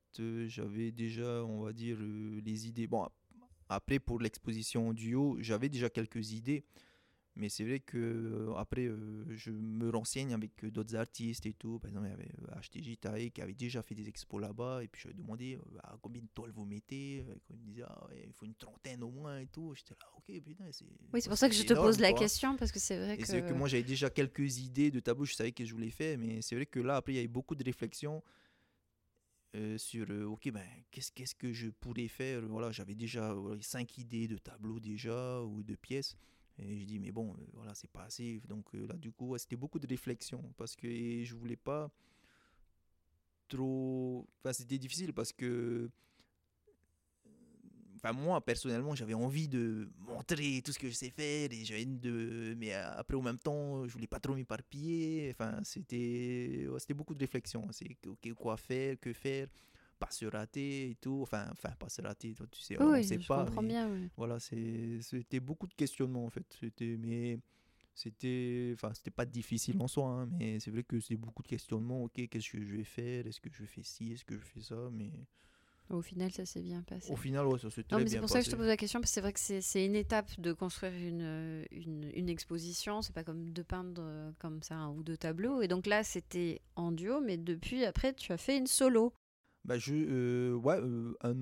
j'avais 0.48 0.92
déjà 0.92 1.44
on 1.46 1.62
va 1.64 1.74
dire 1.74 1.98
les 2.00 2.68
idées 2.68 2.88
bon 2.88 3.04
ap- 3.04 3.14
après 3.70 4.00
pour 4.00 4.20
l'exposition 4.20 4.90
en 4.90 4.94
duo 4.94 5.38
j'avais 5.40 5.70
déjà 5.70 5.90
quelques 5.90 6.32
idées 6.32 6.64
mais 7.36 7.50
c'est 7.50 7.64
vrai 7.64 7.80
que 7.80 7.98
euh, 7.98 8.54
après 8.56 8.86
euh, 8.86 9.26
je 9.36 9.52
me 9.52 9.90
renseigne 9.90 10.34
avec 10.34 10.64
euh, 10.64 10.72
d'autres 10.72 10.96
artistes 10.96 11.46
et 11.48 11.54
tout. 11.54 11.80
Par 11.80 11.90
exemple, 11.90 12.08
il 12.08 12.12
y 12.12 12.14
avait 12.14 12.62
HTJ 12.62 12.98
Tae 13.00 13.30
qui 13.32 13.42
avait 13.42 13.54
déjà 13.56 13.82
fait 13.82 13.96
des 13.96 14.08
expos 14.08 14.40
là-bas 14.42 14.84
et 14.84 14.88
puis 14.88 15.02
je 15.02 15.08
lui 15.08 15.14
ai 15.16 15.18
demandé 15.18 15.56
euh, 15.56 15.78
Ah, 15.84 15.98
combien 16.02 16.22
de 16.22 16.28
toiles 16.34 16.52
vous 16.52 16.66
mettez? 16.66 17.18
Et 17.18 17.26
Il 17.50 17.58
me 17.58 17.64
disait 17.66 17.84
ah, 17.88 18.06
ouais, 18.10 18.24
il 18.28 18.34
faut 18.34 18.46
une 18.46 18.56
trentaine 18.56 19.04
au 19.04 19.10
moins 19.12 19.40
et 19.40 19.48
tout. 19.48 19.74
J'étais 19.76 19.96
là 20.00 20.08
ok 20.18 20.42
putain 20.44 20.66
c'est. 20.72 20.86
Oui, 21.14 21.22
c'est 21.22 21.30
pour 21.30 21.38
ça 21.38 21.50
que 21.50 21.56
je 21.56 21.64
te 21.64 21.74
énorme, 21.74 21.88
pose 21.88 22.00
la 22.00 22.10
quoi. 22.10 22.20
question 22.20 22.56
parce 22.56 22.72
que 22.72 22.80
c'est 22.80 22.98
vrai 22.98 23.18
Et 23.18 23.22
que 23.22 23.28
c'est 23.28 23.40
vrai 23.40 23.44
que 23.44 23.54
moi 23.54 23.68
j'avais 23.68 23.84
déjà 23.84 24.10
quelques 24.10 24.60
idées 24.60 24.92
de 24.92 25.00
tableaux, 25.00 25.26
je 25.26 25.34
savais 25.36 25.52
que 25.52 25.66
je 25.66 25.74
voulais 25.74 25.92
faire, 25.92 26.18
mais 26.18 26.42
c'est 26.42 26.56
vrai 26.56 26.66
que 26.66 26.80
là 26.80 26.98
après 26.98 27.14
il 27.14 27.16
y 27.16 27.20
avait 27.20 27.28
beaucoup 27.28 27.56
de 27.56 27.64
réflexions 27.64 28.24
euh, 29.56 29.78
sur 29.78 30.08
euh, 30.10 30.26
ok 30.26 30.50
ben 30.52 30.66
qu'est-ce 30.92 31.12
qu'est-ce 31.12 31.36
que 31.36 31.54
je 31.54 31.70
pourrais 31.70 32.08
faire? 32.08 32.42
Voilà 32.48 32.72
j'avais 32.72 32.96
déjà 32.96 33.34
voilà, 33.34 33.62
cinq 33.62 33.98
idées 34.00 34.28
de 34.28 34.38
tableaux 34.38 34.80
déjà 34.80 35.42
ou 35.44 35.62
de 35.64 35.76
pièces. 35.76 36.16
Et 36.60 36.80
je 36.80 36.86
dis 36.86 37.00
mais 37.00 37.12
bon 37.12 37.34
euh, 37.34 37.46
voilà 37.54 37.74
c'est 37.76 37.90
pas 37.92 38.04
assez. 38.04 38.42
Donc 38.48 38.66
euh, 38.76 38.86
là 38.88 38.96
du 38.96 39.12
coup 39.12 39.38
c'était 39.38 39.56
beaucoup 39.56 39.80
de 39.80 39.88
réflexion 39.88 40.44
parce 40.58 40.76
que 40.76 40.88
je 41.24 41.36
voulais 41.36 41.56
pas 41.58 41.90
trop. 43.48 44.28
Enfin 44.40 44.54
c'était 44.54 44.78
difficile 44.78 45.14
parce 45.14 45.32
que 45.32 45.90
enfin 47.96 48.14
moi 48.14 48.42
personnellement 48.44 48.96
j'avais 48.96 49.14
envie 49.14 49.48
de 49.48 49.90
montrer 50.00 50.62
tout 50.64 50.72
ce 50.74 50.80
que 50.80 50.90
je 50.90 50.94
sais 50.94 51.10
faire 51.10 51.50
et 51.52 51.64
j'avais 51.66 51.86
de 51.86 52.54
mais 52.58 52.74
euh, 52.74 52.92
après 52.98 53.16
en 53.16 53.22
même 53.22 53.38
temps 53.38 53.88
je 53.88 53.94
voulais 53.94 54.08
pas 54.08 54.20
trop 54.20 54.36
m'éparpiller 54.36 55.30
enfin 55.32 55.60
c'était 55.64 56.68
c'était 56.80 56.94
beaucoup 56.94 57.14
de 57.14 57.20
réflexion 57.20 57.66
c'est 57.72 57.96
que- 58.02 58.10
ok, 58.10 58.34
quoi 58.34 58.58
faire 58.58 59.00
que 59.00 59.14
faire? 59.14 59.48
Pas 60.06 60.12
se 60.12 60.26
rater 60.26 60.92
et 60.92 60.96
tout 60.96 61.20
enfin 61.24 61.48
enfin 61.52 61.72
pas 61.80 61.90
se 61.90 62.02
rater 62.02 62.34
toi, 62.34 62.48
tu 62.52 62.62
sais 62.62 62.78
oui, 62.80 62.86
on 62.86 63.02
oui, 63.04 63.04
sait 63.04 63.20
je 63.22 63.30
pas 63.32 63.46
comprends 63.46 63.64
bien. 63.64 63.90
oui. 63.90 64.10
voilà 64.18 64.40
c'était 64.40 65.40
beaucoup 65.40 65.68
de 65.68 65.74
questionnements 65.76 66.26
en 66.26 66.30
fait 66.30 66.46
c'était 66.60 66.98
mais 67.00 67.40
c'était 67.96 68.72
enfin 68.76 68.94
c'était 68.94 69.12
pas 69.12 69.26
difficile 69.26 69.76
en 69.82 69.88
soi 69.88 70.08
hein, 70.10 70.30
mais 70.40 70.60
c'est 70.60 70.72
vrai 70.72 70.84
que 70.84 71.00
c'est 71.00 71.16
beaucoup 71.18 71.44
de 71.44 71.48
questionnements 71.48 72.04
ok 72.04 72.28
qu'est-ce 72.30 72.52
que 72.52 72.62
je 72.62 72.76
vais 72.78 72.84
faire? 72.84 73.28
Est-ce 73.28 73.40
que 73.42 73.50
je 73.54 73.66
fais 73.66 73.84
ci? 73.84 74.14
Est-ce 74.14 74.26
que 74.26 74.36
je 74.38 74.46
fais 74.46 74.62
ça? 74.62 74.90
Mais 74.92 75.12
Au 75.90 76.02
final, 76.02 76.32
ça 76.32 76.46
s'est 76.46 76.62
bien 76.62 76.82
passé. 76.82 77.14
au 77.14 77.16
final 77.16 77.48
ouais, 77.48 77.60
ça 77.60 77.70
s'est 77.70 77.84
très 77.84 77.92
Non, 77.92 78.00
mais 78.00 78.10
bien 78.10 78.20
c'est 78.20 78.20
pour 78.20 78.30
ça 78.30 78.40
que 78.40 78.46
je 78.46 78.52
te 78.52 78.56
passé. 78.56 78.58
pose 78.58 78.68
la 78.68 78.78
question, 78.78 79.00
parce 79.02 79.12
que 79.12 79.16
c'est 79.16 79.22
vrai 79.22 79.34
que 79.34 79.40
c'est- 79.40 79.62
c'est 79.62 79.86
une 79.86 79.96
étape 79.96 80.40
de 80.40 80.54
construire 80.54 80.94
une, 80.94 81.66
une, 81.72 82.12
une 82.16 82.30
exposition. 82.30 83.02
C'est 83.02 83.14
pas 83.14 83.24
comme 83.24 83.52
de 83.52 83.62
peindre 83.64 84.02
euh, 84.04 84.32
comme 84.40 84.64
ça 84.64 84.76
un 84.76 84.90
ou 84.92 85.04
deux 85.04 85.18
tableaux. 85.18 85.62
Et 85.62 85.68
donc 85.68 85.86
là, 85.88 86.04
c'était 86.04 86.62
en 86.76 86.92
duo, 86.92 87.22
mais 87.22 87.38
depuis, 87.38 87.86
après, 87.86 88.14
tu 88.14 88.32
as 88.34 88.38
fait 88.38 88.58
une 88.58 88.68
solo. 88.68 89.14
Bah, 89.66 89.78
je, 89.78 89.94
euh, 89.94 90.54
ouais, 90.56 90.80
euh, 90.80 91.16
un, 91.22 91.36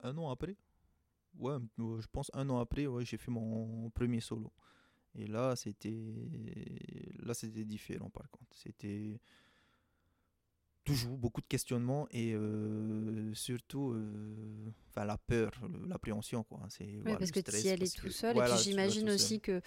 un 0.00 0.18
an 0.18 0.30
après, 0.30 0.56
ouais, 1.38 1.56
je 1.78 2.06
pense 2.12 2.30
un 2.34 2.48
an 2.50 2.58
après, 2.58 2.86
ouais, 2.86 3.04
j'ai 3.04 3.16
fait 3.16 3.30
mon 3.30 3.90
premier 3.90 4.20
solo. 4.20 4.52
Et 5.16 5.26
là, 5.26 5.54
c'était, 5.56 5.96
là, 7.20 7.34
c'était 7.34 7.64
différent 7.64 8.10
par 8.10 8.28
contre. 8.30 8.56
C'était 8.56 9.20
toujours 10.84 11.16
beaucoup 11.16 11.40
de 11.40 11.46
questionnements 11.46 12.06
et 12.10 12.34
euh, 12.34 13.32
surtout, 13.32 13.96
enfin, 14.90 15.04
la 15.06 15.16
peur, 15.16 15.52
l'appréhension, 15.86 16.42
quoi. 16.44 16.60
C'est 16.68 16.84
Oui, 16.84 17.00
voilà, 17.04 17.18
parce 17.18 17.30
que 17.30 17.40
tu 17.40 17.56
y 17.56 17.68
allais 17.70 17.88
tout 17.88 18.10
seul. 18.10 18.34
voilà, 18.34 18.54
et 18.54 18.58
puis 18.58 18.70
j'imagine 18.70 19.08
aussi 19.08 19.40
que 19.40 19.62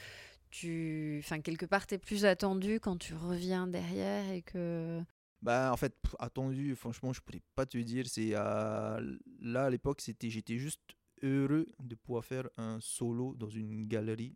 tu. 0.52 1.20
Enfin, 1.24 1.41
quelque 1.41 1.65
part, 1.65 1.88
tu 1.88 1.96
es 1.96 1.98
plus 1.98 2.26
attendu 2.26 2.80
quand 2.80 2.98
tu 2.98 3.13
reviens 3.15 3.67
derrière 3.67 4.30
et 4.32 4.41
que. 4.43 5.02
Bah 5.41 5.71
en 5.71 5.78
fait 5.78 5.95
attendu 6.19 6.76
franchement 6.76 7.13
je 7.13 7.21
pourrais 7.21 7.41
pas 7.56 7.65
te 7.65 7.78
dire 7.78 8.08
c'est 8.08 8.34
à- 8.34 9.00
là 9.39 9.65
à 9.65 9.69
l'époque 9.69 10.02
c'était 10.02 10.30
j'étais 10.32 10.58
juste 10.58 10.82
heureux 11.21 11.67
de 11.80 11.95
pouvoir 11.95 12.26
faire 12.26 12.50
un 12.58 12.80
solo 12.82 13.36
dans 13.36 13.50
une 13.50 13.88
galerie. 13.88 14.36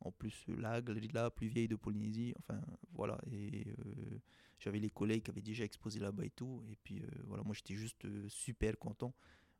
En 0.00 0.12
plus 0.12 0.44
euh, 0.50 0.56
la 0.60 0.82
galerie 0.82 1.08
là 1.08 1.30
plus 1.30 1.48
vieille 1.48 1.68
de 1.68 1.76
Polynésie 1.76 2.34
enfin 2.40 2.60
voilà 2.92 3.18
et 3.32 3.66
euh, 3.68 4.20
j'avais 4.58 4.78
les 4.80 4.90
collègues 4.90 5.22
qui 5.24 5.30
avaient 5.30 5.42
déjà 5.42 5.64
exposé 5.64 6.00
là-bas 6.00 6.24
et 6.24 6.30
tout 6.30 6.62
et 6.70 6.76
puis 6.84 7.00
euh, 7.02 7.06
voilà 7.26 7.42
moi 7.44 7.54
j'étais 7.54 7.74
juste 7.74 8.04
euh, 8.04 8.28
super 8.28 8.78
content. 8.78 9.14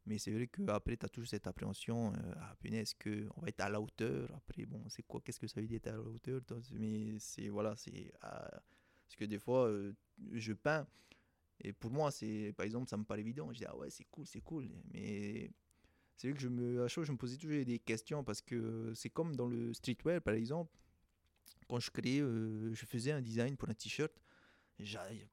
Mais 0.06 0.18
c'est 0.18 0.32
vrai 0.32 0.46
qu'après 0.48 0.96
tu 0.96 1.06
as 1.06 1.08
toujours 1.08 1.28
cette 1.28 1.46
appréhension 1.48 2.12
euh, 2.14 2.34
ah 2.40 2.54
punaise 2.60 2.94
que 2.94 3.28
on 3.36 3.42
va 3.42 3.48
être 3.48 3.60
à 3.62 3.68
la 3.70 3.80
hauteur. 3.80 4.30
Après 4.36 4.66
bon 4.66 4.82
c'est 4.88 5.02
quoi 5.04 5.20
qu'est-ce 5.24 5.40
que 5.40 5.48
ça 5.48 5.60
veut 5.60 5.66
dire 5.66 5.78
être 5.78 5.88
à 5.88 5.92
la 5.92 6.00
hauteur? 6.00 6.40
Mais 6.72 7.18
c'est 7.18 7.48
voilà 7.48 7.74
c'est 7.76 8.12
ah, 8.22 8.60
parce 9.06 9.16
que 9.16 9.24
des 9.24 9.38
fois 9.38 9.66
euh, 9.68 9.92
je 10.32 10.52
peins 10.52 10.86
et 11.60 11.72
pour 11.72 11.90
moi 11.90 12.10
c'est 12.10 12.52
par 12.56 12.66
exemple 12.66 12.88
ça 12.88 12.96
me 12.96 13.04
paraît 13.04 13.20
évident. 13.20 13.52
Je 13.52 13.58
dis 13.58 13.64
ah 13.66 13.76
ouais 13.76 13.90
c'est 13.90 14.06
cool 14.10 14.26
c'est 14.26 14.40
cool. 14.40 14.68
Mais 14.92 15.50
c'est 16.16 16.28
vrai 16.28 16.36
que 16.36 16.42
je 16.42 16.48
me 16.48 16.82
à 16.84 16.88
fois 16.88 17.04
je 17.04 17.12
me 17.12 17.16
posais 17.16 17.36
toujours 17.36 17.64
des 17.64 17.78
questions 17.78 18.24
parce 18.24 18.40
que 18.42 18.92
c'est 18.94 19.10
comme 19.10 19.36
dans 19.36 19.48
le 19.48 19.72
streetwear 19.72 20.20
par 20.20 20.34
exemple. 20.34 20.72
Quand 21.68 21.80
je 21.80 21.90
créais, 21.90 22.20
euh, 22.20 22.72
je 22.72 22.86
faisais 22.86 23.10
un 23.10 23.20
design 23.20 23.56
pour 23.56 23.68
un 23.68 23.74
t-shirt. 23.74 24.12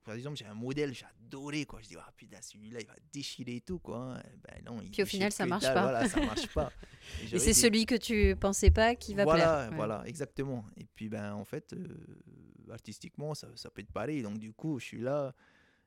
Par 0.04 0.16
exemple, 0.16 0.38
j'ai 0.38 0.46
un 0.46 0.54
modèle, 0.54 0.94
j'adorais 0.94 1.66
quoi. 1.66 1.82
Je 1.82 1.90
dis, 1.90 1.96
ah 1.98 2.12
putain, 2.16 2.42
celui-là, 2.42 2.80
il 2.82 2.88
va 2.88 2.96
déchirer 3.12 3.58
et 3.58 3.62
tout 3.62 3.80
quoi. 3.80 4.18
Ben 4.44 4.64
non, 4.66 4.80
Puis 4.92 5.04
au 5.04 5.06
final, 5.06 5.32
ça 5.32 5.46
marche 5.46 5.66
pas. 5.66 5.82
Voilà, 5.82 6.08
ça 6.08 6.22
marche 6.22 6.48
pas. 6.48 6.72
Et, 7.34 7.40
c'est 7.40 7.54
celui 7.54 7.86
que 7.86 7.96
tu 7.96 8.36
pensais 8.38 8.72
pas 8.72 8.96
qui 8.96 9.14
va 9.14 9.26
voilà, 9.26 9.68
plaire. 9.68 9.76
Voilà, 9.76 10.04
exactement. 10.06 10.66
Et 10.78 10.86
puis 10.86 11.10
ben 11.10 11.34
en 11.34 11.44
fait, 11.44 11.74
euh, 11.74 11.88
artistiquement, 12.72 13.34
ça, 13.34 13.50
ça 13.56 13.70
peut 13.70 13.82
être 13.82 13.92
pareil. 13.92 14.22
Donc 14.24 14.40
du 14.40 14.54
coup, 14.54 14.80
je 14.80 14.86
suis 14.86 15.02
là 15.02 15.34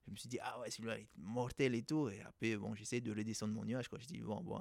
je 0.07 0.13
me 0.13 0.17
suis 0.17 0.29
dit, 0.29 0.39
ah 0.41 0.61
ouais, 0.61 0.71
celui-là 0.71 0.99
est 0.99 1.09
mortel 1.17 1.75
et 1.75 1.83
tout. 1.83 2.09
Et 2.09 2.21
après, 2.23 2.57
bon, 2.57 2.75
j'essaie 2.75 3.01
de 3.01 3.13
redescendre 3.13 3.53
mon 3.55 3.65
nuage. 3.65 3.89
Quoi. 3.89 3.99
Je 4.01 4.07
dis, 4.07 4.21
bon, 4.21 4.41
bon 4.41 4.61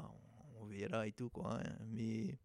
on, 0.60 0.66
verra 0.66 1.06
et 1.08 1.12
tout. 1.12 1.30
Quoi, 1.30 1.60
hein. 1.60 1.78
Mais, 1.88 2.38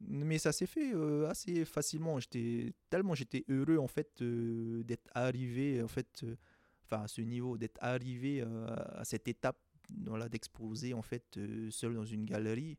mais 0.00 0.38
ça 0.38 0.52
s'est 0.52 0.66
fait 0.66 0.94
euh, 0.94 1.28
assez 1.28 1.64
facilement. 1.64 2.18
J'étais, 2.20 2.72
tellement 2.90 3.14
j'étais 3.14 3.44
heureux, 3.48 3.78
en 3.78 3.88
fait, 3.88 4.22
euh, 4.22 4.82
d'être 4.84 5.08
arrivé, 5.14 5.82
en 5.82 5.88
fait, 5.88 6.22
euh, 6.22 6.36
enfin, 6.84 7.02
à 7.02 7.08
ce 7.08 7.20
niveau, 7.20 7.58
d'être 7.58 7.78
arrivé 7.80 8.42
à 8.42 9.04
cette 9.04 9.28
étape 9.28 9.58
voilà, 10.04 10.28
d'exposer, 10.28 10.94
en 10.94 11.02
fait, 11.02 11.38
seul 11.70 11.94
dans 11.94 12.04
une 12.04 12.24
galerie, 12.24 12.78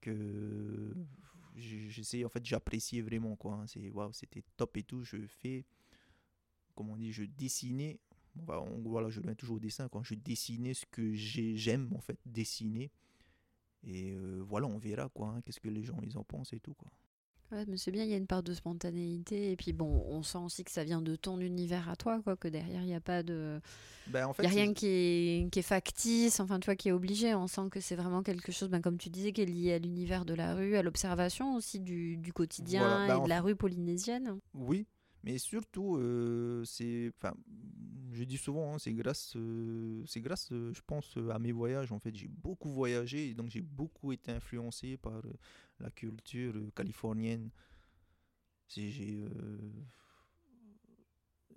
que 0.00 0.94
j'essaie, 1.56 2.24
en 2.24 2.28
fait, 2.28 2.44
j'appréciais 2.44 3.02
vraiment, 3.02 3.36
quoi. 3.36 3.54
Hein. 3.54 3.66
C'est, 3.66 3.90
waouh, 3.90 4.12
c'était 4.12 4.44
top 4.56 4.76
et 4.76 4.82
tout. 4.82 5.02
Je 5.02 5.26
fais, 5.26 5.64
comment 6.74 6.92
on 6.92 6.96
dit, 6.96 7.12
je 7.12 7.24
dessinais 7.24 7.98
voilà, 8.84 9.08
je 9.10 9.20
viens 9.20 9.34
toujours 9.34 9.56
au 9.56 9.60
dessin 9.60 9.88
quand 9.88 10.02
je 10.02 10.14
dessinais 10.14 10.74
ce 10.74 10.84
que 10.86 11.14
j'aime 11.14 11.92
en 11.94 12.00
fait 12.00 12.18
dessiner. 12.26 12.90
Et 13.86 14.12
euh, 14.12 14.42
voilà, 14.46 14.66
on 14.66 14.78
verra 14.78 15.08
quoi, 15.08 15.28
hein, 15.28 15.40
qu'est-ce 15.44 15.60
que 15.60 15.68
les 15.68 15.82
gens 15.82 15.98
ils 16.02 16.18
en 16.18 16.24
pensent 16.24 16.52
et 16.52 16.60
tout 16.60 16.74
quoi. 16.74 16.90
Ouais, 17.52 17.64
mais 17.68 17.76
c'est 17.76 17.92
bien, 17.92 18.02
il 18.02 18.10
y 18.10 18.14
a 18.14 18.16
une 18.16 18.26
part 18.26 18.42
de 18.42 18.52
spontanéité 18.52 19.52
et 19.52 19.56
puis 19.56 19.72
bon, 19.72 20.04
on 20.08 20.24
sent 20.24 20.38
aussi 20.38 20.64
que 20.64 20.70
ça 20.72 20.82
vient 20.82 21.00
de 21.00 21.14
ton 21.14 21.38
univers 21.38 21.88
à 21.88 21.94
toi, 21.94 22.20
quoi, 22.20 22.36
que 22.36 22.48
derrière 22.48 22.82
il 22.82 22.88
n'y 22.88 22.94
a 22.94 23.00
pas 23.00 23.22
de, 23.22 23.60
ben, 24.08 24.26
en 24.26 24.32
fait, 24.32 24.42
y 24.42 24.46
a 24.46 24.48
rien 24.48 24.74
qui 24.74 24.86
est, 24.86 25.48
qui 25.52 25.60
est 25.60 25.62
factice, 25.62 26.40
enfin 26.40 26.58
toi 26.58 26.74
qui 26.74 26.88
est 26.88 26.92
obligé. 26.92 27.36
On 27.36 27.46
sent 27.46 27.68
que 27.70 27.78
c'est 27.78 27.94
vraiment 27.94 28.24
quelque 28.24 28.50
chose, 28.50 28.68
ben, 28.68 28.80
comme 28.80 28.98
tu 28.98 29.10
disais, 29.10 29.32
qui 29.32 29.42
est 29.42 29.46
lié 29.46 29.74
à 29.74 29.78
l'univers 29.78 30.24
de 30.24 30.34
la 30.34 30.56
rue, 30.56 30.74
à 30.74 30.82
l'observation 30.82 31.54
aussi 31.54 31.78
du, 31.78 32.16
du 32.16 32.32
quotidien 32.32 33.06
ben, 33.06 33.20
et 33.20 33.24
de 33.24 33.28
la 33.28 33.40
rue 33.40 33.54
polynésienne. 33.54 34.40
Oui, 34.52 34.88
mais 35.22 35.38
surtout, 35.38 35.96
euh, 35.98 36.64
c'est, 36.64 37.12
enfin, 37.16 37.34
je 38.16 38.24
dis 38.24 38.38
souvent, 38.38 38.74
hein, 38.74 38.78
c'est 38.78 38.92
grâce, 38.92 39.34
euh, 39.36 40.02
c'est 40.06 40.20
grâce, 40.20 40.50
euh, 40.52 40.72
je 40.72 40.80
pense, 40.86 41.16
à 41.30 41.38
mes 41.38 41.52
voyages. 41.52 41.92
En 41.92 41.98
fait, 41.98 42.14
j'ai 42.14 42.28
beaucoup 42.28 42.70
voyagé, 42.70 43.34
donc 43.34 43.50
j'ai 43.50 43.62
beaucoup 43.62 44.12
été 44.12 44.32
influencé 44.32 44.96
par 44.96 45.22
la 45.78 45.90
culture 45.90 46.54
californienne. 46.74 47.50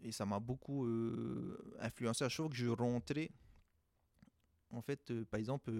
et 0.01 0.11
ça 0.11 0.25
m'a 0.25 0.39
beaucoup 0.39 0.85
influencé 1.79 2.23
à 2.23 2.29
chaque 2.29 2.37
fois 2.45 2.49
que 2.49 2.55
je 2.55 2.67
rentrais. 2.67 3.31
En 4.71 4.81
fait, 4.81 5.23
par 5.25 5.39
exemple, 5.39 5.71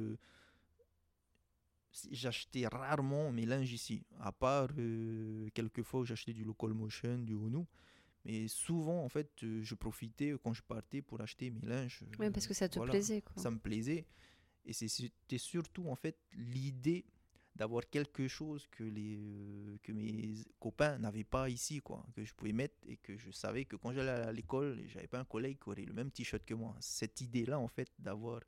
j'achetais 2.11 2.67
rarement 2.67 3.31
mes 3.31 3.45
linges 3.45 3.73
ici, 3.73 4.05
à 4.19 4.31
part 4.31 4.69
euh, 4.77 5.49
quelques 5.53 5.83
fois 5.83 6.01
où 6.01 6.05
j'achetais 6.05 6.33
du 6.33 6.43
local 6.43 6.73
motion, 6.73 7.17
du 7.19 7.33
Onu. 7.33 7.65
Mais 8.25 8.47
souvent, 8.47 9.03
en 9.03 9.10
fait, 9.10 9.32
euh, 9.43 9.62
je 9.63 9.75
profitais 9.75 10.34
quand 10.43 10.53
je 10.53 10.62
partais 10.62 11.01
pour 11.01 11.21
acheter 11.21 11.49
mes 11.49 11.62
linges. 11.62 12.03
Oui, 12.19 12.29
parce 12.29 12.47
que 12.47 12.53
ça 12.53 12.67
te 12.67 12.79
plaisait. 12.79 13.21
Quoi. 13.21 13.41
Ça 13.41 13.49
me 13.49 13.60
plaisait. 13.60 14.05
Et 14.65 14.73
c'était 14.73 15.38
surtout, 15.38 15.88
en 15.88 15.95
fait, 15.95 16.17
l'idée 16.34 17.05
d'avoir 17.55 17.89
quelque 17.89 18.27
chose 18.27 18.67
que, 18.71 18.84
les, 18.84 19.17
euh, 19.17 19.77
que 19.84 19.91
mes 19.91 20.36
copains 20.60 20.97
n'avaient 20.97 21.23
pas 21.25 21.49
ici, 21.49 21.82
quoi, 21.82 22.05
que 22.15 22.23
je 22.23 22.34
pouvais 22.34 22.53
mettre 22.53 22.75
et 22.88 22.97
que 22.97 23.17
je 23.17 23.32
savais 23.32 23.65
que 23.65 23.75
quand 23.75 23.91
j'allais 23.91 24.12
à 24.12 24.32
l'école, 24.32 24.82
j'avais 24.88 25.08
pas 25.08 25.19
un 25.19 25.25
collègue 25.25 25.58
qui 25.62 25.69
aurait 25.69 25.86
le 25.86 25.93
même 25.93 26.12
t-shirt 26.12 26.45
que 26.45 26.53
moi. 26.53 26.75
Cette 26.79 27.19
idée-là, 27.19 27.60
en 27.60 27.67
fait, 27.67 27.89
d'avoir 27.99 28.41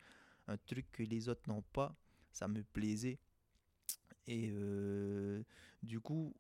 un 0.48 0.58
truc 0.58 0.90
que 0.92 1.04
les 1.04 1.28
autres 1.28 1.42
n'ont 1.48 1.62
pas, 1.62 1.96
ça 2.32 2.48
me 2.48 2.64
plaisait. 2.64 3.20
Et 4.28 4.50
euh, 4.52 5.44
du 5.84 6.00
coup, 6.00 6.34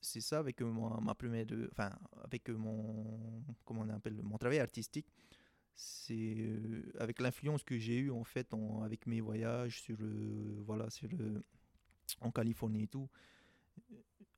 c'est 0.00 0.20
ça 0.20 0.38
avec 0.38 0.60
mon, 0.60 1.00
ma 1.00 1.14
première 1.14 1.46
de, 1.46 1.68
enfin 1.72 1.90
avec 2.24 2.48
mon 2.48 3.42
comment 3.64 3.82
on 3.82 3.88
appelle 3.90 4.20
mon 4.22 4.38
travail 4.38 4.58
artistique. 4.58 5.06
C'est 5.74 6.34
euh, 6.38 6.92
avec 6.98 7.20
l'influence 7.20 7.62
que 7.62 7.78
j'ai 7.78 7.98
eue 7.98 8.10
en 8.10 8.24
fait 8.24 8.48
avec 8.84 9.06
mes 9.06 9.20
voyages 9.20 9.80
sur 9.80 9.96
euh, 10.00 10.62
voilà 10.66 10.90
sur 10.90 11.08
en 12.20 12.30
Californie 12.32 12.84
et 12.84 12.88
tout 12.88 13.08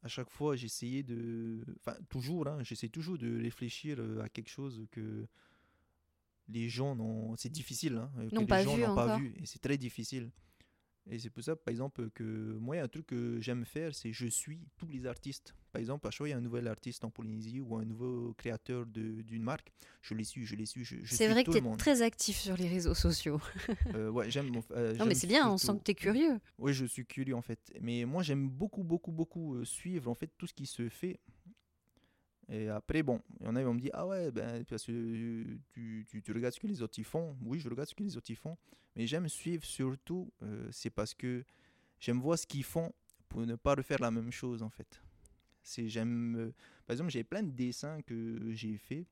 à 0.02 0.08
chaque 0.08 0.28
fois 0.28 0.56
j'essayais 0.56 1.02
de 1.02 1.64
enfin 1.78 1.96
toujours 2.08 2.46
hein, 2.46 2.62
j'essaie 2.62 2.88
toujours 2.88 3.16
de 3.16 3.42
réfléchir 3.42 3.98
à 4.22 4.28
quelque 4.28 4.50
chose 4.50 4.86
que 4.90 5.26
les 6.48 6.68
gens 6.68 6.94
n'ont 6.94 7.36
c'est 7.36 7.48
difficile 7.52 7.96
hein, 7.96 8.10
que 8.28 8.36
les 8.36 8.64
gens 8.64 8.76
n'ont 8.76 8.94
pas 8.94 9.16
vu 9.16 9.34
et 9.38 9.46
c'est 9.46 9.60
très 9.60 9.78
difficile 9.78 10.30
et 11.08 11.18
c'est 11.18 11.30
pour 11.30 11.42
ça, 11.42 11.56
par 11.56 11.72
exemple, 11.72 12.10
que 12.10 12.22
moi, 12.60 12.76
un 12.76 12.88
truc 12.88 13.06
que 13.06 13.40
j'aime 13.40 13.64
faire, 13.64 13.94
c'est 13.94 14.12
je 14.12 14.26
suis 14.26 14.60
tous 14.76 14.86
les 14.86 15.06
artistes. 15.06 15.54
Par 15.72 15.80
exemple, 15.80 16.06
à 16.06 16.10
chaque 16.10 16.18
fois 16.18 16.28
il 16.28 16.32
y 16.32 16.34
a 16.34 16.36
un 16.36 16.40
nouvel 16.40 16.66
artiste 16.66 17.04
en 17.04 17.10
Polynésie 17.10 17.60
ou 17.60 17.76
un 17.76 17.84
nouveau 17.84 18.34
créateur 18.34 18.86
d'une 18.86 19.42
marque, 19.42 19.72
je 20.02 20.14
les 20.14 20.24
suis, 20.24 20.44
je 20.44 20.56
les 20.56 20.66
suis. 20.66 20.84
Je, 20.84 20.96
c'est 21.04 21.28
vrai 21.28 21.44
que 21.44 21.52
tu 21.52 21.58
es 21.58 21.76
très 21.76 22.02
actif 22.02 22.36
sur 22.36 22.56
les 22.56 22.68
réseaux 22.68 22.94
sociaux. 22.94 23.40
euh, 23.94 24.10
ouais, 24.10 24.30
j'aime. 24.30 24.50
Euh, 24.72 24.94
non, 24.96 25.06
mais 25.06 25.14
c'est 25.14 25.28
bien, 25.28 25.48
on 25.48 25.58
sent 25.58 25.78
que 25.78 25.84
tu 25.84 25.90
es 25.92 25.94
curieux. 25.94 26.40
Oui, 26.58 26.72
je 26.72 26.84
suis 26.84 27.06
curieux 27.06 27.34
en 27.34 27.42
fait. 27.42 27.72
Mais 27.80 28.04
moi, 28.04 28.22
j'aime 28.22 28.48
beaucoup, 28.48 28.82
beaucoup, 28.82 29.12
beaucoup 29.12 29.54
euh, 29.54 29.64
suivre 29.64 30.10
en 30.10 30.14
fait 30.14 30.30
tout 30.36 30.46
ce 30.46 30.54
qui 30.54 30.66
se 30.66 30.88
fait 30.88 31.20
et 32.50 32.68
après, 32.68 33.02
bon, 33.04 33.20
il 33.38 33.46
y 33.46 33.48
en 33.48 33.54
a 33.54 33.60
qui 33.60 33.64
vont 33.64 33.74
me 33.74 33.80
dire 33.80 33.92
Ah 33.94 34.06
ouais, 34.06 34.32
ben, 34.32 34.64
parce 34.64 34.84
que 34.84 35.56
tu, 35.72 36.04
tu, 36.22 36.32
regardes 36.32 36.52
ce 36.52 36.58
que 36.58 36.66
les 36.66 36.82
autres 36.82 36.98
y 36.98 37.04
font. 37.04 37.36
Oui, 37.42 37.60
je 37.60 37.68
regarde 37.68 37.88
ce 37.88 37.94
que 37.94 38.02
les 38.02 38.16
autres 38.16 38.30
y 38.30 38.34
font. 38.34 38.58
Mais 38.96 39.06
j'aime 39.06 39.28
suivre 39.28 39.64
surtout, 39.64 40.32
euh, 40.42 40.68
c'est 40.72 40.90
parce 40.90 41.14
que 41.14 41.44
j'aime 42.00 42.18
voir 42.20 42.36
ce 42.36 42.46
qu'ils 42.46 42.64
font 42.64 42.92
pour 43.28 43.46
ne 43.46 43.54
pas 43.54 43.76
refaire 43.76 44.00
la 44.00 44.10
même 44.10 44.32
chose 44.32 44.64
en 44.64 44.70
fait. 44.70 45.00
C'est 45.62 45.88
j'aime. 45.88 46.36
Euh, 46.36 46.52
par 46.86 46.94
exemple, 46.94 47.10
j'ai 47.10 47.22
plein 47.22 47.44
de 47.44 47.52
dessins 47.52 48.02
que 48.02 48.50
j'ai 48.50 48.76
fait, 48.78 49.06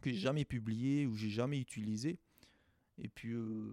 que 0.00 0.10
j'ai 0.10 0.20
jamais 0.20 0.44
publié 0.44 1.04
ou 1.06 1.16
j'ai 1.16 1.30
jamais 1.30 1.58
utilisé. 1.58 2.20
Et 2.96 3.08
puis, 3.08 3.32
euh, 3.32 3.72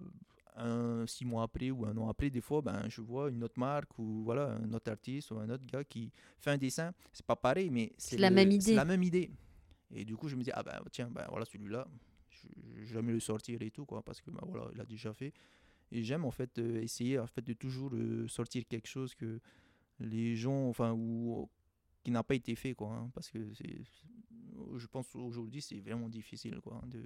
un 0.57 1.05
six 1.07 1.25
mois 1.25 1.43
après 1.43 1.71
ou 1.71 1.85
un 1.85 1.95
an 1.97 2.09
après, 2.09 2.29
des 2.29 2.41
fois, 2.41 2.61
ben, 2.61 2.87
je 2.89 3.01
vois 3.01 3.29
une 3.29 3.43
autre 3.43 3.59
marque 3.59 3.97
ou 3.99 4.23
voilà, 4.23 4.57
un 4.63 4.73
autre 4.73 4.91
artiste 4.91 5.31
ou 5.31 5.39
un 5.39 5.49
autre 5.49 5.65
gars 5.65 5.83
qui 5.83 6.11
fait 6.39 6.51
un 6.51 6.57
dessin. 6.57 6.93
C'est 7.11 7.25
pas 7.25 7.35
pareil, 7.35 7.69
mais 7.69 7.91
c'est 7.97 8.17
la 8.17 8.29
même 8.29 8.51
idée. 8.51 8.73
la 8.73 8.85
même 8.85 9.03
idée. 9.03 9.31
Et 9.91 10.05
du 10.05 10.15
coup, 10.15 10.27
je 10.27 10.35
me 10.35 10.43
dis, 10.43 10.51
ah 10.53 10.63
ben 10.63 10.79
tiens, 10.91 11.09
ben 11.11 11.25
voilà, 11.29 11.45
celui-là, 11.45 11.87
je 12.29 12.47
vais 12.79 12.85
jamais 12.85 13.13
le 13.13 13.19
sortir 13.19 13.61
et 13.61 13.71
tout, 13.71 13.85
quoi, 13.85 14.01
parce 14.01 14.21
que 14.21 14.31
ben, 14.31 14.41
voilà, 14.47 14.67
il 14.73 14.81
a 14.81 14.85
déjà 14.85 15.13
fait. 15.13 15.33
Et 15.91 16.03
j'aime 16.03 16.25
en 16.25 16.31
fait 16.31 16.57
euh, 16.57 16.81
essayer 16.81 17.19
en 17.19 17.27
fait, 17.27 17.43
de 17.43 17.53
toujours 17.53 17.91
euh, 17.93 18.27
sortir 18.27 18.63
quelque 18.67 18.87
chose 18.87 19.13
que 19.13 19.39
les 19.99 20.35
gens, 20.35 20.67
enfin, 20.67 20.93
ou 20.93 21.49
qui 22.03 22.11
n'a 22.11 22.23
pas 22.23 22.35
été 22.35 22.55
fait, 22.55 22.73
quoi, 22.73 22.93
hein, 22.93 23.09
parce 23.13 23.29
que 23.29 23.39
je 24.75 24.87
pense 24.87 25.13
aujourd'hui, 25.15 25.61
c'est 25.61 25.79
vraiment 25.79 26.09
difficile, 26.09 26.59
quoi, 26.61 26.81
de, 26.87 27.01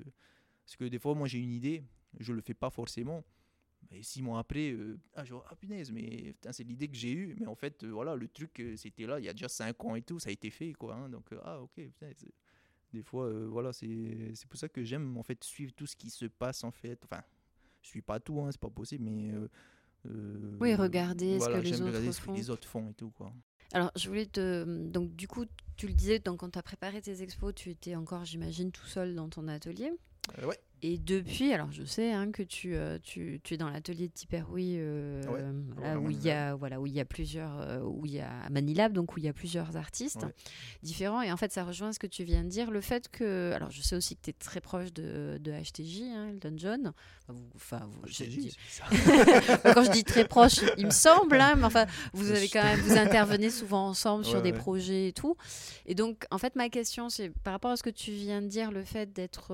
parce 0.66 0.78
que 0.78 0.86
des 0.86 1.00
fois, 1.00 1.16
moi, 1.16 1.28
j'ai 1.28 1.40
une 1.40 1.54
idée, 1.54 1.84
je 2.20 2.32
le 2.32 2.42
fais 2.42 2.54
pas 2.54 2.70
forcément, 2.70 3.24
et 3.92 4.04
six 4.04 4.22
mois 4.22 4.40
après, 4.40 4.72
euh, 4.72 5.00
ah, 5.16 5.26
genre, 5.26 5.44
ah 5.50 5.56
punaise, 5.56 5.92
mais 5.92 6.36
c'est 6.52 6.64
l'idée 6.64 6.88
que 6.88 6.96
j'ai 6.96 7.12
eue. 7.12 7.36
Mais 7.40 7.48
en 7.48 7.56
fait, 7.56 7.84
euh, 7.84 7.90
voilà, 7.90 8.16
le 8.16 8.28
truc, 8.28 8.60
euh, 8.60 8.76
c'était 8.76 9.06
là, 9.06 9.20
il 9.20 9.26
y 9.26 9.30
a 9.30 9.34
déjà 9.34 9.50
cinq 9.50 9.84
ans 9.84 9.96
et 9.96 10.02
tout, 10.02 10.20
ça 10.20 10.30
a 10.30 10.32
été 10.32 10.50
fait, 10.50 10.74
quoi. 10.74 10.96
Hein. 10.96 11.10
donc, 11.10 11.26
ah, 11.44 11.62
ok, 11.62 11.82
des 12.92 13.04
fois, 13.04 13.32
voilà, 13.48 13.72
c'est 13.72 14.48
pour 14.50 14.60
ça 14.60 14.68
que 14.68 14.84
j'aime, 14.84 15.18
en 15.18 15.24
fait, 15.24 15.44
suivre 15.44 15.74
tout 15.74 15.86
ce 15.86 15.96
qui 15.96 16.10
se 16.10 16.26
passe, 16.26 16.64
en 16.64 16.72
fait. 16.72 17.00
Enfin, 17.04 17.24
je 17.82 17.90
suis 17.90 18.02
pas 18.02 18.20
tout, 18.20 18.40
hein, 18.42 18.50
c'est 18.52 18.62
pas 18.62 18.70
possible, 18.70 19.06
mais. 19.06 19.34
oui, 20.60 20.76
regarder 20.76 21.40
ce 21.40 21.48
que 21.48 21.58
les 21.58 21.74
autres 21.74 21.86
regarder 21.86 22.08
font. 22.08 22.12
Ce 22.12 22.22
que 22.22 22.32
les 22.32 22.50
autres 22.50 22.68
font 22.68 22.90
et 22.90 22.94
tout, 22.94 23.12
quoi. 23.12 23.34
Alors, 23.74 23.92
je 23.96 24.08
voulais 24.08 24.26
te. 24.26 24.66
Donc, 24.88 25.16
du 25.16 25.28
coup, 25.28 25.46
tu 25.78 25.88
le 25.88 25.94
disais, 25.94 26.20
donc, 26.20 26.40
quand 26.40 26.50
tu 26.50 26.60
as 26.60 26.64
préparé 26.64 27.02
tes 27.02 27.22
expos, 27.22 27.54
tu 27.54 27.70
étais 27.70 27.96
encore, 27.96 28.26
j'imagine, 28.26 28.72
tout 28.72 28.88
seul 28.88 29.14
dans 29.16 29.30
ton 29.30 29.48
atelier. 29.48 29.92
ouais. 30.44 30.60
Et 30.82 30.98
depuis, 30.98 31.52
alors 31.52 31.72
je 31.72 31.84
sais 31.84 32.14
hein, 32.14 32.32
que 32.32 32.42
tu, 32.42 32.74
euh, 32.76 32.98
tu, 33.04 33.42
tu, 33.44 33.56
es 33.56 33.58
dans 33.58 33.70
l'atelier 33.70 34.08
de 34.08 34.14
Tiperoui, 34.14 34.76
euh, 34.78 35.22
où 35.98 36.10
il 36.10 36.24
y 36.24 36.32
a 36.32 36.56
voilà 36.56 36.80
où 36.80 36.88
il 36.88 36.94
y 36.94 37.02
a 37.02 37.06
plusieurs, 37.06 37.60
euh, 37.60 37.82
où 37.82 38.06
il 38.06 38.14
y 38.14 38.22
a 38.22 38.32
Manilab, 38.50 38.94
donc 38.94 39.16
où 39.16 39.20
il 39.20 39.26
y 39.26 39.28
a 39.28 39.34
plusieurs 39.34 39.76
artistes 39.76 40.26
différents. 40.82 41.22
Et 41.22 41.34
en 41.34 41.38
fait, 41.38 41.52
ça 41.52 41.66
rejoint 41.66 41.92
ce 41.92 42.00
que 42.00 42.08
tu 42.08 42.24
viens 42.24 42.44
de 42.44 42.50
dire, 42.50 42.72
le 42.72 42.80
fait 42.80 43.10
que, 43.10 43.52
alors 43.54 43.72
je 43.72 43.82
sais 43.82 43.98
aussi 43.98 44.16
que 44.16 44.22
tu 44.24 44.30
es 44.30 44.34
très 44.34 44.62
proche 44.62 44.94
de, 44.94 45.38
de 45.42 45.52
HTJ, 45.52 46.02
hein, 46.04 46.30
Elton 46.30 46.54
John. 46.56 46.94
Enfin, 47.56 47.82
vous, 47.92 48.02
quand 49.74 49.84
je 49.84 49.92
dis 49.92 50.04
très 50.06 50.26
proche, 50.26 50.62
il 50.78 50.86
me 50.86 50.92
semble, 50.92 51.40
hein, 51.42 51.56
mais 51.58 51.66
enfin, 51.66 51.86
vous 52.14 52.32
avez 52.32 52.48
quand 52.48 52.64
même, 52.64 52.80
vous 52.80 52.98
intervenez 52.98 53.50
souvent 53.50 53.88
ensemble 53.88 54.24
sur 54.24 54.42
des 54.42 54.54
projets 54.54 55.10
et 55.10 55.14
tout. 55.14 55.36
Et 55.86 55.94
donc, 55.94 56.26
en 56.32 56.38
fait, 56.38 56.56
ma 56.56 56.70
question, 56.70 57.10
c'est 57.10 57.30
par 57.44 57.52
rapport 57.54 57.72
à 57.72 57.78
ce 57.78 57.84
que 57.84 57.90
tu 57.90 58.12
viens 58.12 58.42
de 58.42 58.48
dire, 58.48 58.72
le 58.72 58.84
fait 58.84 59.12
d'être 59.12 59.54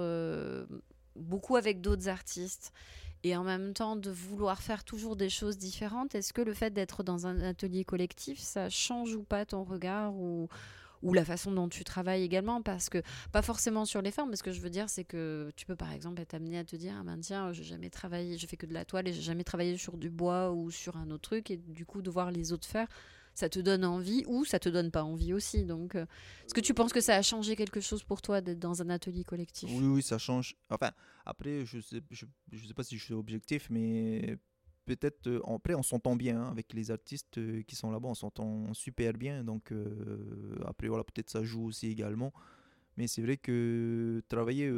beaucoup 1.16 1.56
avec 1.56 1.82
d'autres 1.82 2.08
artistes 2.08 2.72
et 3.24 3.36
en 3.36 3.44
même 3.44 3.74
temps 3.74 3.96
de 3.96 4.12
vouloir 4.12 4.62
faire 4.62 4.84
toujours 4.84 5.16
des 5.16 5.30
choses 5.30 5.58
différentes, 5.58 6.14
est-ce 6.14 6.32
que 6.32 6.42
le 6.42 6.54
fait 6.54 6.72
d'être 6.72 7.02
dans 7.04 7.26
un 7.26 7.42
atelier 7.42 7.84
collectif, 7.84 8.40
ça 8.40 8.70
change 8.70 9.16
ou 9.16 9.24
pas 9.24 9.46
ton 9.46 9.64
regard 9.64 10.14
ou, 10.14 10.48
ou 11.02 11.14
la 11.14 11.26
façon 11.26 11.52
dont 11.52 11.68
tu 11.68 11.84
travailles 11.84 12.24
également, 12.24 12.62
parce 12.62 12.90
que 12.90 13.02
pas 13.32 13.42
forcément 13.42 13.86
sur 13.86 14.02
les 14.02 14.12
formes, 14.12 14.30
mais 14.30 14.36
ce 14.36 14.44
que 14.44 14.52
je 14.52 14.62
veux 14.62 14.70
dire, 14.70 14.90
c'est 14.90 15.06
que 15.06 15.52
tu 15.56 15.66
peux 15.66 15.76
par 15.76 15.92
exemple 15.92 16.22
être 16.22 16.36
amené 16.36 16.60
à 16.60 16.64
te 16.64 16.76
dire, 16.76 16.94
ah 17.00 17.04
ben 17.04 17.20
tiens, 17.20 17.52
j'ai 17.52 17.64
jamais 17.64 17.90
travaillé, 17.90 18.38
je 18.38 18.46
fais 18.46 18.58
que 18.58 18.68
de 18.68 18.74
la 18.74 18.86
toile 18.86 19.08
et 19.08 19.14
j'ai 19.14 19.22
jamais 19.22 19.44
travaillé 19.44 19.78
sur 19.78 19.98
du 19.98 20.10
bois 20.10 20.52
ou 20.52 20.70
sur 20.70 20.98
un 20.98 21.10
autre 21.10 21.30
truc, 21.30 21.50
et 21.50 21.58
du 21.58 21.86
coup 21.86 22.04
de 22.04 22.12
voir 22.12 22.30
les 22.30 22.54
autres 22.54 22.68
faire, 22.68 22.88
ça 23.36 23.50
te 23.50 23.60
donne 23.60 23.84
envie 23.84 24.24
ou 24.28 24.46
ça 24.46 24.60
te 24.60 24.70
donne 24.70 24.90
pas 24.90 25.04
envie 25.04 25.34
aussi. 25.34 25.66
Donc, 25.66 25.96
euh, 25.96 26.06
est-ce 26.46 26.54
que 26.54 26.62
tu 26.62 26.74
penses 26.74 26.94
que 26.94 27.02
ça 27.02 27.16
a 27.16 27.22
changé 27.22 27.56
quelque 27.58 27.82
chose 27.82 28.02
pour 28.04 28.22
toi 28.22 28.40
d'être 28.42 28.60
dans 28.60 28.82
un 28.82 28.90
atelier 28.90 29.26
collectif? 29.26 29.70
Oui, 29.72 29.86
oui, 29.86 30.02
ça 30.02 30.18
change. 30.18 30.56
Enfin, 30.70 30.92
après, 31.26 31.66
je 31.66 31.82
sais, 31.82 32.02
je, 32.10 32.26
je 32.54 32.66
sais 32.66 32.74
pas 32.74 32.84
si 32.84 32.98
je 32.98 33.04
suis 33.04 33.14
objectif, 33.14 33.70
mais 33.70 34.38
peut-être 34.86 35.28
euh, 35.28 35.42
après 35.54 35.76
on 35.76 35.84
s'entend 35.84 36.16
bien 36.16 36.42
hein, 36.42 36.50
avec 36.52 36.72
les 36.74 36.92
artistes 36.92 37.40
euh, 37.40 37.64
qui 37.64 37.76
sont 37.76 37.92
là-bas, 37.92 38.08
on 38.08 38.16
s'entend 38.16 38.74
super 38.74 39.14
bien. 39.14 39.44
Donc 39.44 39.74
après 40.66 40.88
voilà, 40.88 41.04
peut-être 41.04 41.30
ça 41.30 41.44
joue 41.44 41.66
aussi 41.66 41.88
également. 41.88 42.34
Mais 42.98 43.08
c'est 43.08 43.22
vrai 43.22 43.36
que 43.36 44.24
travailler 44.30 44.72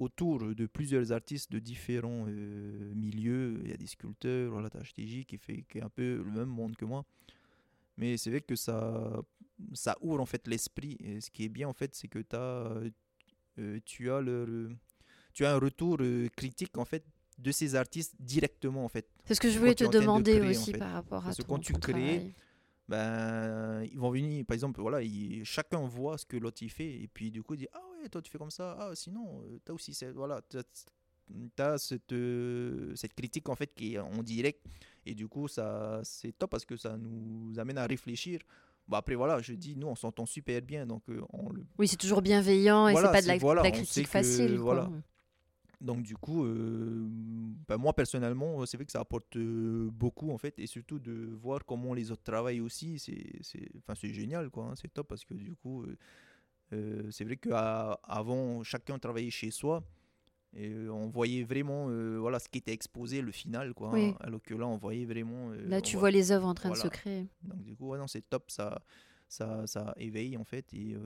autour 0.00 0.40
de 0.40 0.66
plusieurs 0.66 1.12
artistes 1.12 1.52
de 1.52 1.60
différents 1.60 2.24
milieux, 2.24 3.60
il 3.62 3.70
y 3.70 3.72
a 3.72 3.76
des 3.76 3.86
sculpteurs, 3.86 4.50
voilà, 4.50 4.68
HTJ 4.68 5.24
qui 5.26 5.38
fait 5.38 5.64
qui 5.70 5.78
est 5.78 5.82
un 5.82 5.90
peu 5.90 6.16
le 6.16 6.32
même 6.32 6.48
monde 6.48 6.74
que 6.74 6.84
moi. 6.84 7.04
Mais 8.00 8.16
c'est 8.16 8.30
vrai 8.30 8.40
que 8.40 8.56
ça, 8.56 9.22
ça 9.74 9.94
ouvre 10.00 10.20
en 10.20 10.26
fait 10.26 10.48
l'esprit. 10.48 10.96
Et 11.00 11.20
ce 11.20 11.30
qui 11.30 11.44
est 11.44 11.50
bien 11.50 11.68
en 11.68 11.74
fait, 11.74 11.94
c'est 11.94 12.08
que 12.08 12.20
as, 12.32 12.80
euh, 13.58 13.78
tu, 13.84 14.10
as 14.10 14.22
le, 14.22 14.70
tu 15.34 15.44
as 15.44 15.52
un 15.54 15.58
retour 15.58 15.98
euh, 16.00 16.28
critique 16.34 16.78
en 16.78 16.86
fait 16.86 17.04
de 17.36 17.52
ces 17.52 17.74
artistes 17.74 18.14
directement 18.18 18.86
en 18.86 18.88
fait. 18.88 19.06
C'est 19.26 19.34
ce 19.34 19.40
que 19.40 19.50
je 19.50 19.58
voulais 19.58 19.74
te 19.74 19.84
demander 19.84 20.40
aussi 20.40 20.72
par 20.72 20.92
rapport 20.92 21.18
à 21.20 21.26
Parce 21.26 21.36
que 21.36 21.42
quand 21.42 21.58
tu 21.58 21.74
crées, 21.74 22.34
ben, 22.88 23.82
ils 23.92 23.98
vont 23.98 24.10
venir, 24.10 24.46
par 24.46 24.54
exemple, 24.54 24.80
voilà, 24.80 25.06
chacun 25.44 25.86
voit 25.86 26.16
ce 26.16 26.24
que 26.24 26.38
l'autre 26.38 26.66
fait 26.68 27.02
et 27.02 27.08
puis 27.12 27.30
du 27.30 27.42
coup 27.42 27.52
il 27.52 27.58
dit 27.58 27.68
ah 27.74 27.82
ouais 28.02 28.08
toi 28.08 28.22
tu 28.22 28.30
fais 28.30 28.38
comme 28.38 28.50
ça, 28.50 28.76
ah 28.80 28.94
sinon 28.94 29.42
euh, 29.42 29.58
tu 29.64 29.72
as 29.72 29.74
aussi 29.74 29.94
voilà, 30.14 30.40
tu 30.48 30.56
as 31.58 31.78
cette, 31.78 32.14
cette 32.96 33.14
critique 33.14 33.48
en 33.50 33.54
fait 33.56 33.74
qui 33.74 33.94
est 33.94 33.98
en 33.98 34.22
direct 34.22 34.64
et 35.06 35.14
du 35.14 35.28
coup, 35.28 35.48
ça, 35.48 36.00
c'est 36.04 36.32
top 36.32 36.50
parce 36.50 36.64
que 36.64 36.76
ça 36.76 36.96
nous 36.96 37.58
amène 37.58 37.78
à 37.78 37.86
réfléchir. 37.86 38.40
Bon, 38.88 38.96
après, 38.96 39.14
voilà, 39.14 39.40
je 39.40 39.52
dis, 39.52 39.76
nous, 39.76 39.86
on 39.86 39.94
s'entend 39.94 40.26
super 40.26 40.60
bien. 40.62 40.86
Donc, 40.86 41.02
euh, 41.08 41.20
on 41.32 41.50
le... 41.50 41.64
Oui, 41.78 41.88
c'est 41.88 41.96
toujours 41.96 42.22
bienveillant 42.22 42.88
et 42.88 42.94
c'est 42.94 43.02
pas 43.02 43.22
de 43.22 43.62
la, 43.62 43.70
critique 43.70 44.08
facile. 44.08 44.56
Voilà. 44.58 44.90
Donc, 45.80 46.02
du 46.02 46.16
coup, 46.16 46.44
euh, 46.44 47.06
ben, 47.68 47.78
moi, 47.78 47.94
personnellement, 47.94 48.66
c'est 48.66 48.76
vrai 48.76 48.84
que 48.84 48.92
ça 48.92 49.00
apporte 49.00 49.36
euh, 49.36 49.88
beaucoup, 49.92 50.30
en 50.32 50.38
fait. 50.38 50.58
Et 50.58 50.66
surtout 50.66 50.98
de 50.98 51.30
voir 51.40 51.64
comment 51.64 51.94
les 51.94 52.10
autres 52.10 52.24
travaillent 52.24 52.60
aussi. 52.60 52.98
C'est, 52.98 53.70
enfin, 53.78 53.94
c'est 53.94 54.12
génial, 54.12 54.50
quoi. 54.50 54.64
Hein, 54.64 54.74
c'est 54.74 54.92
top 54.92 55.08
parce 55.08 55.24
que, 55.24 55.34
du 55.34 55.54
coup, 55.54 55.86
c'est 56.70 57.24
vrai 57.24 57.36
qu'avant, 57.36 58.62
chacun 58.64 58.98
travaillait 58.98 59.30
chez 59.30 59.50
soi. 59.50 59.82
Et 60.52 60.68
euh, 60.70 60.92
on 60.92 61.08
voyait 61.08 61.44
vraiment 61.44 61.86
euh, 61.88 62.18
voilà, 62.18 62.38
ce 62.38 62.48
qui 62.48 62.58
était 62.58 62.72
exposé, 62.72 63.22
le 63.22 63.30
final. 63.30 63.72
Quoi, 63.72 63.92
Alors 64.20 64.42
que 64.42 64.54
là, 64.54 64.66
on 64.66 64.76
voyait 64.76 65.04
vraiment. 65.04 65.50
Euh, 65.50 65.68
là, 65.68 65.80
tu 65.80 65.96
vois 65.96 66.10
les 66.10 66.32
œuvres 66.32 66.46
en 66.46 66.54
train 66.54 66.70
de 66.70 66.76
se 66.76 66.88
créer. 66.88 67.28
Donc, 67.42 67.62
du 67.62 67.74
coup, 67.76 67.94
non, 67.96 68.06
c'est 68.06 68.28
top. 68.28 68.50
Ça, 68.50 68.82
ça, 69.28 69.66
ça 69.66 69.94
éveille, 69.96 70.36
en 70.36 70.44
fait. 70.44 70.72
Et 70.74 70.96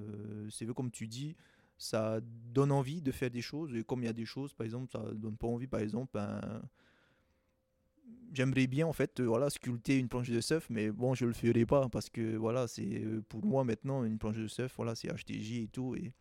c'est 0.50 0.66
comme 0.74 0.90
tu 0.90 1.06
dis, 1.06 1.36
ça 1.76 2.20
donne 2.22 2.72
envie 2.72 3.02
de 3.02 3.12
faire 3.12 3.30
des 3.30 3.42
choses. 3.42 3.74
Et 3.76 3.84
comme 3.84 4.02
il 4.02 4.06
y 4.06 4.08
a 4.08 4.14
des 4.14 4.24
choses, 4.24 4.54
par 4.54 4.64
exemple, 4.64 4.90
ça 4.90 5.02
donne 5.12 5.36
pas 5.36 5.46
envie, 5.46 5.66
par 5.66 5.80
exemple, 5.80 6.18
j'aimerais 8.32 8.66
bien 8.66 8.86
en 8.86 8.92
fait 8.92 9.20
voilà 9.20 9.48
sculpter 9.48 9.96
une 9.96 10.08
planche 10.08 10.28
de 10.28 10.40
surf 10.40 10.66
mais 10.68 10.90
bon 10.90 11.14
je 11.14 11.24
le 11.24 11.32
ferai 11.32 11.64
pas 11.64 11.88
parce 11.88 12.10
que 12.10 12.36
voilà 12.36 12.66
c'est 12.66 13.04
pour 13.28 13.44
moi 13.44 13.62
maintenant 13.62 14.02
une 14.02 14.18
planche 14.18 14.36
de 14.36 14.48
surf 14.48 14.72
voilà 14.76 14.96
c'est 14.96 15.08
HTJ 15.08 15.52
et 15.52 15.68
tout 15.68 15.94
et 15.94 16.12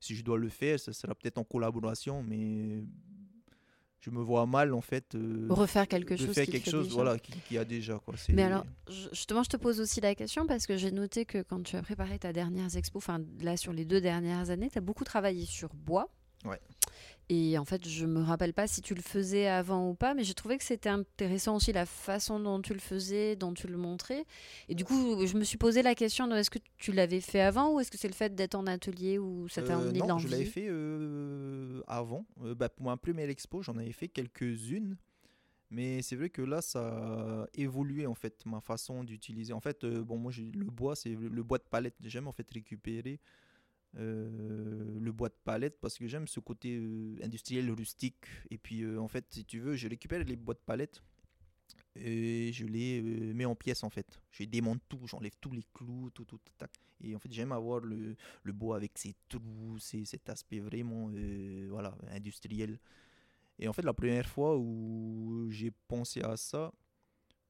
si 0.00 0.16
je 0.16 0.24
dois 0.24 0.38
le 0.38 0.48
faire, 0.48 0.80
ce 0.80 0.92
sera 0.92 1.14
peut-être 1.14 1.38
en 1.38 1.44
collaboration, 1.44 2.22
mais 2.22 2.82
je 4.00 4.10
me 4.10 4.22
vois 4.22 4.46
mal 4.46 4.72
en 4.72 4.80
fait 4.80 5.14
euh, 5.14 5.46
refaire 5.50 5.86
quelque 5.86 6.16
chose 6.16 6.32
faire 6.32 6.46
quelque 6.46 6.70
chose 6.70 6.88
voilà 6.88 7.18
qui, 7.18 7.58
a 7.58 7.66
déjà 7.66 7.98
quoi. 7.98 8.14
Mais 8.30 8.44
alors 8.44 8.64
justement 9.12 9.42
je 9.42 9.50
te 9.50 9.58
pose 9.58 9.78
aussi 9.78 10.00
la 10.00 10.14
question 10.14 10.46
parce 10.46 10.66
que 10.66 10.78
j'ai 10.78 10.90
noté 10.90 11.26
que 11.26 11.42
quand 11.42 11.62
tu 11.62 11.76
as 11.76 11.82
préparé 11.82 12.18
ta 12.18 12.32
dernière 12.32 12.74
expo 12.74 12.96
enfin 12.96 13.20
là 13.42 13.58
sur 13.58 13.74
les 13.74 13.84
deux 13.84 14.00
dernières 14.00 14.48
années 14.48 14.70
tu 14.70 14.78
as 14.78 14.80
beaucoup 14.80 15.04
travaillé 15.04 15.44
sur 15.44 15.68
bois. 15.74 16.08
Ouais. 16.46 16.58
Et 17.32 17.56
en 17.58 17.64
fait, 17.64 17.88
je 17.88 18.06
me 18.06 18.20
rappelle 18.22 18.52
pas 18.52 18.66
si 18.66 18.82
tu 18.82 18.92
le 18.92 19.02
faisais 19.02 19.46
avant 19.46 19.88
ou 19.88 19.94
pas, 19.94 20.14
mais 20.14 20.24
j'ai 20.24 20.34
trouvé 20.34 20.58
que 20.58 20.64
c'était 20.64 20.88
intéressant 20.88 21.54
aussi 21.54 21.72
la 21.72 21.86
façon 21.86 22.40
dont 22.40 22.60
tu 22.60 22.72
le 22.72 22.80
faisais, 22.80 23.36
dont 23.36 23.54
tu 23.54 23.68
le 23.68 23.76
montrais. 23.76 24.24
Et 24.68 24.74
du 24.74 24.84
coup, 24.84 25.24
je 25.24 25.36
me 25.36 25.44
suis 25.44 25.56
posé 25.56 25.82
la 25.82 25.94
question 25.94 26.26
de 26.26 26.34
est-ce 26.34 26.50
que 26.50 26.58
tu 26.76 26.90
l'avais 26.90 27.20
fait 27.20 27.40
avant 27.40 27.72
ou 27.72 27.78
est-ce 27.78 27.92
que 27.92 27.98
c'est 27.98 28.08
le 28.08 28.14
fait 28.14 28.34
d'être 28.34 28.56
en 28.56 28.66
atelier 28.66 29.20
ou 29.20 29.46
ça 29.48 29.62
t'a 29.62 29.78
amené 29.78 30.02
euh, 30.02 30.06
Non, 30.06 30.18
je 30.18 30.26
l'avais 30.26 30.44
fait 30.44 30.66
euh, 30.68 31.82
avant. 31.86 32.26
Euh, 32.42 32.56
bah, 32.56 32.68
pour 32.68 32.86
ma 32.86 32.96
première 32.96 33.30
expo, 33.30 33.62
j'en 33.62 33.78
avais 33.78 33.92
fait 33.92 34.08
quelques-unes. 34.08 34.96
Mais 35.70 36.02
c'est 36.02 36.16
vrai 36.16 36.30
que 36.30 36.42
là, 36.42 36.60
ça 36.60 36.80
a 36.80 37.46
évolué 37.54 38.08
en 38.08 38.16
fait, 38.16 38.44
ma 38.44 38.60
façon 38.60 39.04
d'utiliser. 39.04 39.52
En 39.52 39.60
fait, 39.60 39.86
bon, 39.86 40.18
moi, 40.18 40.32
le 40.36 40.64
bois, 40.64 40.96
c'est 40.96 41.10
le 41.10 41.42
bois 41.44 41.58
de 41.58 41.62
palette. 41.70 41.94
J'aime 42.02 42.26
en 42.26 42.32
fait 42.32 42.50
récupérer 42.52 43.20
euh, 43.96 45.00
le 45.00 45.10
bois 45.10 45.30
de 45.30 45.34
palette 45.42 45.80
parce 45.80 45.98
que 45.98 46.06
j'aime 46.06 46.28
ce 46.28 46.38
côté 46.38 46.76
euh, 46.76 47.16
industriel 47.24 47.70
rustique. 47.72 48.24
Et 48.50 48.58
puis 48.58 48.82
euh, 48.82 49.00
en 49.00 49.08
fait, 49.08 49.26
si 49.30 49.44
tu 49.44 49.58
veux, 49.58 49.74
je 49.74 49.88
récupère 49.88 50.22
les 50.24 50.36
bois 50.36 50.54
de 50.54 50.60
palette 50.64 51.02
et 51.96 52.52
je 52.52 52.66
les 52.66 53.02
mets 53.34 53.46
en 53.46 53.56
pièces 53.56 53.82
en 53.82 53.90
fait. 53.90 54.20
Je 54.30 54.44
démonte 54.44 54.80
tout, 54.88 55.06
j'enlève 55.06 55.32
tous 55.40 55.50
les 55.50 55.64
clous, 55.74 56.10
tout, 56.10 56.24
tout, 56.24 56.38
tac. 56.56 56.70
Et 57.02 57.16
en 57.16 57.18
fait, 57.18 57.32
j'aime 57.32 57.50
avoir 57.50 57.80
le, 57.80 58.14
le, 58.44 58.52
bois 58.52 58.76
avec 58.76 58.96
ses 58.96 59.14
trous, 59.28 59.78
cet 59.78 60.28
aspect 60.28 60.60
vraiment 60.60 61.10
voilà, 61.68 61.96
industriel. 62.10 62.78
Et 63.58 63.66
en 63.66 63.72
fait, 63.72 63.82
la 63.82 63.94
première 63.94 64.28
fois 64.28 64.56
où 64.56 65.48
j'ai 65.50 65.72
pensé 65.88 66.20
à 66.20 66.36
ça, 66.36 66.72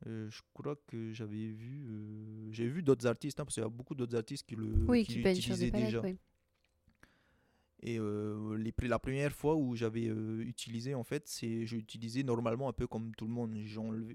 je 0.06 0.40
crois 0.54 0.76
que 0.86 1.12
j'avais 1.12 1.48
vu, 1.48 2.48
j'ai 2.52 2.68
vu 2.68 2.82
d'autres 2.82 3.06
artistes, 3.06 3.40
hein, 3.40 3.44
parce 3.44 3.54
qu'il 3.54 3.62
y 3.62 3.66
a 3.66 3.68
beaucoup 3.68 3.96
d'autres 3.96 4.16
artistes 4.16 4.46
qui 4.46 4.54
le 4.54 4.72
oui, 4.88 5.04
qui, 5.04 5.18
utilisaient 5.18 5.70
déjà. 5.72 6.00
Et 7.82 7.98
euh, 7.98 8.56
les, 8.58 8.74
la 8.88 8.98
première 8.98 9.32
fois 9.32 9.56
où 9.56 9.74
j'avais 9.74 10.08
euh, 10.08 10.42
utilisé, 10.42 10.94
en 10.94 11.02
fait, 11.02 11.26
c'est 11.26 11.64
j'ai 11.64 11.78
utilisé 11.78 12.22
normalement 12.22 12.68
un 12.68 12.74
peu 12.74 12.86
comme 12.86 13.14
tout 13.14 13.26
le 13.26 13.32
monde. 13.32 13.56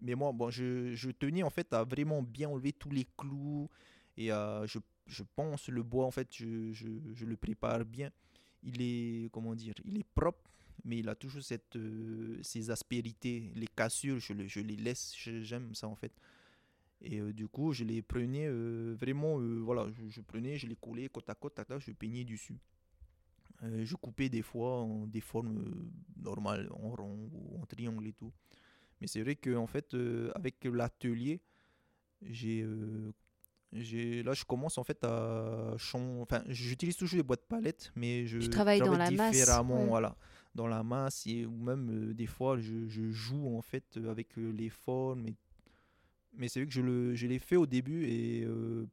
Mais 0.04 0.14
moi, 0.14 0.32
bon, 0.34 0.52
je, 0.52 0.94
je, 0.94 1.10
tenais 1.10 1.42
en 1.42 1.50
fait 1.50 1.74
à 1.74 1.84
vraiment 1.84 2.22
bien 2.22 2.50
enlever 2.50 2.74
tous 2.74 2.92
les 2.92 3.08
clous 3.18 3.68
et 4.18 4.28
je, 4.28 4.80
je, 5.08 5.24
pense 5.36 5.68
le 5.70 5.82
bois 5.82 6.06
en 6.06 6.12
fait, 6.12 6.28
je, 6.32 6.72
je, 6.74 7.26
le 7.26 7.38
prépare 7.38 7.86
bien. 7.86 8.12
Il 8.62 8.82
est 8.82 9.32
comment 9.32 9.56
dire, 9.56 9.74
il 9.84 9.98
est 9.98 10.08
propre, 10.14 10.52
mais 10.84 11.00
il 11.00 11.10
a 11.10 11.16
toujours 11.16 11.42
cette 11.42 11.76
euh, 11.76 12.40
ces 12.44 12.70
aspérités, 12.70 13.52
les 13.56 13.68
cassures, 13.68 14.20
je, 14.20 14.34
je 14.48 14.60
les 14.60 14.76
laisse, 14.76 15.16
j'aime 15.18 15.74
ça 15.74 15.88
en 15.88 15.96
fait. 15.96 16.14
Et 17.02 17.20
du 17.34 17.48
coup, 17.48 17.74
je 17.74 17.84
les 17.84 18.02
prenais 18.02 18.48
vraiment, 18.50 19.38
voilà, 19.64 19.88
je, 20.10 20.22
prenais, 20.22 20.58
je 20.58 20.66
les 20.68 20.76
collais 20.76 21.10
côte 21.10 21.30
à 21.30 21.36
côte, 21.36 21.60
je 21.80 21.92
peignais 21.92 22.24
dessus. 22.24 22.58
Euh, 23.64 23.86
je 23.86 23.96
coupais 23.96 24.30
des 24.30 24.42
fois 24.42 24.82
en 24.82 25.08
des 25.08 25.22
formes 25.22 25.58
euh, 25.60 26.22
normales, 26.22 26.70
en 26.72 26.90
rond 26.90 27.30
ou 27.34 27.62
en 27.62 27.66
triangle 27.66 28.08
et 28.08 28.14
tout. 28.14 28.34
Mais 29.02 29.08
c'est 29.08 29.22
vrai 29.22 29.36
qu'en 29.36 29.68
fait, 29.68 29.94
euh, 29.94 30.32
avec 30.36 30.64
l'atelier, 30.66 31.42
j'ai 32.22 32.66
j'ai 33.74 34.24
là 34.24 34.34
je 34.34 34.46
commence 34.46 34.78
en 34.78 34.86
fait 34.86 35.04
à 35.04 35.76
enfin 35.94 36.44
j'utilise 36.48 36.96
toujours 36.96 37.18
les 37.18 37.24
boîtes 37.24 37.46
palettes 37.46 37.92
mais 37.98 38.26
je, 38.26 38.40
travaille 38.48 38.80
dans 38.80 38.96
la 38.96 39.10
différemment 39.10 39.80
masse, 39.80 39.90
voilà. 39.90 40.16
Dans 40.54 40.68
la 40.68 40.82
masse 40.82 41.28
et 41.28 41.46
ou 41.46 41.58
même 41.58 42.14
des 42.14 42.26
fois 42.26 42.58
je, 42.58 42.88
je, 42.88 43.12
joue 43.12 43.54
en 43.58 43.62
fait 43.62 44.00
avec 44.08 44.38
les 44.38 44.70
formes 44.70 45.26
mais 46.38 46.48
c'est 46.48 46.62
vrai 46.62 46.68
que 46.68 46.74
je 46.74 46.82
le 46.82 47.16
je 47.16 47.28
l'ai 47.28 47.40
fait 47.40 47.58
au 47.58 47.66
début 47.66 48.06
et 48.06 48.48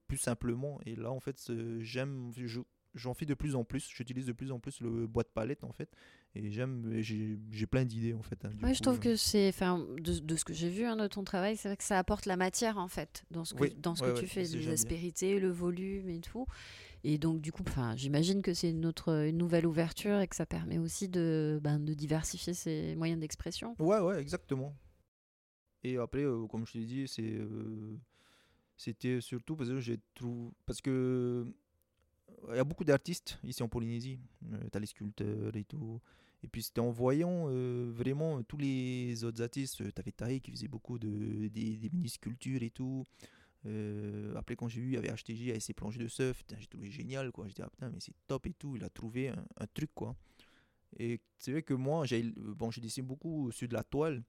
plus 0.08 0.18
simplement. 0.18 0.80
Et 0.84 0.96
là 0.96 1.12
en 1.12 1.20
fait 1.20 1.52
j'aime 1.78 2.32
j'en 2.94 3.14
fais 3.14 3.26
de 3.26 3.34
plus 3.34 3.54
en 3.54 3.64
plus. 3.64 3.88
J'utilise 3.94 4.26
de 4.26 4.32
plus 4.32 4.52
en 4.52 4.58
plus 4.58 4.80
le 4.80 5.06
boîte 5.06 5.30
palette 5.32 5.64
en 5.64 5.72
fait. 5.72 5.90
Et 6.34 6.50
j'aime, 6.50 7.00
j'ai 7.00 7.66
plein 7.66 7.84
d'idées 7.84 8.14
en 8.14 8.22
fait. 8.22 8.44
Hein, 8.44 8.50
oui, 8.62 8.74
je 8.74 8.80
trouve 8.80 8.98
que 8.98 9.16
c'est, 9.16 9.48
enfin, 9.48 9.86
de, 9.98 10.18
de, 10.18 10.36
ce 10.36 10.44
que 10.44 10.52
j'ai 10.52 10.70
vu 10.70 10.84
hein, 10.84 10.96
de 10.96 11.06
ton 11.06 11.24
travail, 11.24 11.56
c'est 11.56 11.68
vrai 11.68 11.76
que 11.76 11.84
ça 11.84 11.98
apporte 11.98 12.26
la 12.26 12.36
matière 12.36 12.78
en 12.78 12.88
fait 12.88 13.24
dans 13.30 13.44
ce 13.44 13.54
que, 13.54 13.72
dans 13.74 13.94
ce 13.94 14.02
que 14.02 14.18
tu 14.18 14.26
fais, 14.26 14.44
l'aspérité, 14.44 15.38
le 15.38 15.50
volume 15.50 16.08
et 16.08 16.20
tout. 16.20 16.46
Et 17.04 17.18
donc 17.18 17.40
du 17.40 17.50
coup, 17.50 17.64
enfin, 17.66 17.96
j'imagine 17.96 18.42
que 18.42 18.54
c'est 18.54 18.70
une 18.70 18.86
autre, 18.86 19.26
une 19.26 19.36
nouvelle 19.36 19.66
ouverture 19.66 20.20
et 20.20 20.28
que 20.28 20.36
ça 20.36 20.46
permet 20.46 20.78
aussi 20.78 21.08
de, 21.08 21.58
ben, 21.62 21.80
de 21.80 21.94
diversifier 21.94 22.54
ses 22.54 22.94
moyens 22.94 23.20
d'expression. 23.20 23.74
Ouais, 23.80 23.98
ouais, 23.98 24.20
exactement. 24.20 24.76
Et 25.82 25.96
après, 25.96 26.22
euh, 26.22 26.46
comme 26.46 26.64
je 26.64 26.72
t'ai 26.74 26.84
dit, 26.84 27.08
c'est, 27.08 27.22
euh, 27.22 27.98
c'était 28.76 29.20
surtout 29.20 29.56
parce 29.56 29.68
que 29.68 29.80
j'ai 29.80 29.98
trouvé, 30.14 30.50
parce 30.64 30.80
que 30.80 31.44
il 32.50 32.56
y 32.56 32.58
a 32.58 32.64
beaucoup 32.64 32.84
d'artistes 32.84 33.38
ici 33.44 33.62
en 33.62 33.68
Polynésie. 33.68 34.18
Euh, 34.52 34.58
tu 34.70 34.76
as 34.76 34.80
les 34.80 34.86
sculpteurs 34.86 35.54
et 35.56 35.64
tout. 35.64 36.00
Et 36.44 36.48
puis 36.48 36.62
c'était 36.62 36.80
en 36.80 36.90
voyant 36.90 37.46
euh, 37.48 37.90
vraiment 37.94 38.42
tous 38.42 38.56
les 38.56 39.22
autres 39.24 39.42
artistes. 39.42 39.76
Tu 39.76 40.00
avais 40.00 40.12
Taï 40.12 40.40
qui 40.40 40.50
faisait 40.50 40.68
beaucoup 40.68 40.98
de, 40.98 41.48
des, 41.48 41.90
mini-sculptures 41.92 42.62
et 42.62 42.70
tout. 42.70 43.06
Euh, 43.64 44.34
après, 44.34 44.56
quand 44.56 44.66
j'ai 44.66 44.80
vu, 44.80 44.88
il 44.88 44.94
y 44.94 44.96
avait 44.96 45.12
HTG 45.14 45.50
avec 45.50 45.62
ses 45.62 45.72
planches 45.72 45.98
de 45.98 46.08
surf, 46.08 46.42
j'ai 46.58 46.66
trouvé 46.66 46.90
génial, 46.90 47.30
quoi. 47.30 47.46
J'ai 47.46 47.54
dit, 47.54 47.62
ah 47.62 47.70
putain, 47.70 47.90
mais 47.90 48.00
c'est 48.00 48.14
top 48.26 48.46
et 48.46 48.54
tout. 48.54 48.74
Il 48.76 48.82
a 48.82 48.88
trouvé 48.88 49.28
un, 49.28 49.66
truc, 49.72 49.90
quoi. 49.94 50.16
Et 50.98 51.20
c'est 51.38 51.52
vrai 51.52 51.62
que 51.62 51.74
moi, 51.74 52.04
j'ai 52.06 52.22
bon, 52.36 52.70
dessiné 52.76 53.06
beaucoup 53.06 53.52
sur 53.52 53.68
de 53.68 53.74
la 53.74 53.84
toile. 53.84 54.24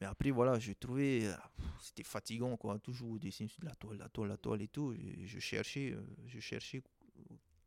Mais 0.00 0.06
après, 0.06 0.30
voilà, 0.30 0.58
j'ai 0.58 0.74
trouvé, 0.74 1.32
c'était 1.80 2.02
fatigant, 2.02 2.58
quoi. 2.58 2.78
Toujours 2.78 3.18
dessiner 3.18 3.48
sur 3.48 3.60
de 3.60 3.66
la 3.66 3.74
toile, 3.74 3.96
la 3.96 4.08
toile, 4.10 4.28
la 4.28 4.36
toile 4.36 4.60
et 4.60 4.68
tout. 4.68 4.94
Je 5.24 5.38
cherchais, 5.38 5.92
euh, 5.92 6.02
je 6.26 6.38
cherchais 6.38 6.82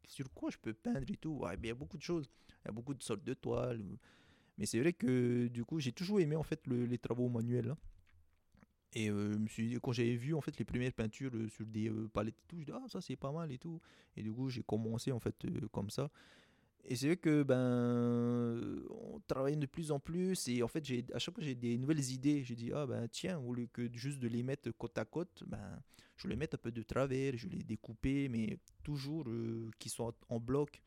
sur 0.10 0.34
quoi 0.34 0.50
je 0.50 0.58
peux 0.58 0.74
peindre 0.74 1.10
et 1.10 1.18
tout. 1.18 1.46
il 1.62 1.68
y 1.68 1.70
a 1.70 1.76
beaucoup 1.76 1.98
de 1.98 2.04
choses. 2.04 2.30
Il 2.64 2.68
y 2.68 2.70
a 2.70 2.72
beaucoup 2.72 2.94
de 2.94 3.04
sortes 3.04 3.24
de 3.24 3.34
toiles. 3.34 3.84
Mais 4.58 4.66
c'est 4.66 4.80
vrai 4.80 4.92
que, 4.92 5.48
du 5.48 5.64
coup, 5.64 5.80
j'ai 5.80 5.94
toujours 5.94 6.20
aimé, 6.20 6.36
en 6.36 6.44
fait, 6.44 6.68
les 6.68 6.98
travaux 6.98 7.30
manuels. 7.30 7.70
Hein. 7.70 7.78
Et 8.94 9.10
euh, 9.12 9.38
quand 9.84 9.92
j'avais 9.92 10.16
vu 10.16 10.34
en 10.34 10.42
fait 10.42 10.58
les 10.58 10.66
premières 10.66 10.94
peintures 10.94 11.30
euh, 11.36 11.48
sur 11.48 11.64
des 11.66 11.92
palettes 12.12 12.40
et 12.40 12.48
tout, 12.48 12.60
je 12.60 12.66
dis 12.66 12.72
ah 12.74 12.84
ça 12.88 13.00
c'est 13.02 13.16
pas 13.16 13.32
mal 13.32 13.52
et 13.52 13.60
tout. 13.60 13.80
Et 14.18 14.24
du 14.24 14.34
coup 14.34 14.50
j'ai 14.50 14.64
commencé 14.64 15.12
en 15.12 15.20
fait 15.20 15.36
comme 15.72 15.92
ça. 15.92 16.10
Et 16.86 16.96
c'est 16.96 17.06
vrai 17.06 17.18
que 17.18 17.44
ben 17.44 18.84
on 18.90 19.20
travaille 19.28 19.58
de 19.58 19.68
plus 19.68 19.92
en 19.92 20.00
plus 20.00 20.48
et 20.48 20.64
en 20.64 20.68
fait 20.68 20.84
j'ai 20.84 21.06
à 21.14 21.20
chaque 21.20 21.36
fois 21.36 21.44
j'ai 21.44 21.54
des 21.54 21.78
nouvelles 21.78 22.10
idées. 22.10 22.44
J'ai 22.44 22.56
dit 22.56 22.72
ah 22.74 22.88
ben 22.88 23.08
tiens 23.08 23.38
au 23.38 23.54
lieu 23.54 23.68
que 23.72 23.88
juste 23.94 24.18
de 24.20 24.28
les 24.28 24.42
mettre 24.42 24.72
côte 24.72 24.98
à 24.98 25.06
côte, 25.06 25.44
ben 25.46 25.80
je 26.20 26.28
les 26.28 26.36
mettre 26.36 26.56
un 26.56 26.60
peu 26.60 26.72
de 26.72 26.84
travers, 26.84 27.38
je 27.38 27.48
les 27.48 27.64
découper 27.64 28.30
mais 28.30 28.60
toujours 28.84 29.28
euh, 29.28 29.70
qui 29.80 29.90
sont 29.90 30.14
en 30.30 30.40
bloc. 30.40 30.82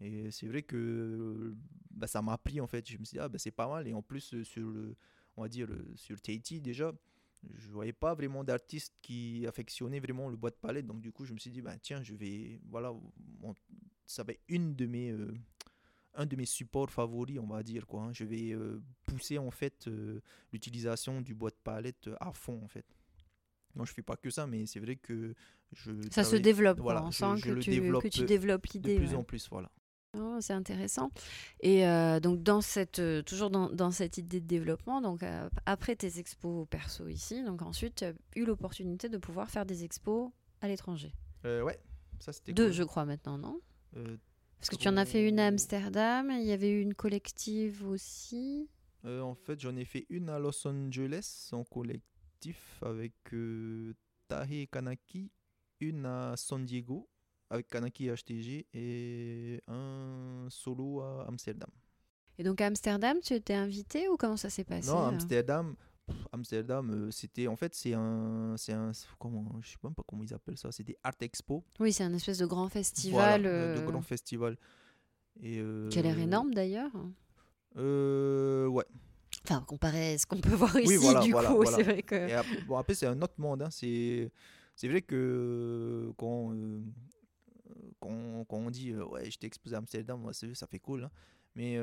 Et 0.00 0.30
c'est 0.30 0.46
vrai 0.46 0.62
que 0.62 1.54
ben, 1.90 2.06
ça 2.06 2.22
m'a 2.22 2.38
pris 2.38 2.60
en 2.60 2.66
fait. 2.66 2.88
Je 2.88 2.96
me 2.96 3.04
suis 3.04 3.16
dit 3.16 3.20
ah 3.20 3.28
ben 3.28 3.38
c'est 3.38 3.50
pas 3.50 3.68
mal 3.68 3.86
et 3.86 3.92
en 3.92 4.02
plus 4.02 4.34
euh, 4.34 4.44
sur 4.44 4.68
le 4.70 4.96
on 5.36 5.42
va 5.42 5.48
dire 5.48 5.68
euh, 5.70 5.92
sur 5.96 6.20
Tahiti 6.20 6.60
déjà 6.60 6.92
je 7.54 7.70
voyais 7.70 7.94
pas 7.94 8.14
vraiment 8.14 8.44
d'artiste 8.44 8.94
qui 9.00 9.46
affectionnait 9.46 10.00
vraiment 10.00 10.28
le 10.28 10.36
bois 10.36 10.50
de 10.50 10.56
palette 10.56 10.86
donc 10.86 11.00
du 11.00 11.10
coup 11.10 11.24
je 11.24 11.32
me 11.32 11.38
suis 11.38 11.50
dit 11.50 11.62
ben 11.62 11.78
tiens 11.80 12.02
je 12.02 12.14
vais 12.14 12.60
voilà 12.68 12.92
ça 14.10 14.24
va 14.24 14.32
être 14.32 14.42
une 14.48 14.74
de 14.74 14.86
mes, 14.86 15.10
euh, 15.10 15.32
un 16.14 16.26
de 16.26 16.36
mes 16.36 16.44
supports 16.44 16.90
favoris, 16.90 17.38
on 17.38 17.46
va 17.46 17.62
dire. 17.62 17.86
Quoi, 17.86 18.02
hein. 18.02 18.12
Je 18.12 18.24
vais 18.24 18.50
euh, 18.50 18.82
pousser 19.06 19.38
en 19.38 19.50
fait 19.50 19.86
euh, 19.86 20.20
l'utilisation 20.52 21.20
du 21.20 21.34
bois 21.34 21.50
de 21.50 21.58
palette 21.62 22.10
à 22.20 22.32
fond 22.32 22.60
en 22.62 22.68
fait. 22.68 22.84
Moi, 23.74 23.86
je 23.86 23.92
fais 23.92 24.02
pas 24.02 24.16
que 24.16 24.30
ça, 24.30 24.46
mais 24.46 24.66
c'est 24.66 24.80
vrai 24.80 24.96
que 24.96 25.34
je. 25.72 25.92
Ça 26.10 26.24
se 26.24 26.36
développe, 26.36 26.80
voilà, 26.80 27.04
on 27.04 27.10
sent 27.10 27.40
que, 27.42 27.58
tu, 27.58 27.70
que 27.70 28.08
tu 28.08 28.24
développes 28.24 28.66
l'idée. 28.66 28.98
De 28.98 29.04
plus 29.04 29.14
en 29.14 29.22
plus, 29.22 29.48
voilà. 29.50 29.70
Oh, 30.18 30.38
c'est 30.40 30.54
intéressant. 30.54 31.12
Et 31.60 31.84
donc, 32.20 32.42
dans 32.42 32.60
cette, 32.60 33.00
toujours 33.24 33.50
dans, 33.50 33.70
dans, 33.70 33.92
cette 33.92 34.18
idée 34.18 34.40
de 34.40 34.46
développement, 34.46 35.00
donc, 35.00 35.22
après 35.66 35.94
tes 35.94 36.18
expos 36.18 36.66
perso 36.68 37.06
ici, 37.06 37.44
donc 37.44 37.62
ensuite, 37.62 37.96
tu 37.96 38.04
as 38.04 38.12
eu 38.34 38.44
l'opportunité 38.44 39.08
de 39.08 39.18
pouvoir 39.18 39.50
faire 39.50 39.64
des 39.64 39.84
expos 39.84 40.30
à 40.60 40.68
l'étranger. 40.68 41.12
ouais, 41.44 41.78
ça 42.18 42.32
c'était. 42.32 42.52
Deux, 42.52 42.72
je 42.72 42.82
crois, 42.82 43.04
maintenant, 43.04 43.38
non? 43.38 43.60
Euh, 43.96 44.16
Parce 44.58 44.70
que 44.70 44.76
tu 44.76 44.88
en 44.88 44.96
as 44.96 45.04
fait 45.04 45.28
une 45.28 45.38
à 45.38 45.46
Amsterdam, 45.46 46.30
il 46.30 46.46
y 46.46 46.52
avait 46.52 46.70
eu 46.70 46.80
une 46.80 46.94
collective 46.94 47.86
aussi. 47.86 48.68
Euh, 49.04 49.20
en 49.20 49.34
fait, 49.34 49.58
j'en 49.60 49.76
ai 49.76 49.84
fait 49.84 50.06
une 50.10 50.28
à 50.28 50.38
Los 50.38 50.66
Angeles 50.66 51.48
en 51.52 51.64
collectif 51.64 52.04
avec 52.82 53.12
euh, 53.32 53.94
Tahe 54.28 54.66
Kanaki, 54.70 55.30
une 55.80 56.06
à 56.06 56.34
San 56.36 56.64
Diego 56.64 57.08
avec 57.50 57.68
Kanaki 57.68 58.06
et 58.08 58.14
HTG 58.14 58.66
et 58.72 59.62
un 59.66 60.46
solo 60.48 61.00
à 61.00 61.26
Amsterdam. 61.26 61.70
Et 62.38 62.44
donc 62.44 62.60
à 62.60 62.66
Amsterdam, 62.66 63.18
tu 63.22 63.34
étais 63.34 63.54
invité 63.54 64.08
ou 64.08 64.16
comment 64.16 64.36
ça 64.36 64.48
s'est 64.48 64.64
passé 64.64 64.88
Non, 64.88 65.02
Amsterdam, 65.02 65.74
Amsterdam, 66.32 66.90
euh, 66.90 67.10
c'était 67.10 67.48
en 67.48 67.56
fait 67.56 67.74
c'est 67.74 67.92
un 67.92 68.54
c'est 68.56 68.72
un 68.72 68.92
comment 69.18 69.44
je 69.60 69.70
sais 69.70 69.76
même 69.82 69.94
pas 69.94 70.02
comment 70.06 70.22
ils 70.22 70.32
appellent 70.32 70.56
ça, 70.56 70.72
c'est 70.72 70.84
des 70.84 70.96
art 71.02 71.14
expo. 71.20 71.64
Oui, 71.80 71.92
c'est 71.92 72.04
un 72.04 72.14
espèce 72.14 72.38
de 72.38 72.46
grand 72.46 72.68
festival. 72.68 73.42
de 73.42 73.48
euh, 73.48 73.86
grand 73.86 74.02
festival. 74.02 74.56
Et 75.42 75.58
euh, 75.58 75.88
qui 75.88 75.98
a 75.98 76.02
l'air 76.02 76.18
énorme 76.18 76.54
d'ailleurs. 76.54 76.92
Euh, 77.76 78.66
ouais. 78.66 78.84
Enfin, 79.50 79.64
comparé 79.66 80.14
à 80.14 80.18
ce 80.18 80.26
qu'on 80.26 80.40
peut 80.40 80.48
voir 80.54 80.78
ici, 80.78 80.96
voilà, 80.96 81.20
du 81.20 81.32
coup, 81.32 81.64
c'est 81.66 81.82
vrai 81.82 82.02
que. 82.02 82.32
Après, 82.32 82.62
bon, 82.62 82.76
après 82.76 82.94
c'est 82.94 83.06
un 83.06 83.20
autre 83.20 83.34
monde. 83.38 83.62
Hein. 83.62 83.70
C'est 83.70 84.30
c'est 84.76 84.88
vrai 84.88 85.02
que 85.02 86.12
quand 86.16 86.54
quand, 87.98 88.44
quand 88.48 88.56
on 88.56 88.70
dit 88.70 88.94
ouais, 88.94 89.30
j'étais 89.30 89.46
exposé 89.46 89.74
à 89.74 89.78
Amsterdam, 89.78 90.30
ça 90.32 90.66
fait 90.66 90.78
cool. 90.78 91.04
Hein. 91.04 91.10
Mais 91.56 91.78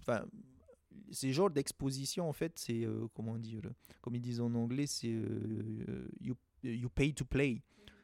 enfin 0.00 0.24
ces 1.10 1.32
genres 1.32 1.50
d'exposition, 1.50 2.28
en 2.28 2.32
fait, 2.32 2.52
c'est, 2.58 2.84
euh, 2.84 3.06
comment 3.14 3.38
dire, 3.38 3.62
comme 4.00 4.14
ils 4.14 4.20
disent 4.20 4.40
en 4.40 4.54
anglais, 4.54 4.86
c'est 4.86 5.12
euh, 5.12 6.08
you, 6.20 6.34
you, 6.62 6.88
pay 6.88 7.12
to 7.12 7.24
play. 7.24 7.62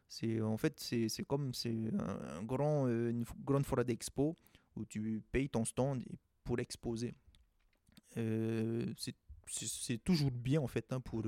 C'est, 0.08 0.40
en 0.40 0.56
fait, 0.56 0.78
c'est, 0.78 1.08
c'est 1.08 1.24
comme 1.24 1.52
c'est 1.52 1.74
un, 1.98 2.42
grand, 2.42 2.86
euh, 2.86 3.10
une 3.10 3.24
grande 3.44 3.66
forêt 3.66 3.84
d'expo 3.84 4.36
où 4.76 4.84
tu 4.84 5.22
payes 5.32 5.48
ton 5.48 5.64
stand 5.64 6.04
pour 6.44 6.58
exposer. 6.60 7.14
C'est, 8.96 9.14
c'est 9.48 10.02
toujours 10.02 10.30
bien 10.30 10.60
en 10.60 10.66
fait 10.66 10.92
hein, 10.92 11.00
pour 11.00 11.22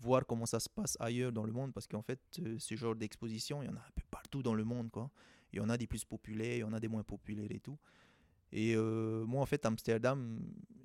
voir 0.00 0.24
comment 0.26 0.46
ça 0.46 0.60
se 0.60 0.68
passe 0.68 0.96
ailleurs 1.00 1.32
dans 1.32 1.44
le 1.44 1.52
monde 1.52 1.72
parce 1.72 1.86
qu'en 1.86 2.02
fait 2.02 2.20
ce 2.58 2.76
genre 2.76 2.94
d'exposition 2.94 3.62
il 3.62 3.66
y 3.66 3.68
en 3.68 3.76
a 3.76 3.80
un 3.80 3.92
peu 3.94 4.02
partout 4.10 4.42
dans 4.42 4.54
le 4.54 4.64
monde 4.64 4.90
quoi 4.90 5.10
il 5.52 5.58
y 5.58 5.60
en 5.60 5.68
a 5.68 5.76
des 5.76 5.86
plus 5.86 6.04
populaires 6.04 6.56
il 6.56 6.60
y 6.60 6.64
en 6.64 6.72
a 6.72 6.80
des 6.80 6.88
moins 6.88 7.02
populaires 7.02 7.50
et 7.50 7.60
tout 7.60 7.78
et 8.52 8.74
euh, 8.76 9.24
moi, 9.24 9.40
en 9.40 9.46
fait, 9.46 9.64
Amsterdam, 9.64 10.38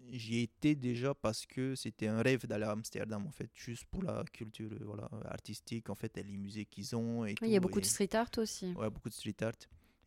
j'y 0.10 0.40
étais 0.40 0.74
déjà 0.74 1.14
parce 1.14 1.46
que 1.46 1.76
c'était 1.76 2.08
un 2.08 2.22
rêve 2.22 2.48
d'aller 2.48 2.64
à 2.64 2.72
Amsterdam, 2.72 3.28
en 3.28 3.32
fait, 3.32 3.50
juste 3.54 3.84
pour 3.86 4.04
la 4.04 4.24
culture 4.32 4.70
voilà, 4.82 5.10
artistique, 5.26 5.90
en 5.90 5.96
fait, 5.96 6.18
et 6.18 6.24
les 6.24 6.38
musées 6.38 6.66
qu'ils 6.66 6.96
ont. 6.96 7.26
Et 7.26 7.36
il 7.42 7.50
y 7.50 7.58
a 7.58 7.60
beaucoup 7.60 7.82
de 7.82 7.86
street 7.86 8.16
art 8.16 8.32
aussi. 8.38 8.72
Ouais, 8.74 8.90
beaucoup 8.90 9.10
de 9.10 9.14
street 9.14 9.36
art. 9.42 9.52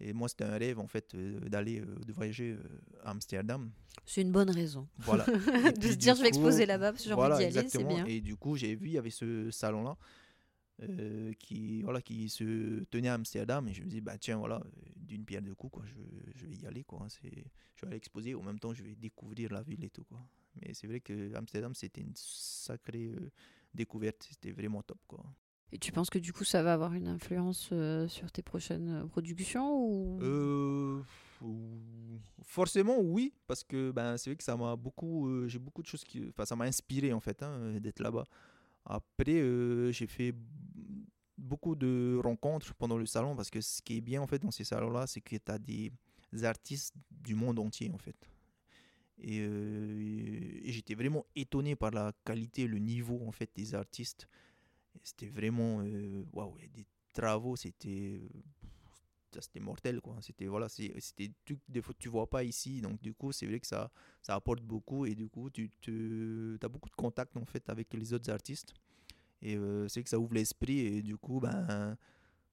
Et 0.01 0.13
moi, 0.13 0.29
c'était 0.29 0.45
un 0.45 0.57
rêve, 0.57 0.79
en 0.79 0.87
fait, 0.87 1.15
euh, 1.15 1.39
d'aller, 1.49 1.81
euh, 1.81 1.95
de 2.07 2.13
voyager 2.13 2.57
à 3.05 3.11
Amsterdam. 3.11 3.71
C'est 4.07 4.23
une 4.23 4.33
bonne 4.33 4.51
raison. 4.51 4.89
Voilà. 4.99 5.25
de 5.81 5.89
se 5.89 5.97
dire, 5.97 6.15
je 6.15 6.23
vais 6.23 6.29
exposer 6.29 6.67
là-bas 6.67 6.93
parce 6.93 7.03
que 7.03 7.09
j'ai 7.09 7.15
envie 7.15 7.37
d'y 7.37 7.59
aller, 7.59 7.69
c'est 7.69 7.85
bien. 7.85 8.05
Et 8.07 8.21
du 8.21 8.37
coup, 8.37 8.57
j'ai 8.57 8.75
vu, 8.75 8.87
il 8.87 8.93
y 8.93 8.99
avait 8.99 9.11
ce 9.11 9.51
salon-là. 9.51 9.97
Euh, 10.89 11.35
qui, 11.39 11.83
voilà, 11.83 12.01
qui 12.01 12.31
se 12.31 12.85
tenait 12.85 13.09
à 13.09 13.15
Amsterdam. 13.15 13.69
Et 13.69 13.75
je 13.75 13.83
me 13.83 13.89
dis, 13.89 14.01
bah 14.01 14.17
tiens, 14.17 14.39
voilà, 14.39 14.63
d'une 14.97 15.25
pierre 15.25 15.43
deux 15.43 15.55
coups, 15.55 15.73
quoi, 15.73 15.85
je, 15.85 15.95
je, 16.35 16.47
vais 16.47 16.57
y 16.57 16.67
aller. 16.67 16.85
Quoi, 16.85 17.07
c'est, 17.09 17.45
je 17.75 17.83
vais 17.83 17.89
aller 17.89 17.97
exposer. 17.97 18.35
En 18.35 18.43
même 18.43 18.59
temps, 18.59 18.73
je 18.73 18.83
vais 18.83 18.95
découvrir 18.95 19.53
la 19.53 19.63
ville 19.63 19.85
et 19.85 19.91
tout. 19.91 20.05
Quoi. 20.05 20.19
Mais 20.57 20.73
c'est 20.73 20.87
vrai 20.87 21.01
que 21.01 21.35
Amsterdam, 21.35 21.75
c'était 21.75 22.01
une 22.01 22.15
sacrée 22.15 23.09
euh, 23.09 23.31
découverte. 23.75 24.27
C'était 24.31 24.53
vraiment 24.53 24.83
top. 24.83 25.01
Quoi. 25.07 25.23
Et 25.73 25.79
tu 25.79 25.93
penses 25.93 26.11
que 26.11 26.19
du 26.19 26.33
coup, 26.33 26.45
ça 26.45 26.63
va 26.63 26.73
avoir 26.73 26.95
une 26.95 27.07
influence 27.07 27.71
euh, 27.73 28.09
sur 28.09 28.31
tes 28.33 28.43
prochaines 28.43 29.09
productions 29.09 29.79
ou? 29.79 30.19
Forcément, 32.43 32.99
oui, 33.01 33.33
parce 33.47 33.63
que 33.65 33.93
ben, 33.93 34.17
c'est 34.17 34.31
vrai 34.31 34.37
que 34.37 34.45
ça 34.45 34.57
m'a 34.57 34.77
beaucoup, 34.77 35.47
j'ai 35.47 35.59
beaucoup 35.59 35.83
de 35.83 35.87
choses 35.87 36.05
qui, 36.05 36.27
enfin, 36.29 36.45
ça 36.45 36.57
m'a 36.57 36.65
inspiré 36.65 37.13
en 37.13 37.21
fait 37.21 37.43
hein, 37.43 37.79
d'être 37.81 38.01
là-bas. 38.01 38.27
Après, 38.85 39.93
j'ai 39.93 40.07
fait 40.07 40.35
beaucoup 41.39 41.75
de 41.75 42.21
rencontres 42.23 42.75
pendant 42.75 42.99
le 42.99 43.07
salon 43.07 43.35
parce 43.35 43.51
que 43.51 43.61
ce 43.61 43.81
qui 43.83 43.97
est 43.97 44.01
bien 44.01 44.21
en 44.21 44.27
fait 44.27 44.41
dans 44.41 44.51
ces 44.51 44.65
salons-là, 44.65 45.07
c'est 45.07 45.21
que 45.21 45.37
tu 45.37 45.51
as 45.51 45.59
des 45.59 45.93
artistes 46.43 46.95
du 47.11 47.35
monde 47.35 47.59
entier 47.59 47.91
en 47.93 47.99
fait. 47.99 48.17
Et, 49.19 49.41
euh, 49.41 50.61
j'étais 50.65 50.95
vraiment 50.95 51.27
étonné 51.37 51.77
par 51.77 51.91
la 51.91 52.13
qualité, 52.25 52.67
le 52.67 52.79
niveau 52.79 53.21
en 53.27 53.33
fait 53.33 53.51
des 53.55 53.75
artistes. 53.75 54.29
C'était 55.03 55.29
vraiment 55.29 55.81
euh, 55.83 56.25
waouh, 56.33 56.57
des 56.75 56.87
travaux, 57.13 57.57
c'était 57.57 58.21
c'était 59.41 59.61
mortel 59.61 60.01
quoi 60.01 60.17
c'était 60.21 60.49
voilà 60.49 60.69
c'était 60.69 61.31
des 61.69 61.83
fois 61.83 61.95
tu 61.97 62.09
vois 62.09 62.29
pas 62.29 62.43
ici 62.43 62.81
donc 62.81 63.01
du 63.01 63.15
coup 63.15 63.31
c'est 63.31 63.47
vrai 63.47 63.61
que 63.61 63.67
ça 63.67 63.89
ça 64.23 64.35
apporte 64.35 64.61
beaucoup 64.61 65.07
et 65.07 65.15
du 65.15 65.29
coup 65.29 65.49
tu 65.51 66.59
as 66.61 66.69
beaucoup 66.69 66.89
de 66.89 66.97
contacts 66.97 67.37
en 67.37 67.45
fait 67.45 67.71
avec 67.71 67.95
les 67.95 68.13
autres 68.13 68.29
artistes 68.29 68.75
et 69.43 69.57
euh, 69.57 69.89
c'est 69.89 70.03
que 70.03 70.11
ça 70.11 70.19
ouvre 70.19 70.35
l'esprit 70.35 70.81
et 70.81 71.03
du 71.03 71.17
coup, 71.17 71.41
ben, 71.41 71.97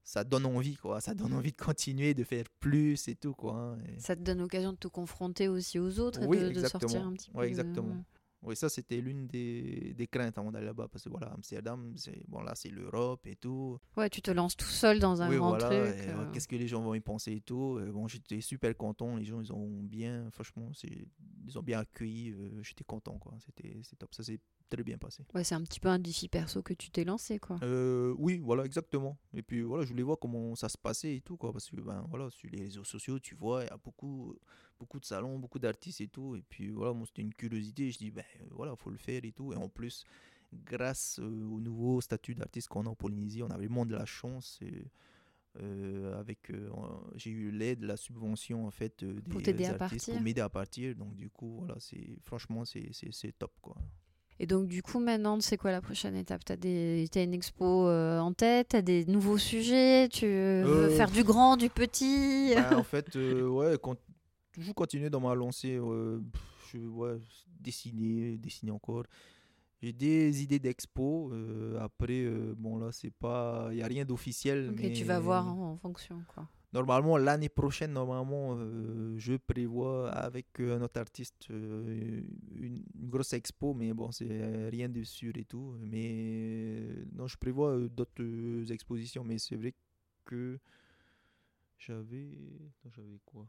ça 0.04 0.24
donne 0.24 0.46
envie, 0.46 0.76
quoi. 0.76 1.02
Ça 1.02 1.14
donne 1.14 1.34
envie 1.34 1.52
de 1.52 1.58
continuer, 1.58 2.14
de 2.14 2.24
faire 2.24 2.46
plus 2.60 3.08
et 3.08 3.16
tout, 3.16 3.34
quoi. 3.34 3.56
Hein, 3.56 3.78
ça 3.98 4.16
te 4.16 4.22
donne 4.22 4.40
l'occasion 4.40 4.72
de 4.72 4.78
te 4.78 4.88
confronter 4.88 5.48
aussi 5.50 5.80
aux 5.80 6.00
autres 6.00 6.24
et 6.24 6.54
de, 6.54 6.66
sortir 6.66 7.06
un 7.06 7.14
petit 7.14 7.30
peu. 7.30 7.44
Exactement. 7.44 8.04
Oui, 8.44 8.56
ça 8.56 8.70
c'était 8.70 9.02
l'une 9.02 9.28
des, 9.28 9.94
des, 9.96 10.08
craintes 10.08 10.38
avant 10.38 10.52
d'aller 10.52 10.68
là-bas 10.68 10.88
parce 10.92 11.04
que 11.04 11.10
voilà, 11.10 11.28
Amsterdam, 11.34 11.94
c'est 11.96 12.22
bon 12.28 12.42
là 12.42 12.54
c'est 12.56 12.70
l'Europe 12.70 13.26
et 13.26 13.36
tout. 13.36 13.80
Ouais, 13.96 14.10
tu 14.10 14.22
te 14.22 14.32
lances 14.32 14.56
tout 14.56 14.66
seul 14.66 15.00
dans 15.00 15.22
un 15.22 15.36
grand 15.36 15.58
truc. 15.58 15.72
Euh. 15.72 16.32
Qu'est-ce 16.32 16.48
que 16.48 16.56
les 16.56 16.68
gens 16.68 16.82
vont 16.82 16.94
y 16.94 17.00
penser 17.00 17.34
et 17.34 17.42
tout. 17.42 17.80
bon, 17.92 18.08
j'étais 18.08 18.42
super 18.42 18.76
content, 18.78 19.16
les 19.18 19.26
gens 19.26 19.42
ils 19.42 19.52
ont 19.52 19.82
bien, 19.82 20.30
franchement, 20.32 20.72
ils 21.46 21.58
ont 21.58 21.64
bien 21.64 21.80
accueilli. 21.80 22.32
Euh, 22.32 22.62
j'étais 22.62 22.84
content 22.84 23.18
quoi. 23.18 23.34
C'était 23.40 23.82
top, 23.98 24.14
ça 24.14 24.24
s'est 24.24 24.40
très 24.70 24.84
bien 24.84 24.98
passé. 24.98 25.24
Ouais, 25.34 25.44
c'est 25.44 25.56
un 25.56 25.64
petit 25.64 25.80
peu 25.80 25.90
un 25.90 26.00
défi 26.00 26.28
perso 26.28 26.62
que 26.62 26.74
tu 26.74 26.90
t'es 26.90 27.04
lancé 27.04 27.40
quoi. 27.40 27.60
Euh, 27.64 28.14
oui, 28.18 28.40
voilà 28.40 28.66
exactement. 28.66 29.18
Et 29.34 29.42
puis 29.42 29.62
voilà, 29.62 29.86
je 29.86 29.92
voulais 29.92 30.04
voir 30.04 30.18
comment 30.20 30.56
ça 30.56 30.70
se 30.70 30.78
passait 30.78 31.16
et 31.16 31.22
tout 31.22 31.38
quoi 31.38 31.52
parce 31.52 31.70
que 31.70 31.78
ben 31.82 32.06
voilà 32.10 32.30
sur 32.30 32.50
les 32.52 32.62
réseaux 32.62 32.84
sociaux 32.84 33.20
tu 33.20 33.36
vois 33.36 33.64
il 33.64 33.68
y 33.68 33.72
a 33.72 33.78
beaucoup 33.78 34.36
beaucoup 34.80 35.00
de 35.00 35.06
salons, 35.06 35.40
beaucoup 35.40 35.60
d'artistes 35.60 36.02
et 36.02 36.08
tout. 36.08 36.36
Et 36.36 36.44
puis 36.48 36.70
voilà, 36.70 36.94
moi 36.94 37.06
c'était 37.08 37.22
une 37.22 37.34
curiosité. 37.34 37.92
Je 37.92 37.98
dis, 37.98 38.12
ben 38.12 38.26
voilà, 38.52 38.76
faut 38.76 38.90
le 38.90 38.98
faire 38.98 39.24
et 39.24 39.32
tout. 39.32 39.54
Et 39.54 39.56
en 39.56 39.70
plus, 39.70 40.04
grâce 40.54 41.20
au 41.20 41.60
nouveau 41.60 42.02
statut 42.02 42.36
d'artiste 42.36 42.68
qu'on 42.68 42.86
a 42.86 42.90
en 42.90 42.96
Polynésie, 42.96 43.44
on 43.44 43.50
a 43.50 43.58
vraiment 43.58 43.86
de 43.86 43.94
la 43.94 44.06
chance. 44.06 44.60
avec 46.20 46.52
j'ai 47.16 47.32
eu 47.32 47.50
l'aide 47.50 47.84
la 47.84 47.98
subvention 47.98 48.68
en 48.68 48.72
fait 48.72 49.04
des 49.04 49.22
pour 49.24 49.42
t'aider 49.42 49.66
à 49.66 49.70
artistes 49.70 49.80
partir 49.80 50.14
pour 50.14 50.22
m'aider 50.22 50.42
à 50.42 50.50
partir 50.50 50.96
donc 50.96 51.16
du 51.16 51.32
coup 51.32 51.62
voilà 51.62 51.76
c'est 51.80 52.20
franchement 52.22 52.64
c'est 52.64 53.32
top 53.40 53.54
quoi 53.60 53.76
et 54.40 54.46
donc, 54.46 54.68
du 54.68 54.84
coup, 54.84 55.00
maintenant, 55.00 55.40
c'est 55.42 55.58
quoi 55.58 55.72
la 55.72 55.82
prochaine 55.82 56.16
étape? 56.16 56.46
Tu 56.46 56.54
as, 56.54 57.24
une 57.24 57.34
expo 57.34 57.88
euh, 57.88 58.20
en 58.20 58.34
tête, 58.34 58.70
tu 58.70 58.76
as 58.76 58.82
des 58.82 59.06
nouveaux 59.06 59.40
sujets, 59.40 60.10
tu 60.10 60.26
veux 60.26 60.32
euh, 60.32 60.90
faire 60.90 61.10
du 61.10 61.24
grand, 61.24 61.58
du 61.58 61.70
petit? 61.70 62.54
bah, 62.56 62.78
En 62.78 62.84
fait, 62.84 63.16
euh, 63.16 63.48
ouais, 63.48 63.76
toujours 64.52 64.76
continuer 64.76 65.10
dans 65.10 65.22
ma 65.22 65.34
lancée. 65.34 65.80
je, 66.72 66.78
ouais, 66.78 67.18
dessiner, 67.60 68.38
dessiner 68.38 68.72
encore. 68.72 69.04
J'ai 69.82 69.94
des 69.94 70.44
idées 70.44 70.60
d'expo. 70.60 71.32
après, 71.80 72.26
bon, 72.58 72.78
là, 72.78 72.92
c'est 72.92 73.14
pas. 73.14 73.70
Il 73.72 73.78
n'y 73.78 73.84
a 73.84 73.88
rien 73.88 74.06
d'officiel. 74.06 74.72
mais 74.76 74.92
tu 74.92 75.04
vas 75.04 75.20
voir 75.20 75.48
en, 75.48 75.72
en 75.72 75.78
fonction, 75.78 76.22
quoi 76.34 76.48
normalement, 76.74 77.18
l'année 77.18 77.50
prochaine, 77.50 77.94
normalement, 77.94 78.56
euh, 78.58 79.16
je 79.18 79.34
prévois 79.36 80.12
avec 80.12 80.48
un 80.60 80.82
autre 80.82 81.00
artiste 81.00 81.48
euh, 81.52 82.22
une, 82.56 82.84
grosse 82.96 83.34
expo, 83.34 83.74
mais 83.74 83.94
bon, 83.94 84.12
c'est 84.12 84.70
rien 84.70 84.90
de 84.90 85.04
sûr 85.04 85.34
et 85.38 85.46
tout. 85.46 85.76
Mais 85.80 86.84
non, 87.14 87.28
je 87.28 87.38
prévois 87.38 87.72
euh, 87.72 87.90
d'autres 87.90 88.72
expositions, 88.72 89.24
mais 89.24 89.38
c'est 89.38 89.56
vrai 89.56 89.74
que 90.26 90.60
j'avais. 91.78 92.38
J'avais 92.86 93.20
quoi? 93.26 93.48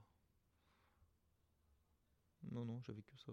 Non, 2.51 2.65
non, 2.65 2.81
j'avais 2.83 3.03
que 3.03 3.17
ça. 3.17 3.33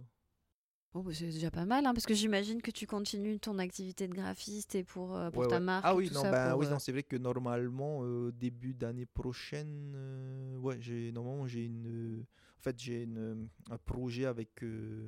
Oh, 0.98 1.04
bah, 1.04 1.12
c'est 1.14 1.26
déjà 1.26 1.52
pas 1.52 1.66
mal, 1.66 1.86
hein, 1.86 1.94
parce 1.94 2.06
que 2.06 2.14
j'imagine 2.14 2.62
que 2.62 2.72
tu 2.72 2.88
continues 2.88 3.38
ton 3.38 3.60
activité 3.60 4.08
de 4.08 4.14
graphiste 4.14 4.76
et 4.76 4.86
pour, 4.86 5.14
euh, 5.14 5.30
pour 5.30 5.46
ta 5.46 5.60
marque. 5.60 5.84
Ah 5.86 5.94
oui, 5.94 6.10
non, 6.14 6.22
bah, 6.22 6.56
oui, 6.56 6.68
euh 6.68 6.70
non, 6.70 6.80
c'est 6.80 6.94
vrai 6.94 7.04
que 7.04 7.18
normalement, 7.18 8.00
euh, 8.04 8.32
début 8.32 8.74
d'année 8.74 9.06
prochaine, 9.06 10.58
ouais, 10.62 10.78
j'ai 10.80 11.12
normalement 11.12 11.48
j'ai 11.48 11.66
une, 11.66 12.24
en 12.60 12.62
fait, 12.62 12.80
j'ai 12.80 13.04
une, 13.04 13.50
un 13.70 13.78
projet 13.78 14.24
avec, 14.24 14.52
je 14.62 15.06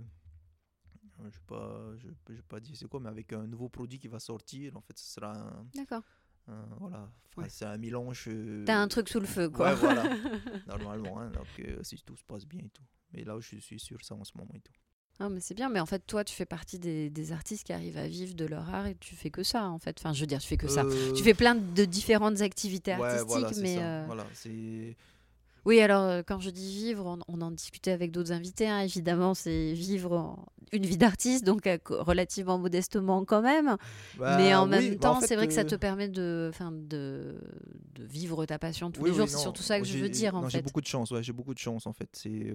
sais 1.32 1.40
pas, 1.48 1.96
je, 1.96 2.10
je 2.36 2.42
pas 2.42 2.60
dire 2.60 2.76
c'est 2.76 2.90
quoi, 2.90 3.00
mais 3.00 3.10
avec 3.10 3.32
un 3.32 3.48
nouveau 3.48 3.70
produit 3.70 3.98
qui 3.98 4.10
va 4.10 4.20
sortir. 4.20 4.76
En 4.76 4.82
fait, 4.82 4.98
ce 4.98 5.14
sera 5.14 5.38
un. 5.38 5.68
D'accord. 5.74 6.04
voilà, 6.82 7.10
c'est 7.48 7.64
un 7.64 7.78
mélange. 7.78 8.30
T'as 8.66 8.82
un 8.82 8.90
truc 8.90 9.08
sous 9.08 9.22
le 9.22 9.26
feu, 9.26 9.50
quoi. 9.50 9.70
Ouais, 9.70 9.76
voilà. 9.76 10.04
normalement, 10.68 11.22
hein, 11.22 11.30
donc 11.30 11.48
si 11.84 11.96
tout 12.04 12.18
se 12.18 12.26
passe 12.26 12.46
bien 12.46 12.66
et 12.66 12.70
tout. 12.72 12.84
Mais 13.14 13.24
là, 13.24 13.40
je 13.40 13.56
suis 13.56 13.80
sur 13.80 14.04
ça 14.04 14.16
en 14.16 14.26
ce 14.26 14.38
moment 14.38 14.52
et 14.54 14.60
tout. 14.60 14.74
Ah, 15.20 15.30
mais 15.30 15.40
c'est 15.40 15.56
bien, 15.56 15.70
mais 15.70 15.80
en 15.80 15.86
fait, 15.88 16.06
toi, 16.06 16.24
tu 16.24 16.36
fais 16.36 16.46
partie 16.46 16.78
des, 16.78 17.32
artistes 17.32 17.66
qui 17.66 17.74
arrivent 17.74 17.98
à 17.98 18.08
vivre 18.08 18.36
de 18.36 18.46
leur 18.46 18.74
art 18.74 18.86
et 18.86 18.96
tu 19.00 19.16
fais 19.16 19.32
que 19.32 19.42
ça, 19.42 19.68
en 19.68 19.80
fait. 19.80 19.96
Enfin, 20.00 20.14
je 20.14 20.22
veux 20.22 20.28
dire, 20.28 20.40
tu 20.40 20.48
fais 20.48 20.58
que 20.58 20.68
ça. 20.68 20.84
Euh, 20.84 21.14
tu 21.14 21.24
fais 21.24 21.34
plein 21.34 21.56
de 21.56 21.86
différentes 21.86 22.42
activités 22.42 22.92
artistiques, 22.92 23.58
mais. 23.62 23.78
Euh, 23.80 24.04
voilà, 24.06 24.26
c'est. 24.34 24.96
Oui, 25.66 25.82
alors 25.82 26.04
euh, 26.04 26.22
quand 26.26 26.40
je 26.40 26.50
dis 26.50 26.72
vivre, 26.72 27.20
on, 27.28 27.42
en 27.42 27.52
discutait 27.52 27.92
avec 27.92 28.12
d'autres 28.12 28.32
invités. 28.32 28.70
Hein, 28.70 28.82
évidemment, 28.82 29.34
c'est 29.34 29.74
vivre 29.74 30.38
une 30.72 30.86
vie 30.86 30.98
d'artiste, 30.98 31.44
donc 31.44 31.68
relativement 31.90 32.58
modestement 32.58 33.26
quand 33.26 33.42
même. 33.42 33.76
Bah 34.18 34.38
mais 34.38 34.56
en 34.56 34.66
même 34.66 34.92
bah, 34.92 35.00
temps, 35.00 35.20
c'est 35.20 35.36
vrai 35.36 35.48
que 35.48 35.54
ça 35.54 35.66
te 35.66 35.76
permet 35.76 36.08
de, 36.08 36.52
de, 36.72 37.36
de 37.96 38.04
vivre 38.06 38.46
ta 38.46 38.60
passion 38.60 38.92
tous 38.92 39.04
les 39.04 39.14
jours. 39.14 39.28
C'est 39.28 39.38
surtout 39.38 39.64
ça 39.64 39.80
que 39.80 39.86
je 39.86 39.98
veux 39.98 40.10
dire. 40.10 40.36
En 40.36 40.48
J'ai 40.48 40.62
beaucoup 40.62 40.80
de 40.80 40.88
chance. 40.88 41.12
Ouais, 41.12 41.24
j'ai 41.24 41.34
beaucoup 41.34 41.56
de 41.56 41.60
chance 41.60 41.86
en 41.86 41.94
fait. 41.94 42.10
C'est 42.14 42.54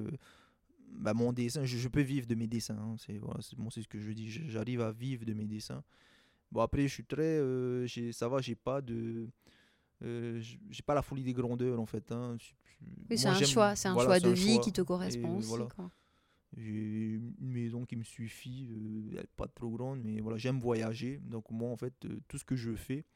bah, 0.92 1.14
mon 1.14 1.32
dessin, 1.32 1.64
je, 1.64 1.88
peux 1.88 2.02
vivre 2.02 2.26
de 2.26 2.34
mes 2.34 2.46
dessins. 2.46 2.76
Hein, 2.76 2.96
c'est 2.98 3.18
voilà, 3.18 3.40
c'est 3.42 3.82
ce 3.82 3.88
que 3.88 3.98
je 3.98 4.12
dis. 4.12 4.28
J'arrive 4.28 4.80
à 4.80 4.92
vivre 4.92 5.24
de 5.24 5.34
mes 5.34 5.46
dessins. 5.46 5.82
Bon, 6.50 6.60
après, 6.60 6.82
je 6.82 6.92
suis 6.92 7.04
très. 7.04 7.22
Euh, 7.22 7.86
ça 8.12 8.28
va, 8.28 8.40
j'ai 8.40 8.54
pas 8.54 8.80
de. 8.82 9.28
Euh, 10.02 10.40
j'ai 10.70 10.82
pas 10.82 10.94
la 10.94 11.02
folie 11.02 11.22
des 11.22 11.32
grandeurs 11.32 11.78
en 11.78 11.86
fait. 11.86 12.10
Hein. 12.10 12.36
c'est 13.14 13.26
un 13.26 13.42
choix, 13.42 13.76
c'est 13.76 13.88
un 13.88 13.94
choix 13.94 14.18
de 14.18 14.30
vie 14.30 14.58
qui 14.60 14.72
te 14.72 14.82
correspond 14.82 15.38
aussi. 15.38 15.52
J'ai 16.54 17.14
une 17.14 17.34
maison 17.50 17.86
qui 17.86 17.96
me 17.96 18.02
suffit, 18.02 18.68
euh, 18.70 19.06
elle 19.12 19.16
n'est 19.16 19.26
pas 19.36 19.48
trop 19.48 19.70
grande, 19.70 20.02
mais 20.04 20.20
voilà, 20.20 20.36
j'aime 20.36 20.58
voyager. 20.58 21.18
Donc 21.24 21.50
moi 21.50 21.70
en 21.70 21.76
fait, 21.76 21.94
tout 22.28 22.36
ce 22.36 22.44
que 22.44 22.56
je 22.56 22.74
fais, 22.74 23.06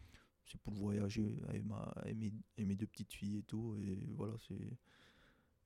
c'est 0.46 0.58
pour 0.60 0.72
voyager 0.72 1.36
avec, 1.48 1.66
ma, 1.66 1.92
mes, 2.14 2.32
avec 2.56 2.66
mes 2.66 2.76
deux 2.76 2.86
petites 2.86 3.12
filles 3.12 3.38
et 3.38 3.42
tout. 3.42 3.76
Et 3.82 3.98
voilà, 4.16 4.32
c'est 4.48 4.54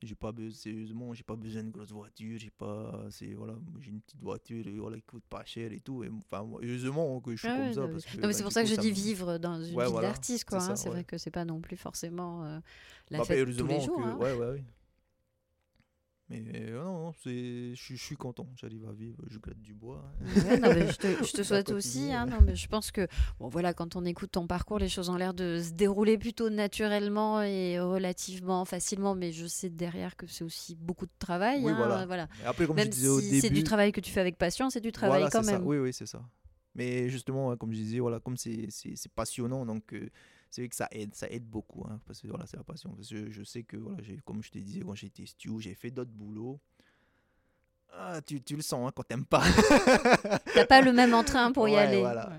j'ai 0.03 0.15
pas 0.15 0.31
besoin 0.31 0.51
sérieusement 0.53 1.13
j'ai 1.13 1.23
pas 1.23 1.35
besoin 1.35 1.63
de 1.63 1.69
grosse 1.69 1.91
voiture 1.91 2.37
j'ai 2.37 2.49
pas 2.49 3.05
c'est 3.09 3.33
voilà 3.33 3.53
j'ai 3.79 3.89
une 3.89 4.01
petite 4.01 4.21
voiture 4.21 4.65
et 4.67 4.77
voilà 4.77 4.97
qui 4.97 5.03
coûte 5.03 5.23
pas 5.29 5.43
cher 5.45 5.71
et 5.71 5.79
tout 5.79 6.03
et 6.03 6.09
enfin 6.09 6.47
heureusement 6.61 7.19
que 7.21 7.31
je 7.31 7.37
suis 7.37 7.47
comme 7.47 7.73
ça 7.73 7.87
parce 7.87 8.05
que, 8.05 8.17
non, 8.17 8.27
mais 8.27 8.33
c'est 8.33 8.39
bah, 8.39 8.43
pour 8.45 8.51
ça 8.51 8.63
que 8.63 8.69
je 8.69 8.75
dis 8.75 8.91
vivre 8.91 9.37
dans 9.37 9.61
une 9.61 9.79
vie 9.79 10.01
d'artiste 10.01 10.45
quoi 10.45 10.59
c'est 10.59 10.87
hein. 10.87 10.91
vrai 10.91 11.03
que 11.03 11.17
c'est 11.17 11.31
pas 11.31 11.45
non 11.45 11.61
plus 11.61 11.77
forcément 11.77 12.43
euh, 12.43 12.59
la 13.09 13.19
bah, 13.19 13.25
fête 13.25 13.57
tous 13.57 13.67
les 13.67 13.81
jours 13.81 13.97
que, 13.97 14.03
hein. 14.03 14.17
ouais 14.17 14.33
ouais 14.33 14.63
mais 16.31 16.43
euh, 16.55 16.83
non, 16.83 17.05
non 17.07 17.13
je, 17.25 17.95
suis 17.95 18.15
content, 18.15 18.47
j'arrive 18.55 18.87
à 18.87 18.93
vivre, 18.93 19.17
je 19.27 19.37
gratte 19.37 19.61
du 19.61 19.73
bois. 19.73 20.01
je, 20.25 20.95
te, 20.95 21.07
je 21.25 21.31
te 21.33 21.43
souhaite 21.43 21.71
aussi. 21.71 22.13
Hein, 22.13 22.25
non, 22.25 22.37
mais 22.41 22.55
je 22.55 22.67
pense 22.67 22.91
que 22.91 23.07
bon, 23.39 23.49
voilà, 23.49 23.73
quand 23.73 23.97
on 23.97 24.05
écoute 24.05 24.31
ton 24.31 24.47
parcours, 24.47 24.79
les 24.79 24.87
choses 24.87 25.09
ont 25.09 25.17
l'air 25.17 25.33
de 25.33 25.61
se 25.61 25.73
dérouler 25.73 26.17
plutôt 26.17 26.49
naturellement 26.49 27.41
et 27.41 27.79
relativement 27.79 28.63
facilement, 28.63 29.13
mais 29.13 29.33
je 29.33 29.45
sais 29.45 29.69
derrière 29.69 30.15
que 30.15 30.25
c'est 30.25 30.45
aussi 30.45 30.75
beaucoup 30.75 31.05
de 31.05 31.11
travail. 31.19 31.61
Oui, 31.63 31.71
hein, 31.73 32.05
voilà. 32.05 32.27
Après, 32.45 32.65
comme 32.65 32.77
même 32.77 32.85
je 32.85 32.91
disais 32.91 33.07
au 33.09 33.19
si 33.19 33.41
c'est 33.41 33.49
du 33.49 33.63
travail 33.63 33.91
que 33.91 33.99
tu 33.99 34.11
fais 34.11 34.21
avec 34.21 34.37
passion, 34.37 34.69
c'est 34.69 34.81
du 34.81 34.93
travail 34.93 35.25
quand 35.31 35.45
même. 35.45 35.65
Oui, 35.65 35.77
oui, 35.79 35.91
c'est 35.91 36.07
ça. 36.07 36.21
Mais 36.75 37.09
justement, 37.09 37.57
comme 37.57 37.73
je 37.73 37.77
disais, 37.77 37.99
voilà, 37.99 38.21
comme 38.21 38.37
c'est 38.37 38.69
passionnant, 39.13 39.65
donc 39.65 39.93
euh, 39.93 40.09
c'est 40.51 40.61
vrai 40.61 40.69
que 40.69 40.75
ça 40.75 40.87
aide, 40.91 41.15
ça 41.15 41.29
aide 41.29 41.45
beaucoup, 41.45 41.85
hein, 41.89 41.99
parce 42.05 42.21
que 42.21 42.27
voilà, 42.27 42.45
c'est 42.45 42.57
la 42.57 42.63
passion. 42.63 42.91
Parce 42.93 43.09
que 43.09 43.31
je 43.31 43.43
sais 43.43 43.63
que, 43.63 43.77
voilà, 43.77 43.97
comme 44.25 44.43
je 44.43 44.51
te 44.51 44.59
disais, 44.59 44.81
quand 44.81 44.95
j'étais 44.95 45.25
stew, 45.25 45.59
j'ai 45.59 45.73
fait 45.73 45.91
d'autres 45.91 46.11
boulots. 46.11 46.59
Ah, 47.93 48.21
tu, 48.21 48.41
tu 48.41 48.55
le 48.55 48.61
sens 48.61 48.87
hein, 48.87 48.91
quand 48.95 49.03
t'aimes 49.03 49.25
pas. 49.25 49.43
T'as 50.53 50.65
pas 50.65 50.81
le 50.81 50.93
même 50.93 51.13
entrain 51.13 51.51
pour 51.51 51.67
y 51.67 51.75
aller. 51.75 51.99
Voilà 51.99 52.29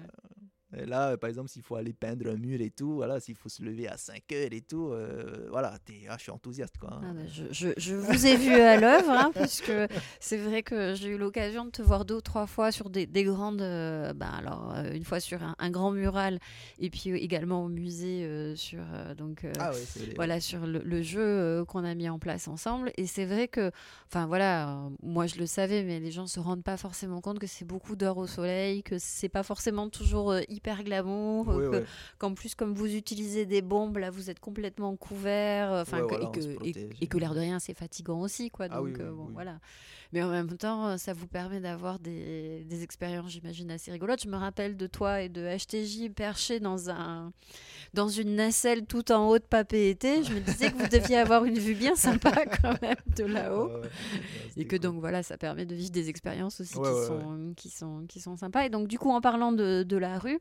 là, 0.73 1.16
par 1.16 1.29
exemple, 1.29 1.49
s'il 1.49 1.62
faut 1.62 1.77
aller 1.77 1.93
peindre 1.93 2.31
un 2.31 2.37
mur 2.37 2.61
et 2.61 2.70
tout, 2.70 2.95
voilà, 2.95 3.20
s'il 3.20 3.35
faut 3.35 3.49
se 3.49 3.62
lever 3.62 3.89
à 3.89 3.97
5 3.97 4.33
heures 4.33 4.53
et 4.53 4.61
tout, 4.62 4.89
euh, 4.89 5.47
voilà, 5.51 5.75
es, 5.91 6.07
ah, 6.09 6.16
je 6.16 6.23
suis 6.23 6.31
enthousiaste. 6.31 6.79
Quoi, 6.79 6.95
hein. 6.95 7.14
ah, 7.18 7.27
je, 7.27 7.45
je, 7.51 7.68
je, 7.77 7.95
vous 7.95 8.27
ai 8.27 8.37
vu 8.37 8.55
à 8.55 8.79
l'œuvre, 8.79 9.11
hein, 9.11 9.31
puisque 9.35 9.73
c'est 10.20 10.39
vrai 10.39 10.62
que 10.62 10.95
j'ai 10.95 11.11
eu 11.11 11.18
l'occasion 11.18 11.66
de 11.66 11.70
te 11.70 11.83
voir 11.83 12.05
deux 12.05 12.16
ou 12.16 12.20
trois 12.20 12.47
fois 12.47 12.73
sur 12.73 12.91
des, 12.91 13.07
des 13.07 13.25
grandes. 13.25 13.62
Euh, 13.62 14.14
ben 14.14 14.31
alors, 14.31 14.75
euh, 14.75 14.93
une 14.93 15.05
fois 15.05 15.20
sur 15.20 15.41
un, 15.43 15.70
grand 15.70 15.91
mural, 15.91 16.39
et 16.79 16.91
puis 16.91 17.11
également 17.11 17.64
au 17.64 17.68
musée 17.68 18.55
sur, 18.57 18.83
donc, 19.16 19.47
ah 19.59 19.70
voilà, 20.16 20.41
sur 20.41 20.66
le, 20.66 21.03
jeu 21.03 21.64
qu'on 21.66 21.85
a 21.85 21.95
mis 21.95 22.09
en 22.09 22.18
place 22.18 22.49
ensemble. 22.49 22.93
Et 22.97 23.07
c'est 23.07 23.25
vrai 23.25 23.49
que, 23.49 23.70
enfin 24.07 24.27
voilà, 24.27 24.79
moi 25.03 25.27
je 25.27 25.37
le 25.37 25.47
savais, 25.47 25.83
mais 25.83 26.01
les 26.01 26.11
gens 26.11 26.27
se 26.27 26.41
rendent 26.41 26.62
pas 26.62 26.77
forcément 26.77 27.20
compte 27.20 27.39
que 27.39 27.47
c'est 27.47 27.64
beaucoup 27.64 27.97
d'heures 27.97 28.18
au 28.18 28.27
soleil, 28.27 28.83
que 28.83 28.97
c'est 28.99 29.29
pas 29.29 29.43
forcément 29.43 29.89
toujours 29.89 30.35
hyper 30.49 30.62
hyper 30.63 30.85
glamour, 30.85 31.51
euh, 31.51 31.83
qu'en 32.19 32.35
plus 32.35 32.55
comme 32.55 32.73
vous 32.73 32.95
utilisez 32.95 33.47
des 33.47 33.63
bombes, 33.63 33.97
là 33.99 34.11
vous 34.11 34.31
êtes 34.31 34.39
complètement 34.39 34.97
couvert, 34.97 35.73
euh, 35.73 35.83
enfin 35.83 36.07
et, 37.01 37.07
que 37.09 37.19
l'air 37.19 37.35
de 37.35 37.41
rien 37.41 37.59
c'est 37.59 37.75
fatigant 37.75 38.21
aussi, 38.21 38.51
quoi. 38.51 38.67
Ah 38.71 38.79
donc 38.79 39.01
euh, 39.01 39.11
bon, 39.11 39.29
voilà. 39.33 39.59
Mais 40.13 40.23
en 40.23 40.29
même 40.29 40.57
temps, 40.57 40.99
ça 40.99 41.13
vous 41.15 41.27
permet 41.27 41.61
d'avoir 41.61 41.99
des, 41.99 42.65
des 42.65 42.83
expériences, 42.83 43.31
j'imagine, 43.33 43.71
assez 43.71 43.91
rigolotes. 43.91 44.23
Je 44.23 44.29
me 44.29 44.37
rappelle 44.37 44.77
de 44.77 44.87
toi 44.87 45.23
et 45.23 45.29
de 45.29 45.43
HTJ 45.57 46.13
perché 46.15 46.61
dans, 46.61 46.91
un, 46.91 47.33
dans 47.95 48.09
une 48.09 48.35
nacelle 48.35 48.85
tout 48.85 49.11
en 49.11 49.29
haut 49.29 49.39
de 49.39 49.45
papé 49.45 49.89
été. 49.89 50.23
Je 50.23 50.35
me 50.35 50.41
disais 50.41 50.71
que 50.71 50.77
vous 50.77 50.89
deviez 50.89 51.17
avoir 51.17 51.45
une 51.45 51.59
vue 51.59 51.75
bien 51.75 51.95
sympa 51.95 52.45
quand 52.63 52.81
même 52.83 52.97
de 53.17 53.25
là-haut. 53.25 53.71
et 54.57 54.67
que 54.67 54.77
donc 54.77 55.01
voilà, 55.01 55.23
ça 55.23 55.39
permet 55.39 55.65
de 55.65 55.75
vivre 55.75 55.93
des 55.93 56.11
expériences 56.11 56.61
aussi 56.61 56.75
qui, 56.75 57.07
sont, 57.07 57.55
qui, 57.57 57.71
sont, 57.71 58.05
qui 58.07 58.21
sont 58.21 58.37
sympas. 58.37 58.67
Et 58.67 58.71
donc 58.71 58.89
du 58.89 58.99
coup, 58.99 59.11
en 59.11 59.21
parlant 59.23 59.53
de, 59.53 59.83
de 59.83 59.97
la 59.97 60.19
rue, 60.19 60.41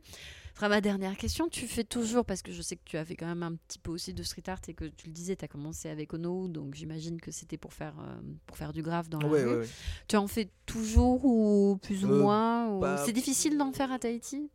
sera 0.56 0.70
ma 0.70 0.82
dernière 0.82 1.18
question. 1.18 1.47
Tu 1.49 1.68
fais 1.68 1.84
toujours, 1.84 2.26
parce 2.26 2.41
que 2.41 2.52
je 2.52 2.62
sais 2.62 2.76
que 2.76 2.84
tu 2.86 2.97
as 2.97 3.06
fait 3.06 3.16
quand 3.16 3.28
même 3.28 3.43
un 3.43 3.56
petit 3.56 3.80
peu 3.80 3.91
aussi 3.91 4.14
de 4.14 4.24
street 4.24 4.43
art 4.47 4.60
et 4.68 4.74
que 4.74 4.86
tu 4.86 5.08
le 5.08 5.14
disais, 5.14 5.36
tu 5.36 5.45
as 5.45 5.47
commencé 5.47 5.89
avec 5.89 6.14
Ono, 6.14 6.47
donc 6.47 6.76
j'imagine 6.76 7.20
que 7.20 7.32
c'était 7.32 7.58
pour 7.58 7.74
faire, 7.74 7.95
euh, 7.99 8.22
pour 8.45 8.58
faire 8.58 8.74
du 8.74 8.82
graphe 8.82 9.10
dans 9.10 9.20
la 9.20 9.28
rue. 9.28 9.68
Tu 10.08 10.16
en 10.16 10.28
fais 10.28 10.49
toujours 10.66 11.26
ou 11.26 11.78
plus 11.82 12.06
ou 12.06 12.12
euh, 12.12 12.22
moins 12.22 12.80
bah, 12.80 13.04
C'est 13.06 13.14
difficile 13.14 13.58
d'en 13.58 13.72
faire 13.72 13.91
à 13.91 13.99
Tahiti? 13.99 14.49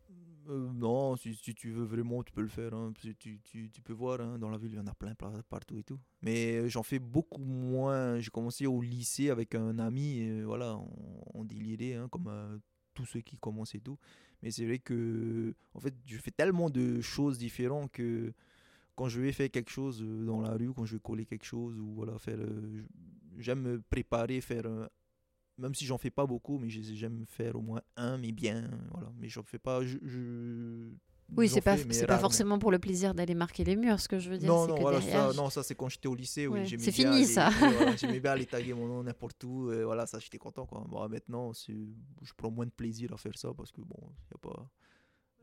Euh, 0.49 0.71
non, 0.73 1.17
si, 1.17 1.35
tu 1.35 1.71
veux 1.71 1.83
vraiment, 1.83 2.23
tu 2.23 2.31
peux 2.31 2.41
le 2.41 2.47
faire. 2.47 2.73
Hein. 2.73 2.93
Tu, 3.01 3.15
tu, 3.17 3.39
tu, 3.69 3.81
peux 3.81 3.91
voir, 3.91 4.21
hein, 4.21 4.39
dans 4.39 4.49
la 4.49 4.57
ville, 4.57 4.71
il 4.71 4.77
y 4.77 4.79
en 4.79 4.87
a 4.87 4.93
plein, 4.93 5.13
partout 5.49 5.77
et 5.77 5.83
tout. 5.83 5.99
Mais 6.21 6.69
j'en 6.69 6.83
fais 6.83 6.99
beaucoup 6.99 7.43
moins. 7.43 8.19
J'ai 8.19 8.29
commencé 8.29 8.65
au 8.65 8.81
lycée 8.81 9.29
avec 9.29 9.55
un 9.55 9.77
ami, 9.77 10.19
et 10.19 10.43
voilà, 10.43 10.77
on, 10.77 10.89
on 11.33 11.43
délirait, 11.43 11.95
hein, 11.95 12.07
comme 12.09 12.61
tous 12.93 13.05
ceux 13.05 13.21
qui 13.21 13.37
commencent 13.37 13.75
et 13.75 13.79
tout. 13.79 13.99
Mais 14.41 14.51
c'est 14.51 14.65
vrai 14.65 14.79
que, 14.79 15.53
en 15.73 15.79
fait, 15.79 15.93
je 16.05 16.17
fais 16.17 16.31
tellement 16.31 16.69
de 16.69 17.01
choses 17.01 17.37
différentes 17.37 17.91
que 17.91 18.33
quand 18.95 19.07
je 19.09 19.19
vais 19.21 19.31
faire 19.31 19.49
quelque 19.49 19.71
chose 19.71 20.01
euh, 20.03 20.25
dans 20.25 20.41
la 20.41 20.53
rue, 20.53 20.73
quand 20.73 20.85
je 20.85 20.93
vais 20.95 21.01
coller 21.01 21.25
quelque 21.25 21.45
chose 21.45 21.77
ou 21.79 21.93
voilà, 21.95 22.17
faire. 22.19 22.39
Euh, 22.39 22.83
j'aime 23.39 23.61
me 23.61 23.81
préparer, 23.81 24.41
faire 24.41 24.65
même 25.57 25.73
si 25.73 25.85
j'en 25.85 25.97
fais 25.97 26.09
pas 26.09 26.25
beaucoup, 26.25 26.59
mais 26.59 26.69
j'aime 26.69 27.25
faire 27.25 27.55
au 27.55 27.61
moins 27.61 27.81
un, 27.95 28.17
mais 28.17 28.31
bien, 28.31 28.69
voilà. 28.91 29.11
Mais 29.17 29.29
j'en 29.29 29.43
fais 29.43 29.59
pas. 29.59 29.81
Oui, 31.35 31.49
c'est 31.49 31.61
pas, 31.61 31.77
c'est 31.77 32.07
pas 32.07 32.19
forcément 32.19 32.57
pour 32.57 32.71
le 32.71 32.79
plaisir 32.79 33.13
d'aller 33.13 33.35
marquer 33.35 33.63
les 33.63 33.75
murs, 33.75 33.99
ce 33.99 34.07
que 34.07 34.19
je 34.19 34.29
veux 34.29 34.37
dire. 34.37 34.47
Non, 34.47 34.67
non, 34.67 34.75
voilà, 34.79 35.01
ça, 35.01 35.33
non, 35.33 35.49
ça 35.49 35.61
c'est 35.61 35.75
quand 35.75 35.89
j'étais 35.89 36.07
au 36.07 36.15
lycée. 36.15 36.47
Oui, 36.47 36.67
c'est 36.79 36.91
fini 36.91 37.25
ça. 37.25 37.49
j'aimais 37.97 38.19
bien 38.19 38.31
aller 38.31 38.45
taguer 38.45 38.73
mon 38.73 38.87
nom 38.87 39.03
n'importe 39.03 39.43
où. 39.43 39.71
Et 39.71 39.83
voilà, 39.83 40.05
ça 40.05 40.19
j'étais 40.19 40.37
content. 40.37 40.65
Quoi. 40.65 40.85
Bon, 40.87 41.07
maintenant, 41.09 41.51
je 41.53 42.33
prends 42.35 42.51
moins 42.51 42.65
de 42.65 42.71
plaisir 42.71 43.13
à 43.13 43.17
faire 43.17 43.37
ça 43.37 43.53
parce 43.55 43.71
que 43.71 43.81
bon, 43.81 43.99
y 44.31 44.35
a 44.35 44.37
pas 44.37 44.69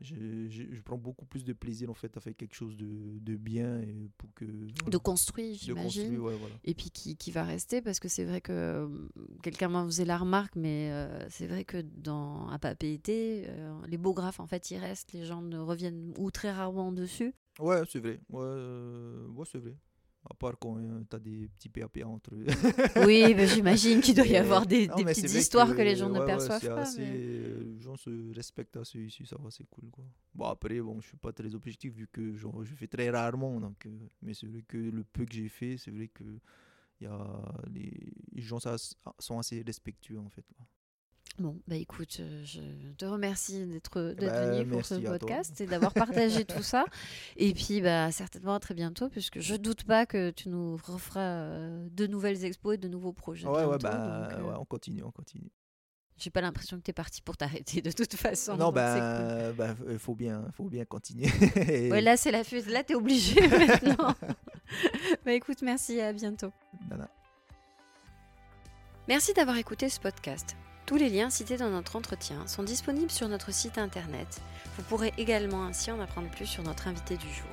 je, 0.01 0.47
je, 0.49 0.81
prends 0.81 0.97
beaucoup 0.97 1.25
plus 1.25 1.45
de 1.45 1.53
plaisir 1.53 1.89
en 1.89 1.93
fait 1.93 2.15
à 2.17 2.19
faire 2.19 2.35
quelque 2.35 2.53
chose 2.53 2.75
de, 2.75 3.17
de 3.19 3.35
bien 3.35 3.79
et 3.79 4.09
pour 4.17 4.33
que 4.33 4.45
de 4.45 4.97
construire 4.97 5.55
j'imagine. 5.57 6.19
ouais, 6.19 6.35
voilà. 6.35 6.55
et 6.63 6.73
puis 6.73 6.89
qui, 6.89 7.15
qui, 7.15 7.31
va 7.31 7.43
rester 7.43 7.81
parce 7.81 7.99
que 7.99 8.09
c'est 8.09 8.25
vrai 8.25 8.41
que 8.41 8.51
euh, 8.51 8.87
quelqu'un 9.41 9.69
m'a 9.69 9.85
faisait 9.85 10.05
la 10.05 10.17
remarque 10.17 10.55
mais 10.57 10.91
euh, 10.91 11.25
c'est 11.29 11.47
vrai 11.47 11.63
que 11.63 11.81
dans 11.81 12.49
papier 12.59 12.99
euh, 13.47 13.73
les 13.87 13.97
beaux 13.97 14.13
graphes 14.13 14.39
en 14.39 14.47
fait 14.47 14.69
ils 14.71 14.77
restent 14.77 15.13
les 15.13 15.23
gens 15.23 15.41
ne 15.41 15.57
reviennent 15.57 16.13
ou 16.17 16.31
très 16.31 16.51
rarement 16.51 16.91
dessus. 16.91 17.33
Ouais 17.59 17.81
c'est 17.89 17.99
vrai. 17.99 18.19
Ouais, 18.29 18.41
euh, 18.43 19.27
ouais 19.29 19.45
c'est 19.49 19.59
vrai 19.59 19.75
à 20.29 20.33
part 20.33 20.57
quand 20.59 20.77
euh, 20.77 21.03
tu 21.09 21.15
as 21.15 21.19
des 21.19 21.47
petits 21.49 21.69
PAP 21.69 21.99
entre 22.05 22.33
eux. 22.33 22.45
oui, 23.05 23.33
mais 23.35 23.47
j'imagine 23.53 24.01
qu'il 24.01 24.15
doit 24.15 24.25
y 24.25 24.35
avoir 24.35 24.65
des, 24.65 24.87
des 24.87 25.03
petites 25.03 25.33
histoires 25.33 25.75
que, 25.75 25.81
les 25.81 25.95
gens 25.95 26.09
ne 26.09 26.25
perçoivent 26.25 26.67
pas. 26.67 26.81
Assez, 26.81 27.01
euh, 27.01 27.75
Les 27.75 27.81
gens 27.81 27.95
se 27.95 28.33
respectent 28.33 28.77
assez 28.77 28.99
ici, 28.99 29.25
ça 29.25 29.37
va, 29.39 29.51
c'est 29.51 29.67
cool. 29.69 29.89
Quoi. 29.91 30.03
Bon, 30.33 30.45
après, 30.45 30.81
bon, 30.81 30.99
je 30.99 31.07
suis 31.09 31.17
pas 31.17 31.31
très 31.31 31.53
objectif 31.53 31.93
vu 31.93 32.07
que 32.11 32.35
genre, 32.35 32.63
je 32.63 32.73
fais 32.73 32.87
très 32.87 33.09
rarement. 33.09 33.59
Donc, 33.59 33.85
euh, 33.85 33.89
mais 34.21 34.33
c'est 34.33 34.47
vrai 34.47 34.63
que 34.67 34.77
le 34.77 35.03
peu 35.03 35.25
que 35.25 35.33
j'ai 35.33 35.49
fait, 35.49 35.77
c'est 35.77 35.91
vrai 35.91 36.07
que 36.07 36.23
y 37.01 37.05
a 37.05 37.41
les, 37.73 38.13
les 38.31 38.41
gens 38.41 38.59
ça, 38.59 38.77
sont 39.19 39.37
assez 39.37 39.61
respectueux 39.61 40.19
en 40.19 40.29
fait. 40.29 40.45
Bon, 41.37 41.59
bah 41.67 41.75
écoute, 41.75 42.17
euh, 42.21 42.43
je 42.45 42.61
te 42.97 43.03
remercie 43.03 43.65
d'être 43.65 44.13
bah, 44.13 44.51
venu 44.51 44.65
pour 44.67 44.85
ce 44.85 44.95
podcast 44.95 45.59
et 45.59 45.65
d'avoir 45.65 45.93
partagé 45.93 46.45
tout 46.45 46.63
ça. 46.63 46.85
Et 47.35 47.53
puis, 47.53 47.81
bah, 47.81 48.09
certainement 48.11 48.55
à 48.55 48.59
très 48.59 48.73
bientôt, 48.73 49.09
puisque 49.09 49.41
je 49.41 49.55
doute 49.55 49.83
pas 49.83 50.05
que 50.05 50.31
tu 50.31 50.47
nous 50.47 50.77
referas 50.77 51.19
euh, 51.19 51.87
de 51.91 52.07
nouvelles 52.07 52.45
expos 52.45 52.75
et 52.75 52.77
de 52.77 52.87
nouveaux 52.87 53.11
projets. 53.11 53.47
Ouais, 53.47 53.65
ouais, 53.65 53.77
bah, 53.79 54.29
euh, 54.31 54.41
ouais, 54.43 54.55
on 54.57 54.63
continue, 54.63 55.03
on 55.03 55.11
continue. 55.11 55.51
J'ai 56.17 56.29
pas 56.29 56.39
l'impression 56.39 56.77
que 56.77 56.83
tu 56.83 56.91
es 56.91 56.93
parti 56.93 57.21
pour 57.21 57.35
t'arrêter 57.35 57.81
de 57.81 57.91
toute 57.91 58.15
façon. 58.15 58.55
Non, 58.55 58.71
bah, 58.71 59.51
bah, 59.51 59.75
il 59.89 59.99
faut 59.99 60.15
bien, 60.15 60.47
faut 60.53 60.69
bien 60.69 60.85
continuer. 60.85 61.27
ouais, 61.57 61.99
là, 61.99 62.15
c'est 62.15 62.31
la 62.31 62.43
Là, 62.43 62.83
tu 62.85 62.93
es 62.93 62.95
obligé 62.95 63.45
maintenant. 63.49 64.15
bah 65.25 65.33
écoute, 65.33 65.61
merci 65.61 65.95
et 65.95 66.03
à 66.03 66.13
bientôt. 66.13 66.53
Merci 69.09 69.33
d'avoir 69.33 69.57
écouté 69.57 69.89
ce 69.89 69.99
podcast. 69.99 70.55
Tous 70.85 70.97
les 70.97 71.09
liens 71.09 71.31
cités 71.31 71.57
dans 71.57 71.71
notre 71.71 71.95
entretien 71.95 72.45
sont 72.45 72.61
disponibles 72.61 73.09
sur 73.09 73.27
notre 73.27 73.51
site 73.51 73.79
internet. 73.79 74.41
Vous 74.77 74.83
pourrez 74.83 75.13
également 75.17 75.65
ainsi 75.65 75.89
en 75.89 75.99
apprendre 75.99 76.29
plus 76.29 76.45
sur 76.45 76.61
notre 76.61 76.87
invité 76.87 77.17
du 77.17 77.27
jour. 77.27 77.49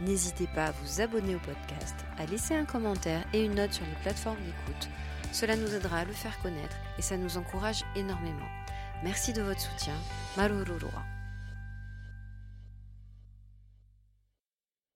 N'hésitez 0.00 0.48
pas 0.48 0.66
à 0.66 0.72
vous 0.72 1.00
abonner 1.00 1.36
au 1.36 1.38
podcast, 1.38 1.94
à 2.18 2.26
laisser 2.26 2.54
un 2.54 2.64
commentaire 2.64 3.24
et 3.32 3.44
une 3.44 3.54
note 3.54 3.72
sur 3.72 3.84
les 3.84 4.02
plateformes 4.02 4.38
d'écoute. 4.38 4.88
Cela 5.32 5.54
nous 5.54 5.72
aidera 5.72 5.98
à 5.98 6.04
le 6.04 6.12
faire 6.12 6.40
connaître 6.42 6.76
et 6.98 7.02
ça 7.02 7.16
nous 7.16 7.36
encourage 7.36 7.84
énormément. 7.94 8.48
Merci 9.04 9.32
de 9.32 9.42
votre 9.42 9.60
soutien. 9.60 9.94
Marururua. 10.36 11.17